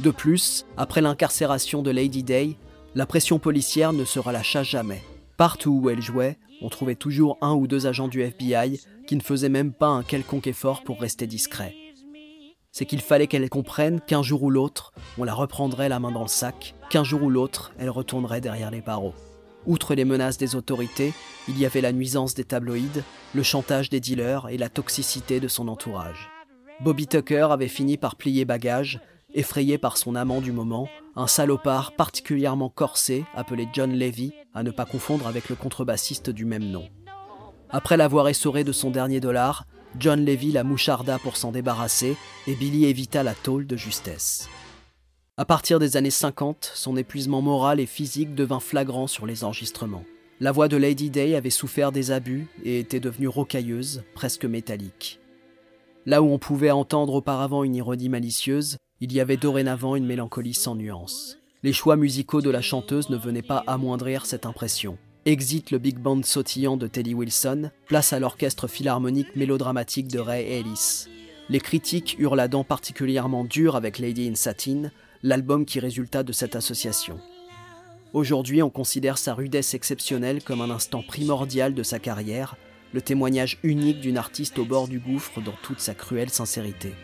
De 0.00 0.10
plus, 0.10 0.66
après 0.76 1.00
l'incarcération 1.00 1.82
de 1.82 1.90
Lady 1.90 2.22
Day, 2.22 2.56
la 2.94 3.06
pression 3.06 3.38
policière 3.38 3.94
ne 3.94 4.04
se 4.04 4.18
relâcha 4.18 4.62
jamais. 4.62 5.02
Partout 5.36 5.80
où 5.82 5.90
elle 5.90 6.02
jouait, 6.02 6.38
on 6.62 6.68
trouvait 6.68 6.94
toujours 6.94 7.38
un 7.40 7.54
ou 7.54 7.66
deux 7.66 7.86
agents 7.86 8.08
du 8.08 8.22
FBI 8.22 8.80
qui 9.06 9.16
ne 9.16 9.22
faisaient 9.22 9.48
même 9.48 9.72
pas 9.72 9.88
un 9.88 10.02
quelconque 10.02 10.46
effort 10.46 10.82
pour 10.82 11.00
rester 11.00 11.26
discrets. 11.26 11.74
C'est 12.72 12.86
qu'il 12.86 13.00
fallait 13.00 13.26
qu'elle 13.26 13.48
comprenne 13.48 14.00
qu'un 14.00 14.22
jour 14.22 14.42
ou 14.42 14.50
l'autre, 14.50 14.92
on 15.18 15.24
la 15.24 15.34
reprendrait 15.34 15.88
la 15.88 15.98
main 15.98 16.12
dans 16.12 16.22
le 16.22 16.28
sac, 16.28 16.74
qu'un 16.90 17.04
jour 17.04 17.22
ou 17.22 17.30
l'autre, 17.30 17.72
elle 17.78 17.90
retournerait 17.90 18.40
derrière 18.40 18.70
les 18.70 18.82
barreaux. 18.82 19.14
Outre 19.66 19.94
les 19.94 20.04
menaces 20.04 20.38
des 20.38 20.54
autorités, 20.54 21.12
il 21.48 21.58
y 21.58 21.66
avait 21.66 21.80
la 21.80 21.92
nuisance 21.92 22.34
des 22.34 22.44
tabloïds, 22.44 23.02
le 23.34 23.42
chantage 23.42 23.90
des 23.90 24.00
dealers 24.00 24.48
et 24.48 24.58
la 24.58 24.68
toxicité 24.68 25.40
de 25.40 25.48
son 25.48 25.68
entourage. 25.68 26.28
Bobby 26.80 27.06
Tucker 27.06 27.48
avait 27.50 27.68
fini 27.68 27.96
par 27.96 28.16
plier 28.16 28.44
bagage, 28.44 29.00
effrayé 29.36 29.78
par 29.78 29.96
son 29.96 30.16
amant 30.16 30.40
du 30.40 30.50
moment, 30.50 30.88
un 31.14 31.26
salopard 31.26 31.92
particulièrement 31.92 32.68
corsé 32.68 33.24
appelé 33.34 33.68
John 33.72 33.92
Levy, 33.92 34.32
à 34.54 34.62
ne 34.62 34.70
pas 34.70 34.86
confondre 34.86 35.26
avec 35.26 35.48
le 35.48 35.54
contrebassiste 35.54 36.30
du 36.30 36.44
même 36.44 36.64
nom. 36.64 36.88
Après 37.70 37.96
l'avoir 37.96 38.28
essoré 38.28 38.64
de 38.64 38.72
son 38.72 38.90
dernier 38.90 39.20
dollar, 39.20 39.66
John 39.98 40.24
Levy 40.24 40.52
la 40.52 40.64
moucharda 40.64 41.18
pour 41.18 41.36
s'en 41.36 41.52
débarrasser 41.52 42.16
et 42.46 42.54
Billy 42.54 42.86
évita 42.86 43.22
la 43.22 43.34
tôle 43.34 43.66
de 43.66 43.76
justesse. 43.76 44.48
À 45.36 45.44
partir 45.44 45.78
des 45.78 45.96
années 45.96 46.10
50, 46.10 46.72
son 46.74 46.96
épuisement 46.96 47.42
moral 47.42 47.78
et 47.78 47.86
physique 47.86 48.34
devint 48.34 48.60
flagrant 48.60 49.06
sur 49.06 49.26
les 49.26 49.44
enregistrements. 49.44 50.04
La 50.40 50.52
voix 50.52 50.68
de 50.68 50.76
Lady 50.76 51.10
Day 51.10 51.34
avait 51.34 51.50
souffert 51.50 51.92
des 51.92 52.10
abus 52.10 52.46
et 52.64 52.78
était 52.78 53.00
devenue 53.00 53.28
rocailleuse, 53.28 54.02
presque 54.14 54.44
métallique. 54.44 55.20
Là 56.06 56.22
où 56.22 56.30
on 56.30 56.38
pouvait 56.38 56.70
entendre 56.70 57.14
auparavant 57.14 57.64
une 57.64 57.74
ironie 57.74 58.08
malicieuse, 58.08 58.76
il 59.00 59.12
y 59.12 59.20
avait 59.20 59.36
dorénavant 59.36 59.94
une 59.96 60.06
mélancolie 60.06 60.54
sans 60.54 60.74
nuance. 60.74 61.36
Les 61.62 61.72
choix 61.72 61.96
musicaux 61.96 62.40
de 62.40 62.50
la 62.50 62.62
chanteuse 62.62 63.10
ne 63.10 63.16
venaient 63.16 63.42
pas 63.42 63.62
amoindrir 63.66 64.24
cette 64.24 64.46
impression. 64.46 64.96
Exit 65.26 65.70
le 65.70 65.78
big 65.78 65.98
band 65.98 66.22
sautillant 66.22 66.76
de 66.76 66.86
Teddy 66.86 67.12
Wilson, 67.12 67.70
place 67.86 68.12
à 68.12 68.20
l'orchestre 68.20 68.68
philharmonique 68.68 69.34
mélodramatique 69.36 70.08
de 70.08 70.18
Ray 70.18 70.46
Ellis. 70.46 71.08
Les 71.48 71.60
critiques 71.60 72.16
eurent 72.18 72.36
la 72.36 72.48
dent 72.48 72.64
particulièrement 72.64 73.44
dure 73.44 73.76
avec 73.76 73.98
Lady 73.98 74.28
in 74.28 74.34
Satin, 74.34 74.90
l'album 75.22 75.66
qui 75.66 75.80
résulta 75.80 76.22
de 76.22 76.32
cette 76.32 76.56
association. 76.56 77.18
Aujourd'hui, 78.12 78.62
on 78.62 78.70
considère 78.70 79.18
sa 79.18 79.34
rudesse 79.34 79.74
exceptionnelle 79.74 80.42
comme 80.42 80.60
un 80.60 80.70
instant 80.70 81.02
primordial 81.02 81.74
de 81.74 81.82
sa 81.82 81.98
carrière, 81.98 82.56
le 82.92 83.02
témoignage 83.02 83.58
unique 83.62 84.00
d'une 84.00 84.16
artiste 84.16 84.58
au 84.58 84.64
bord 84.64 84.88
du 84.88 85.00
gouffre 85.00 85.42
dans 85.42 85.54
toute 85.62 85.80
sa 85.80 85.94
cruelle 85.94 86.30
sincérité. 86.30 86.94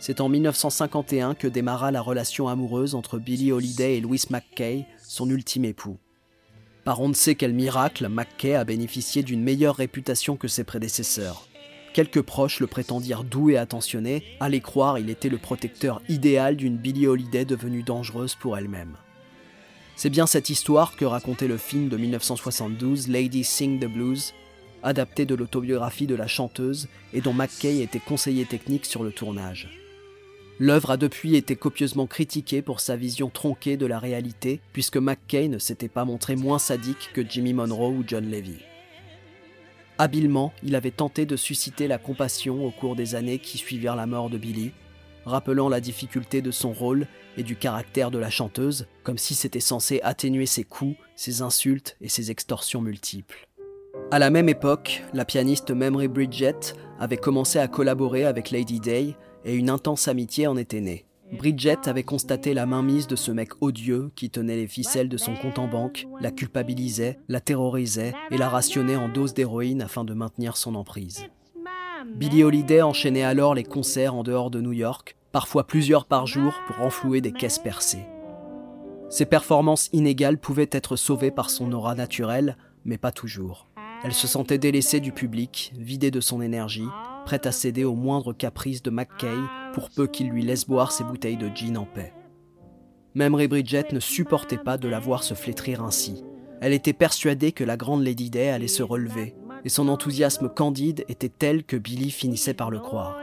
C'est 0.00 0.20
en 0.20 0.28
1951 0.30 1.34
que 1.34 1.46
démarra 1.46 1.90
la 1.90 2.00
relation 2.00 2.48
amoureuse 2.48 2.94
entre 2.94 3.18
Billie 3.18 3.52
Holiday 3.52 3.98
et 3.98 4.00
Louis 4.00 4.22
McKay, 4.30 4.86
son 5.02 5.28
ultime 5.28 5.66
époux. 5.66 5.98
Par 6.84 7.02
on 7.02 7.10
ne 7.10 7.14
sait 7.14 7.34
quel 7.34 7.52
miracle, 7.52 8.08
McKay 8.08 8.54
a 8.54 8.64
bénéficié 8.64 9.22
d'une 9.22 9.42
meilleure 9.42 9.76
réputation 9.76 10.36
que 10.36 10.48
ses 10.48 10.64
prédécesseurs. 10.64 11.48
Quelques 11.94 12.22
proches 12.22 12.60
le 12.60 12.66
prétendirent 12.66 13.24
doux 13.24 13.50
et 13.50 13.56
attentionné, 13.56 14.22
allez 14.40 14.60
croire 14.60 14.98
il 14.98 15.10
était 15.10 15.28
le 15.28 15.38
protecteur 15.38 16.00
idéal 16.08 16.56
d'une 16.56 16.76
Billie 16.76 17.06
Holiday 17.06 17.44
devenue 17.44 17.82
dangereuse 17.82 18.34
pour 18.34 18.56
elle-même. 18.56 18.96
C'est 19.96 20.10
bien 20.10 20.26
cette 20.26 20.48
histoire 20.48 20.94
que 20.94 21.04
racontait 21.04 21.48
le 21.48 21.56
film 21.56 21.88
de 21.88 21.96
1972 21.96 23.08
Lady 23.08 23.42
Sing 23.42 23.80
the 23.80 23.86
Blues, 23.86 24.32
adapté 24.84 25.26
de 25.26 25.34
l'autobiographie 25.34 26.06
de 26.06 26.14
la 26.14 26.28
chanteuse 26.28 26.88
et 27.12 27.20
dont 27.20 27.32
McKay 27.32 27.80
était 27.82 27.98
conseiller 27.98 28.44
technique 28.44 28.86
sur 28.86 29.02
le 29.02 29.10
tournage. 29.10 29.68
L'œuvre 30.60 30.92
a 30.92 30.96
depuis 30.96 31.36
été 31.36 31.56
copieusement 31.56 32.06
critiquée 32.06 32.62
pour 32.62 32.80
sa 32.80 32.96
vision 32.96 33.30
tronquée 33.30 33.76
de 33.76 33.86
la 33.86 33.98
réalité, 33.98 34.60
puisque 34.72 34.96
McKay 34.96 35.48
ne 35.48 35.58
s'était 35.58 35.88
pas 35.88 36.04
montré 36.04 36.36
moins 36.36 36.58
sadique 36.58 37.10
que 37.12 37.28
Jimmy 37.28 37.52
Monroe 37.52 37.90
ou 37.90 38.04
John 38.06 38.28
Levy. 38.28 38.56
Habilement, 40.00 40.52
il 40.62 40.76
avait 40.76 40.92
tenté 40.92 41.26
de 41.26 41.34
susciter 41.34 41.88
la 41.88 41.98
compassion 41.98 42.64
au 42.64 42.70
cours 42.70 42.94
des 42.94 43.16
années 43.16 43.40
qui 43.40 43.58
suivirent 43.58 43.96
la 43.96 44.06
mort 44.06 44.30
de 44.30 44.38
Billy, 44.38 44.70
rappelant 45.24 45.68
la 45.68 45.80
difficulté 45.80 46.40
de 46.40 46.52
son 46.52 46.72
rôle 46.72 47.08
et 47.36 47.42
du 47.42 47.56
caractère 47.56 48.12
de 48.12 48.18
la 48.18 48.30
chanteuse, 48.30 48.86
comme 49.02 49.18
si 49.18 49.34
c'était 49.34 49.58
censé 49.58 50.00
atténuer 50.02 50.46
ses 50.46 50.62
coups, 50.62 50.96
ses 51.16 51.42
insultes 51.42 51.96
et 52.00 52.08
ses 52.08 52.30
extorsions 52.30 52.80
multiples. 52.80 53.48
À 54.12 54.20
la 54.20 54.30
même 54.30 54.48
époque, 54.48 55.02
la 55.12 55.24
pianiste 55.24 55.72
Memory 55.72 56.06
Bridget 56.06 56.74
avait 57.00 57.16
commencé 57.16 57.58
à 57.58 57.66
collaborer 57.66 58.24
avec 58.24 58.52
Lady 58.52 58.78
Day 58.78 59.16
et 59.44 59.54
une 59.54 59.68
intense 59.68 60.06
amitié 60.06 60.46
en 60.46 60.56
était 60.56 60.80
née. 60.80 61.07
Bridget 61.32 61.86
avait 61.86 62.02
constaté 62.02 62.54
la 62.54 62.64
mainmise 62.64 63.06
de 63.06 63.16
ce 63.16 63.30
mec 63.30 63.50
odieux 63.60 64.10
qui 64.16 64.30
tenait 64.30 64.56
les 64.56 64.66
ficelles 64.66 65.08
de 65.08 65.16
son 65.16 65.34
compte 65.34 65.58
en 65.58 65.68
banque, 65.68 66.06
la 66.20 66.30
culpabilisait, 66.30 67.18
la 67.28 67.40
terrorisait 67.40 68.14
et 68.30 68.38
la 68.38 68.48
rationnait 68.48 68.96
en 68.96 69.08
doses 69.08 69.34
d'héroïne 69.34 69.82
afin 69.82 70.04
de 70.04 70.14
maintenir 70.14 70.56
son 70.56 70.74
emprise. 70.74 71.26
Billie 72.16 72.44
Holiday 72.44 72.82
enchaînait 72.82 73.24
alors 73.24 73.54
les 73.54 73.64
concerts 73.64 74.14
en 74.14 74.22
dehors 74.22 74.50
de 74.50 74.60
New 74.60 74.72
York, 74.72 75.16
parfois 75.32 75.66
plusieurs 75.66 76.06
par 76.06 76.26
jour 76.26 76.54
pour 76.66 76.76
renflouer 76.76 77.20
des 77.20 77.32
caisses 77.32 77.58
percées. 77.58 78.06
Ses 79.10 79.26
performances 79.26 79.88
inégales 79.92 80.38
pouvaient 80.38 80.70
être 80.72 80.96
sauvées 80.96 81.30
par 81.30 81.50
son 81.50 81.72
aura 81.72 81.94
naturelle, 81.94 82.56
mais 82.84 82.98
pas 82.98 83.12
toujours. 83.12 83.67
Elle 84.04 84.14
se 84.14 84.26
sentait 84.26 84.58
délaissée 84.58 85.00
du 85.00 85.12
public, 85.12 85.72
vidée 85.76 86.10
de 86.10 86.20
son 86.20 86.40
énergie, 86.40 86.86
prête 87.24 87.46
à 87.46 87.52
céder 87.52 87.84
aux 87.84 87.94
moindres 87.94 88.36
caprices 88.36 88.82
de 88.82 88.90
McKay 88.90 89.36
pour 89.72 89.90
peu 89.90 90.06
qu'il 90.06 90.28
lui 90.28 90.42
laisse 90.42 90.66
boire 90.66 90.92
ses 90.92 91.04
bouteilles 91.04 91.36
de 91.36 91.50
gin 91.54 91.76
en 91.76 91.84
paix. 91.84 92.12
Même 93.14 93.34
Ray 93.34 93.48
ne 93.92 94.00
supportait 94.00 94.58
pas 94.58 94.78
de 94.78 94.88
la 94.88 95.00
voir 95.00 95.24
se 95.24 95.34
flétrir 95.34 95.82
ainsi. 95.82 96.22
Elle 96.60 96.72
était 96.72 96.92
persuadée 96.92 97.52
que 97.52 97.64
la 97.64 97.76
grande 97.76 98.04
Lady 98.04 98.30
Day 98.30 98.50
allait 98.50 98.68
se 98.68 98.82
relever, 98.82 99.34
et 99.64 99.68
son 99.68 99.88
enthousiasme 99.88 100.48
candide 100.48 101.04
était 101.08 101.28
tel 101.28 101.64
que 101.64 101.76
Billy 101.76 102.10
finissait 102.10 102.54
par 102.54 102.70
le 102.70 102.78
croire. 102.78 103.18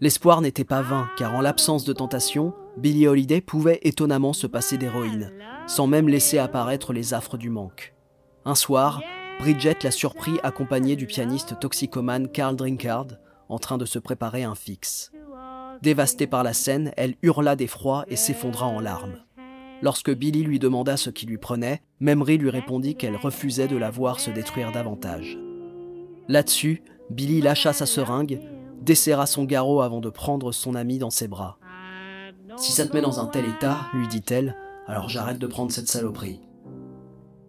L'espoir 0.00 0.40
n'était 0.40 0.64
pas 0.64 0.82
vain, 0.82 1.08
car 1.16 1.34
en 1.34 1.40
l'absence 1.40 1.84
de 1.84 1.92
tentation, 1.92 2.54
Billie 2.76 3.06
Holiday 3.06 3.40
pouvait 3.40 3.80
étonnamment 3.82 4.32
se 4.32 4.46
passer 4.46 4.78
d'héroïne, 4.78 5.32
sans 5.66 5.86
même 5.86 6.08
laisser 6.08 6.38
apparaître 6.38 6.92
les 6.92 7.14
affres 7.14 7.36
du 7.36 7.50
manque. 7.50 7.94
Un 8.44 8.54
soir, 8.54 9.00
Bridget 9.38 9.78
l'a 9.82 9.90
surpris 9.90 10.38
accompagnée 10.42 10.96
du 10.96 11.06
pianiste 11.06 11.58
toxicomane 11.58 12.28
Carl 12.28 12.56
Drinkard, 12.56 13.08
en 13.48 13.58
train 13.58 13.78
de 13.78 13.84
se 13.84 13.98
préparer 13.98 14.42
un 14.42 14.54
fixe. 14.54 15.12
Dévastée 15.82 16.26
par 16.26 16.42
la 16.44 16.52
scène, 16.52 16.92
elle 16.96 17.16
hurla 17.22 17.56
d'effroi 17.56 18.04
et 18.08 18.16
s'effondra 18.16 18.66
en 18.66 18.80
larmes. 18.80 19.18
Lorsque 19.82 20.14
Billy 20.14 20.44
lui 20.44 20.58
demanda 20.58 20.96
ce 20.96 21.10
qui 21.10 21.26
lui 21.26 21.36
prenait, 21.36 21.82
Memory 22.00 22.38
lui 22.38 22.48
répondit 22.48 22.94
qu'elle 22.94 23.16
refusait 23.16 23.68
de 23.68 23.76
la 23.76 23.90
voir 23.90 24.20
se 24.20 24.30
détruire 24.30 24.72
davantage. 24.72 25.36
Là-dessus, 26.28 26.82
Billy 27.10 27.42
lâcha 27.42 27.72
sa 27.72 27.84
seringue, 27.84 28.40
desserra 28.80 29.26
son 29.26 29.44
garrot 29.44 29.82
avant 29.82 30.00
de 30.00 30.08
prendre 30.08 30.52
son 30.52 30.74
ami 30.74 30.98
dans 30.98 31.10
ses 31.10 31.28
bras. 31.28 31.58
Si 32.56 32.72
ça 32.72 32.86
te 32.86 32.94
met 32.94 33.02
dans 33.02 33.20
un 33.20 33.26
tel 33.26 33.44
état, 33.44 33.88
lui 33.92 34.08
dit-elle, 34.08 34.56
alors 34.86 35.08
j'arrête 35.08 35.38
de 35.38 35.46
prendre 35.46 35.72
cette 35.72 35.88
saloperie. 35.88 36.40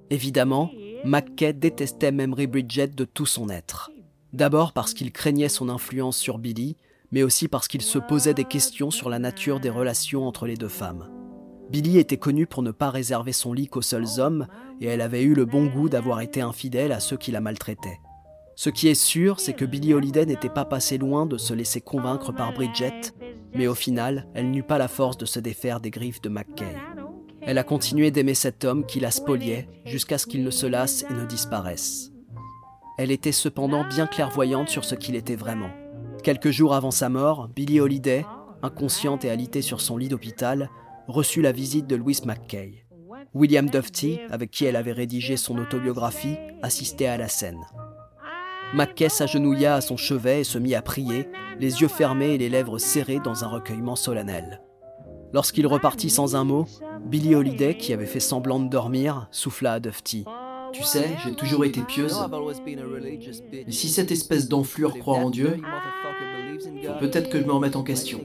Évidemment, 0.09 0.71
McKay 1.05 1.53
détestait 1.53 2.11
Memory 2.11 2.47
Bridget 2.47 2.87
de 2.87 3.05
tout 3.05 3.27
son 3.27 3.47
être. 3.49 3.91
D'abord 4.33 4.73
parce 4.73 4.95
qu'il 4.95 5.11
craignait 5.11 5.49
son 5.49 5.69
influence 5.69 6.17
sur 6.17 6.39
Billy, 6.39 6.77
mais 7.11 7.21
aussi 7.21 7.47
parce 7.47 7.67
qu'il 7.67 7.83
se 7.83 7.99
posait 7.99 8.33
des 8.33 8.43
questions 8.43 8.89
sur 8.89 9.11
la 9.11 9.19
nature 9.19 9.59
des 9.59 9.69
relations 9.69 10.27
entre 10.27 10.47
les 10.47 10.55
deux 10.55 10.67
femmes. 10.67 11.07
Billy 11.69 11.99
était 11.99 12.17
connue 12.17 12.47
pour 12.47 12.63
ne 12.63 12.71
pas 12.71 12.89
réserver 12.89 13.33
son 13.33 13.53
lit 13.53 13.67
qu'aux 13.67 13.83
seuls 13.83 14.19
hommes, 14.19 14.47
et 14.81 14.87
elle 14.87 15.01
avait 15.01 15.21
eu 15.21 15.35
le 15.35 15.45
bon 15.45 15.67
goût 15.67 15.89
d'avoir 15.89 16.21
été 16.21 16.41
infidèle 16.41 16.91
à 16.91 16.99
ceux 16.99 17.17
qui 17.17 17.31
la 17.31 17.39
maltraitaient. 17.39 17.99
Ce 18.55 18.71
qui 18.71 18.87
est 18.87 18.95
sûr, 18.95 19.39
c'est 19.39 19.53
que 19.53 19.65
Billie 19.65 19.93
Holiday 19.93 20.25
n'était 20.25 20.49
pas 20.49 20.65
passée 20.65 20.97
loin 20.97 21.27
de 21.27 21.37
se 21.37 21.53
laisser 21.53 21.81
convaincre 21.81 22.31
par 22.31 22.51
Bridget, 22.51 23.13
mais 23.53 23.67
au 23.67 23.75
final, 23.75 24.25
elle 24.33 24.49
n'eut 24.49 24.63
pas 24.63 24.79
la 24.79 24.87
force 24.87 25.19
de 25.19 25.25
se 25.25 25.39
défaire 25.39 25.81
des 25.81 25.91
griffes 25.91 26.21
de 26.21 26.29
McKay. 26.29 26.75
Elle 27.47 27.59
a 27.59 27.63
continué 27.63 28.09
d'aimer 28.09 28.33
cet 28.33 28.65
homme 28.65 28.85
qui 28.85 28.99
la 28.99 29.11
spoliait 29.11 29.67
jusqu'à 29.85 30.17
ce 30.17 30.25
qu'il 30.25 30.43
ne 30.43 30.49
se 30.49 30.65
lasse 30.65 31.05
et 31.09 31.13
ne 31.13 31.25
disparaisse. 31.25 32.11
Elle 32.97 33.11
était 33.11 33.31
cependant 33.31 33.87
bien 33.87 34.07
clairvoyante 34.07 34.69
sur 34.69 34.83
ce 34.83 34.95
qu'il 34.95 35.15
était 35.15 35.35
vraiment. 35.35 35.69
Quelques 36.23 36.49
jours 36.49 36.73
avant 36.73 36.91
sa 36.91 37.07
mort, 37.07 37.47
Billie 37.49 37.79
Holiday, 37.79 38.25
inconsciente 38.63 39.25
et 39.25 39.29
alitée 39.29 39.61
sur 39.61 39.79
son 39.79 39.97
lit 39.97 40.07
d'hôpital, 40.07 40.71
reçut 41.07 41.43
la 41.43 41.51
visite 41.51 41.85
de 41.85 41.95
Louis 41.95 42.17
McKay. 42.25 42.85
William 43.35 43.69
Dufty, 43.69 44.19
avec 44.31 44.49
qui 44.49 44.65
elle 44.65 44.75
avait 44.75 44.91
rédigé 44.91 45.37
son 45.37 45.57
autobiographie, 45.59 46.37
assistait 46.63 47.05
à 47.05 47.17
la 47.17 47.27
scène. 47.27 47.61
McKay 48.73 49.09
s'agenouilla 49.09 49.75
à 49.75 49.81
son 49.81 49.97
chevet 49.97 50.41
et 50.41 50.43
se 50.43 50.57
mit 50.57 50.73
à 50.73 50.81
prier, 50.81 51.29
les 51.59 51.81
yeux 51.81 51.87
fermés 51.87 52.33
et 52.33 52.37
les 52.39 52.49
lèvres 52.49 52.79
serrées 52.79 53.19
dans 53.19 53.43
un 53.43 53.47
recueillement 53.47 53.95
solennel. 53.95 54.61
Lorsqu'il 55.35 55.67
repartit 55.67 56.09
sans 56.09 56.37
un 56.37 56.45
mot, 56.45 56.65
Billie 57.03 57.35
Holiday, 57.35 57.75
qui 57.75 57.91
avait 57.91 58.05
fait 58.05 58.21
semblant 58.21 58.57
de 58.57 58.69
dormir, 58.69 59.27
souffla 59.31 59.73
à 59.73 59.79
Dufty. 59.81 60.23
Tu 60.71 60.81
sais, 60.81 61.09
j'ai 61.25 61.35
toujours 61.35 61.65
été 61.65 61.81
pieuse. 61.81 62.17
Mais 62.65 63.69
si 63.69 63.89
cette 63.89 64.11
espèce 64.11 64.47
d'enflure 64.47 64.97
croit 64.97 65.17
en 65.17 65.29
Dieu, 65.29 65.57
peut-être 67.01 67.29
que 67.29 67.41
je 67.41 67.43
me 67.43 67.51
remette 67.51 67.75
en 67.75 67.83
question. 67.83 68.21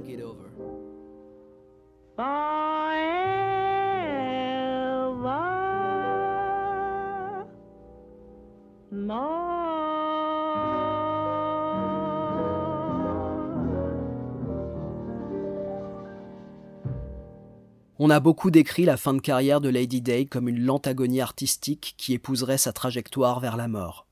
On 18.03 18.09
a 18.09 18.19
beaucoup 18.19 18.51
décrit 18.51 18.87
la 18.87 18.97
fin 18.97 19.13
de 19.13 19.21
carrière 19.21 19.61
de 19.61 19.69
Lady 19.69 20.01
Day 20.01 20.25
comme 20.25 20.49
une 20.49 20.65
lente 20.65 20.87
agonie 20.87 21.21
artistique 21.21 21.97
qui 21.99 22.15
épouserait 22.15 22.57
sa 22.57 22.73
trajectoire 22.73 23.41
vers 23.41 23.59
la 23.59 23.69
mort. 23.69 24.07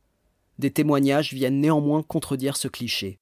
Des 0.59 0.71
témoignages 0.71 1.33
viennent 1.33 1.59
néanmoins 1.59 2.03
contredire 2.03 2.59
ce 2.59 2.69
cliché. 2.69 3.19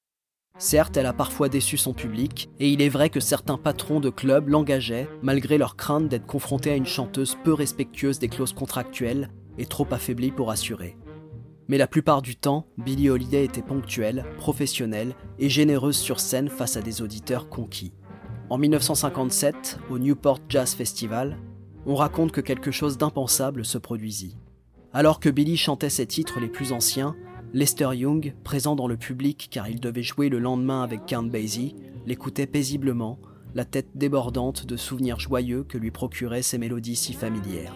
Certes, 0.58 0.96
elle 0.96 1.06
a 1.06 1.12
parfois 1.12 1.48
déçu 1.48 1.76
son 1.76 1.94
public, 1.94 2.50
et 2.58 2.68
il 2.68 2.82
est 2.82 2.88
vrai 2.88 3.10
que 3.10 3.20
certains 3.20 3.58
patrons 3.58 4.00
de 4.00 4.10
clubs 4.10 4.48
l'engageaient, 4.48 5.08
malgré 5.22 5.56
leur 5.56 5.76
crainte 5.76 6.08
d'être 6.08 6.26
confrontés 6.26 6.72
à 6.72 6.76
une 6.76 6.84
chanteuse 6.84 7.38
peu 7.44 7.52
respectueuse 7.52 8.18
des 8.18 8.28
clauses 8.28 8.52
contractuelles 8.52 9.30
et 9.58 9.66
trop 9.66 9.86
affaiblie 9.92 10.32
pour 10.32 10.50
assurer. 10.50 10.96
Mais 11.68 11.78
la 11.78 11.86
plupart 11.86 12.22
du 12.22 12.34
temps, 12.34 12.66
Billie 12.76 13.08
Holiday 13.08 13.44
était 13.44 13.62
ponctuelle, 13.62 14.24
professionnelle 14.36 15.14
et 15.38 15.48
généreuse 15.48 15.96
sur 15.96 16.18
scène 16.18 16.48
face 16.48 16.76
à 16.76 16.82
des 16.82 17.02
auditeurs 17.02 17.48
conquis. 17.48 17.92
En 18.48 18.58
1957, 18.58 19.80
au 19.90 19.98
Newport 19.98 20.38
Jazz 20.48 20.72
Festival, 20.74 21.36
on 21.84 21.96
raconte 21.96 22.30
que 22.30 22.40
quelque 22.40 22.70
chose 22.70 22.96
d'impensable 22.96 23.64
se 23.64 23.76
produisit. 23.76 24.36
Alors 24.92 25.18
que 25.18 25.28
Billy 25.28 25.56
chantait 25.56 25.90
ses 25.90 26.06
titres 26.06 26.38
les 26.38 26.46
plus 26.46 26.70
anciens, 26.70 27.16
Lester 27.52 27.88
Young, 27.94 28.34
présent 28.44 28.76
dans 28.76 28.86
le 28.86 28.96
public 28.96 29.48
car 29.50 29.68
il 29.68 29.80
devait 29.80 30.04
jouer 30.04 30.28
le 30.28 30.38
lendemain 30.38 30.84
avec 30.84 31.06
Count 31.06 31.24
Basie, 31.24 31.74
l'écoutait 32.06 32.46
paisiblement, 32.46 33.18
la 33.56 33.64
tête 33.64 33.88
débordante 33.96 34.64
de 34.64 34.76
souvenirs 34.76 35.18
joyeux 35.18 35.64
que 35.64 35.76
lui 35.76 35.90
procuraient 35.90 36.42
ces 36.42 36.58
mélodies 36.58 36.94
si 36.94 37.14
familières. 37.14 37.74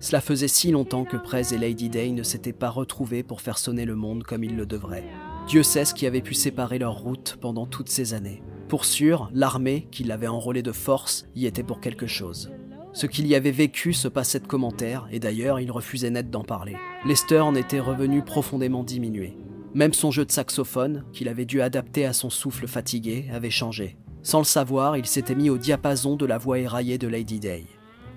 Cela 0.00 0.22
faisait 0.22 0.48
si 0.48 0.70
longtemps 0.70 1.04
que 1.04 1.18
Prez 1.18 1.52
et 1.52 1.58
Lady 1.58 1.90
Day 1.90 2.10
ne 2.12 2.22
s'étaient 2.22 2.54
pas 2.54 2.70
retrouvés 2.70 3.22
pour 3.22 3.42
faire 3.42 3.58
sonner 3.58 3.84
le 3.84 3.96
monde 3.96 4.22
comme 4.22 4.44
ils 4.44 4.56
le 4.56 4.64
devraient. 4.64 5.08
Dieu 5.46 5.62
sait 5.62 5.84
ce 5.84 5.92
qui 5.92 6.06
avait 6.06 6.22
pu 6.22 6.32
séparer 6.32 6.78
leurs 6.78 6.98
routes 7.00 7.36
pendant 7.38 7.66
toutes 7.66 7.90
ces 7.90 8.14
années. 8.14 8.42
Pour 8.68 8.84
sûr, 8.84 9.30
l'armée, 9.32 9.86
qui 9.92 10.02
l'avait 10.02 10.26
enrôlé 10.26 10.62
de 10.62 10.72
force, 10.72 11.26
y 11.36 11.46
était 11.46 11.62
pour 11.62 11.80
quelque 11.80 12.06
chose. 12.06 12.50
Ce 12.92 13.06
qu'il 13.06 13.26
y 13.26 13.34
avait 13.34 13.52
vécu 13.52 13.92
se 13.92 14.08
passait 14.08 14.40
de 14.40 14.46
commentaires, 14.46 15.06
et 15.12 15.20
d'ailleurs 15.20 15.60
il 15.60 15.70
refusait 15.70 16.10
net 16.10 16.30
d'en 16.30 16.42
parler. 16.42 16.76
Lester 17.04 17.40
en 17.40 17.54
était 17.54 17.78
revenu 17.78 18.22
profondément 18.22 18.82
diminué. 18.82 19.36
Même 19.74 19.92
son 19.92 20.10
jeu 20.10 20.24
de 20.24 20.32
saxophone, 20.32 21.04
qu'il 21.12 21.28
avait 21.28 21.44
dû 21.44 21.60
adapter 21.60 22.06
à 22.06 22.12
son 22.12 22.30
souffle 22.30 22.66
fatigué, 22.66 23.26
avait 23.32 23.50
changé. 23.50 23.98
Sans 24.22 24.38
le 24.38 24.44
savoir, 24.44 24.96
il 24.96 25.06
s'était 25.06 25.34
mis 25.34 25.50
au 25.50 25.58
diapason 25.58 26.16
de 26.16 26.26
la 26.26 26.38
voix 26.38 26.58
éraillée 26.58 26.98
de 26.98 27.06
Lady 27.06 27.38
Day. 27.38 27.66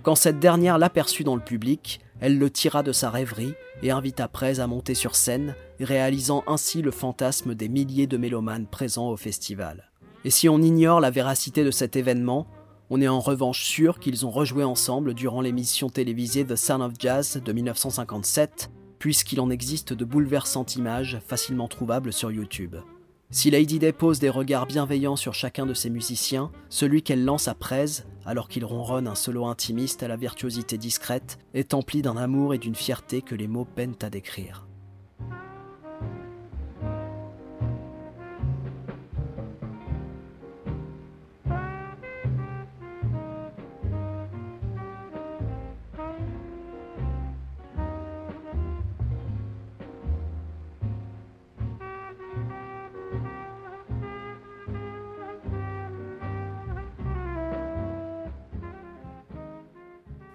Quand 0.02 0.16
cette 0.16 0.40
dernière 0.40 0.78
l'aperçut 0.78 1.26
dans 1.26 1.36
le 1.36 1.42
public, 1.42 2.00
elle 2.22 2.40
le 2.40 2.50
tira 2.50 2.82
de 2.82 2.94
sa 2.94 3.10
rêverie 3.10 3.54
et 3.84 3.92
invita 3.92 4.28
Prez 4.28 4.60
à 4.60 4.68
monter 4.68 4.96
sur 4.96 5.16
scène, 5.16 5.56
réalisant 5.80 6.44
ainsi 6.48 6.82
le 6.82 6.92
fantasme 6.92 7.54
des 7.54 7.70
milliers 7.70 8.08
de 8.08 8.18
mélomanes 8.18 8.66
présents 8.66 9.10
au 9.10 9.18
festival. 9.18 9.89
Et 10.26 10.30
si 10.30 10.50
on 10.50 10.62
ignore 10.62 11.00
la 11.00 11.12
véracité 11.12 11.64
de 11.64 11.72
cet 11.72 11.96
événement, 11.96 12.48
on 12.90 13.02
est 13.02 13.08
en 13.08 13.20
revanche 13.20 13.64
sûr 13.64 14.00
qu'ils 14.00 14.26
ont 14.26 14.32
rejoué 14.32 14.64
ensemble 14.64 15.14
durant 15.14 15.42
l'émission 15.42 15.90
télévisée 15.90 16.46
The 16.46 16.56
Sound 16.56 16.82
of 16.82 16.94
Jazz 17.00 17.42
de 17.44 17.54
1957, 17.54 18.70
puisqu'il 18.98 19.40
en 19.40 19.50
existe 19.50 19.94
de 19.94 20.04
bouleversantes 20.04 20.76
images 20.76 21.20
facilement 21.26 21.68
trouvables 21.68 22.12
sur 22.12 22.32
YouTube. 22.32 22.76
Si 23.32 23.52
Lady 23.52 23.78
Day 23.78 23.94
pose 23.94 24.20
des 24.20 24.30
regards 24.30 24.66
bienveillants 24.66 25.16
sur 25.16 25.36
chacun 25.36 25.68
de 25.68 25.76
ses 25.76 25.92
musiciens, 25.92 26.52
celui 26.68 27.04
qu'elle 27.04 27.24
lance 27.24 27.48
à 27.48 27.54
Prez, 27.54 28.04
alors 28.26 28.50
qu'il 28.50 28.66
ronronne 28.66 29.08
un 29.08 29.16
solo 29.16 29.46
intimiste 29.46 30.02
à 30.02 30.08
la 30.08 30.18
virtuosité 30.18 30.80
discrète, 30.80 31.38
est 31.54 31.76
empli 31.76 32.02
d'un 32.02 32.18
amour 32.18 32.56
et 32.56 32.58
d'une 32.58 32.76
fierté 32.76 33.22
que 33.22 33.36
les 33.36 33.48
mots 33.48 33.68
peinent 33.76 33.96
à 34.02 34.10
décrire. 34.10 34.69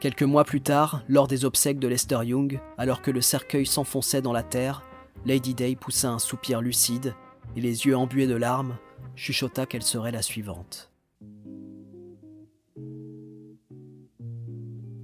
Quelques 0.04 0.22
mois 0.22 0.44
plus 0.44 0.60
tard, 0.60 1.02
lors 1.08 1.28
des 1.28 1.46
obsèques 1.46 1.78
de 1.78 1.88
Lester 1.88 2.18
Young, 2.26 2.60
alors 2.76 3.00
que 3.00 3.10
le 3.10 3.22
cercueil 3.22 3.64
s'enfonçait 3.64 4.20
dans 4.20 4.34
la 4.34 4.42
terre, 4.42 4.84
Lady 5.24 5.54
Day 5.54 5.76
poussa 5.76 6.10
un 6.10 6.18
soupir 6.18 6.60
lucide 6.60 7.14
et 7.56 7.62
les 7.62 7.86
yeux 7.86 7.96
embués 7.96 8.26
de 8.26 8.34
larmes, 8.34 8.76
chuchota 9.16 9.64
qu'elle 9.64 9.82
serait 9.82 10.12
la 10.12 10.20
suivante. 10.20 10.92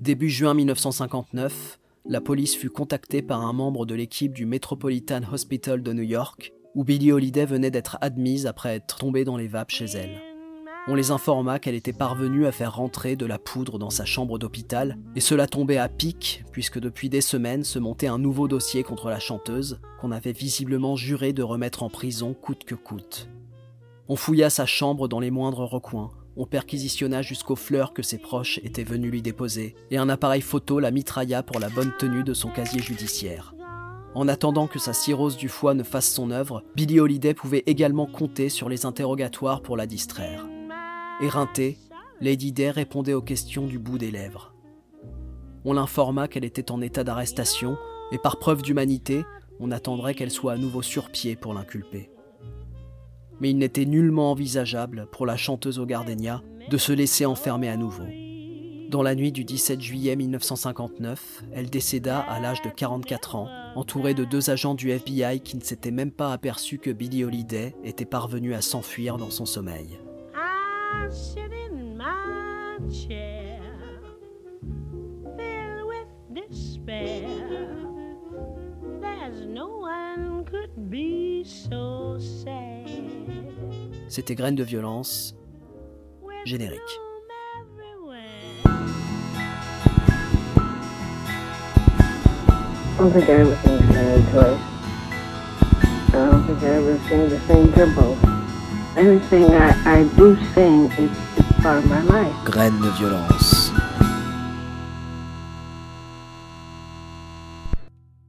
Début 0.02 0.28
juin 0.28 0.52
1959, 0.52 1.78
la 2.04 2.20
police 2.20 2.54
fut 2.54 2.68
contactée 2.68 3.22
par 3.22 3.40
un 3.40 3.54
membre 3.54 3.86
de 3.86 3.94
l'équipe 3.94 4.34
du 4.34 4.44
Metropolitan 4.44 5.22
Hospital 5.32 5.82
de 5.82 5.94
New 5.94 6.02
York, 6.02 6.52
où 6.74 6.84
Billie 6.84 7.12
Holiday 7.12 7.46
venait 7.46 7.70
d'être 7.70 7.96
admise 8.02 8.46
après 8.46 8.76
être 8.76 8.98
tombée 8.98 9.24
dans 9.24 9.38
les 9.38 9.48
vapes 9.48 9.70
chez 9.70 9.86
elle. 9.86 10.29
On 10.88 10.94
les 10.94 11.10
informa 11.10 11.58
qu'elle 11.58 11.74
était 11.74 11.92
parvenue 11.92 12.46
à 12.46 12.52
faire 12.52 12.74
rentrer 12.74 13.14
de 13.14 13.26
la 13.26 13.38
poudre 13.38 13.78
dans 13.78 13.90
sa 13.90 14.06
chambre 14.06 14.38
d'hôpital, 14.38 14.96
et 15.14 15.20
cela 15.20 15.46
tombait 15.46 15.76
à 15.76 15.88
pic, 15.88 16.42
puisque 16.52 16.80
depuis 16.80 17.10
des 17.10 17.20
semaines 17.20 17.64
se 17.64 17.78
montait 17.78 18.06
un 18.06 18.18
nouveau 18.18 18.48
dossier 18.48 18.82
contre 18.82 19.10
la 19.10 19.20
chanteuse, 19.20 19.78
qu'on 20.00 20.10
avait 20.10 20.32
visiblement 20.32 20.96
juré 20.96 21.34
de 21.34 21.42
remettre 21.42 21.82
en 21.82 21.90
prison 21.90 22.32
coûte 22.32 22.64
que 22.64 22.74
coûte. 22.74 23.28
On 24.08 24.16
fouilla 24.16 24.48
sa 24.48 24.64
chambre 24.64 25.06
dans 25.06 25.20
les 25.20 25.30
moindres 25.30 25.68
recoins, 25.70 26.10
on 26.36 26.46
perquisitionna 26.46 27.20
jusqu'aux 27.20 27.56
fleurs 27.56 27.92
que 27.92 28.02
ses 28.02 28.18
proches 28.18 28.58
étaient 28.62 28.82
venus 28.82 29.12
lui 29.12 29.22
déposer, 29.22 29.74
et 29.90 29.98
un 29.98 30.08
appareil 30.08 30.40
photo 30.40 30.80
la 30.80 30.90
mitrailla 30.90 31.42
pour 31.42 31.60
la 31.60 31.68
bonne 31.68 31.92
tenue 31.98 32.24
de 32.24 32.32
son 32.32 32.48
casier 32.48 32.80
judiciaire. 32.80 33.54
En 34.14 34.26
attendant 34.26 34.66
que 34.66 34.78
sa 34.78 34.94
cirrhose 34.94 35.36
du 35.36 35.48
foie 35.48 35.74
ne 35.74 35.84
fasse 35.84 36.10
son 36.10 36.30
œuvre, 36.30 36.64
Billie 36.74 36.98
Holiday 36.98 37.34
pouvait 37.34 37.62
également 37.66 38.06
compter 38.06 38.48
sur 38.48 38.68
les 38.68 38.86
interrogatoires 38.86 39.62
pour 39.62 39.76
la 39.76 39.86
distraire. 39.86 40.49
Éreintée, 41.22 41.76
Lady 42.22 42.50
Day 42.50 42.70
répondait 42.70 43.12
aux 43.12 43.20
questions 43.20 43.66
du 43.66 43.78
bout 43.78 43.98
des 43.98 44.10
lèvres. 44.10 44.54
On 45.66 45.74
l'informa 45.74 46.28
qu'elle 46.28 46.46
était 46.46 46.70
en 46.70 46.80
état 46.80 47.04
d'arrestation 47.04 47.76
et 48.10 48.16
par 48.16 48.38
preuve 48.38 48.62
d'humanité, 48.62 49.26
on 49.58 49.70
attendrait 49.70 50.14
qu'elle 50.14 50.30
soit 50.30 50.52
à 50.52 50.56
nouveau 50.56 50.80
sur 50.80 51.10
pied 51.10 51.36
pour 51.36 51.52
l'inculper. 51.52 52.10
Mais 53.38 53.50
il 53.50 53.58
n'était 53.58 53.84
nullement 53.84 54.30
envisageable 54.30 55.08
pour 55.12 55.26
la 55.26 55.36
chanteuse 55.36 55.78
au 55.78 55.84
gardenia 55.84 56.42
de 56.70 56.78
se 56.78 56.92
laisser 56.92 57.26
enfermer 57.26 57.68
à 57.68 57.76
nouveau. 57.76 58.06
Dans 58.88 59.02
la 59.02 59.14
nuit 59.14 59.30
du 59.30 59.44
17 59.44 59.78
juillet 59.78 60.16
1959, 60.16 61.44
elle 61.52 61.68
décéda 61.68 62.18
à 62.18 62.40
l'âge 62.40 62.62
de 62.62 62.70
44 62.70 63.36
ans, 63.36 63.48
entourée 63.76 64.14
de 64.14 64.24
deux 64.24 64.48
agents 64.48 64.74
du 64.74 64.90
FBI 64.90 65.40
qui 65.40 65.58
ne 65.58 65.62
s'étaient 65.62 65.90
même 65.90 66.12
pas 66.12 66.32
aperçus 66.32 66.78
que 66.78 66.90
Billie 66.90 67.24
Holiday 67.24 67.76
était 67.84 68.06
parvenue 68.06 68.54
à 68.54 68.62
s'enfuir 68.62 69.18
dans 69.18 69.30
son 69.30 69.44
sommeil. 69.44 70.00
I 70.92 71.08
sit 71.10 71.52
in 71.52 71.96
my 71.96 72.78
chair, 72.90 73.60
filled 75.36 75.86
with 75.86 76.08
despair. 76.32 77.26
There's 79.00 79.46
no 79.46 79.68
one 79.78 80.44
could 80.44 80.90
be 80.90 81.44
so 81.44 82.18
sad. 82.18 82.88
C'était 84.08 84.34
Graines 84.34 84.56
de 84.56 84.64
violence, 84.64 85.34
générique. 86.44 86.80
room 86.98 87.22
everywhere. 87.60 88.40
I 92.92 92.98
don't 92.98 93.12
think 93.12 93.28
I 93.28 93.32
ever 93.32 93.56
sing 93.62 93.78
the 93.78 93.92
same 93.94 94.22
twice. 94.32 94.60
I 96.08 96.14
don't 96.30 96.44
think 96.46 96.62
I 96.62 96.66
ever 96.66 96.98
sing 97.08 97.28
the 97.28 97.40
same 97.46 97.72
tempo. 97.72 98.39
Everything 98.96 99.44
I, 99.54 100.00
I 100.00 100.04
do 100.16 100.36
sing 100.54 100.90
is, 100.98 101.10
part 101.62 101.78
of 101.78 101.86
my 101.86 102.02
life. 102.02 102.34
Graines 102.44 102.80
de 102.80 102.90
violence. 102.90 103.59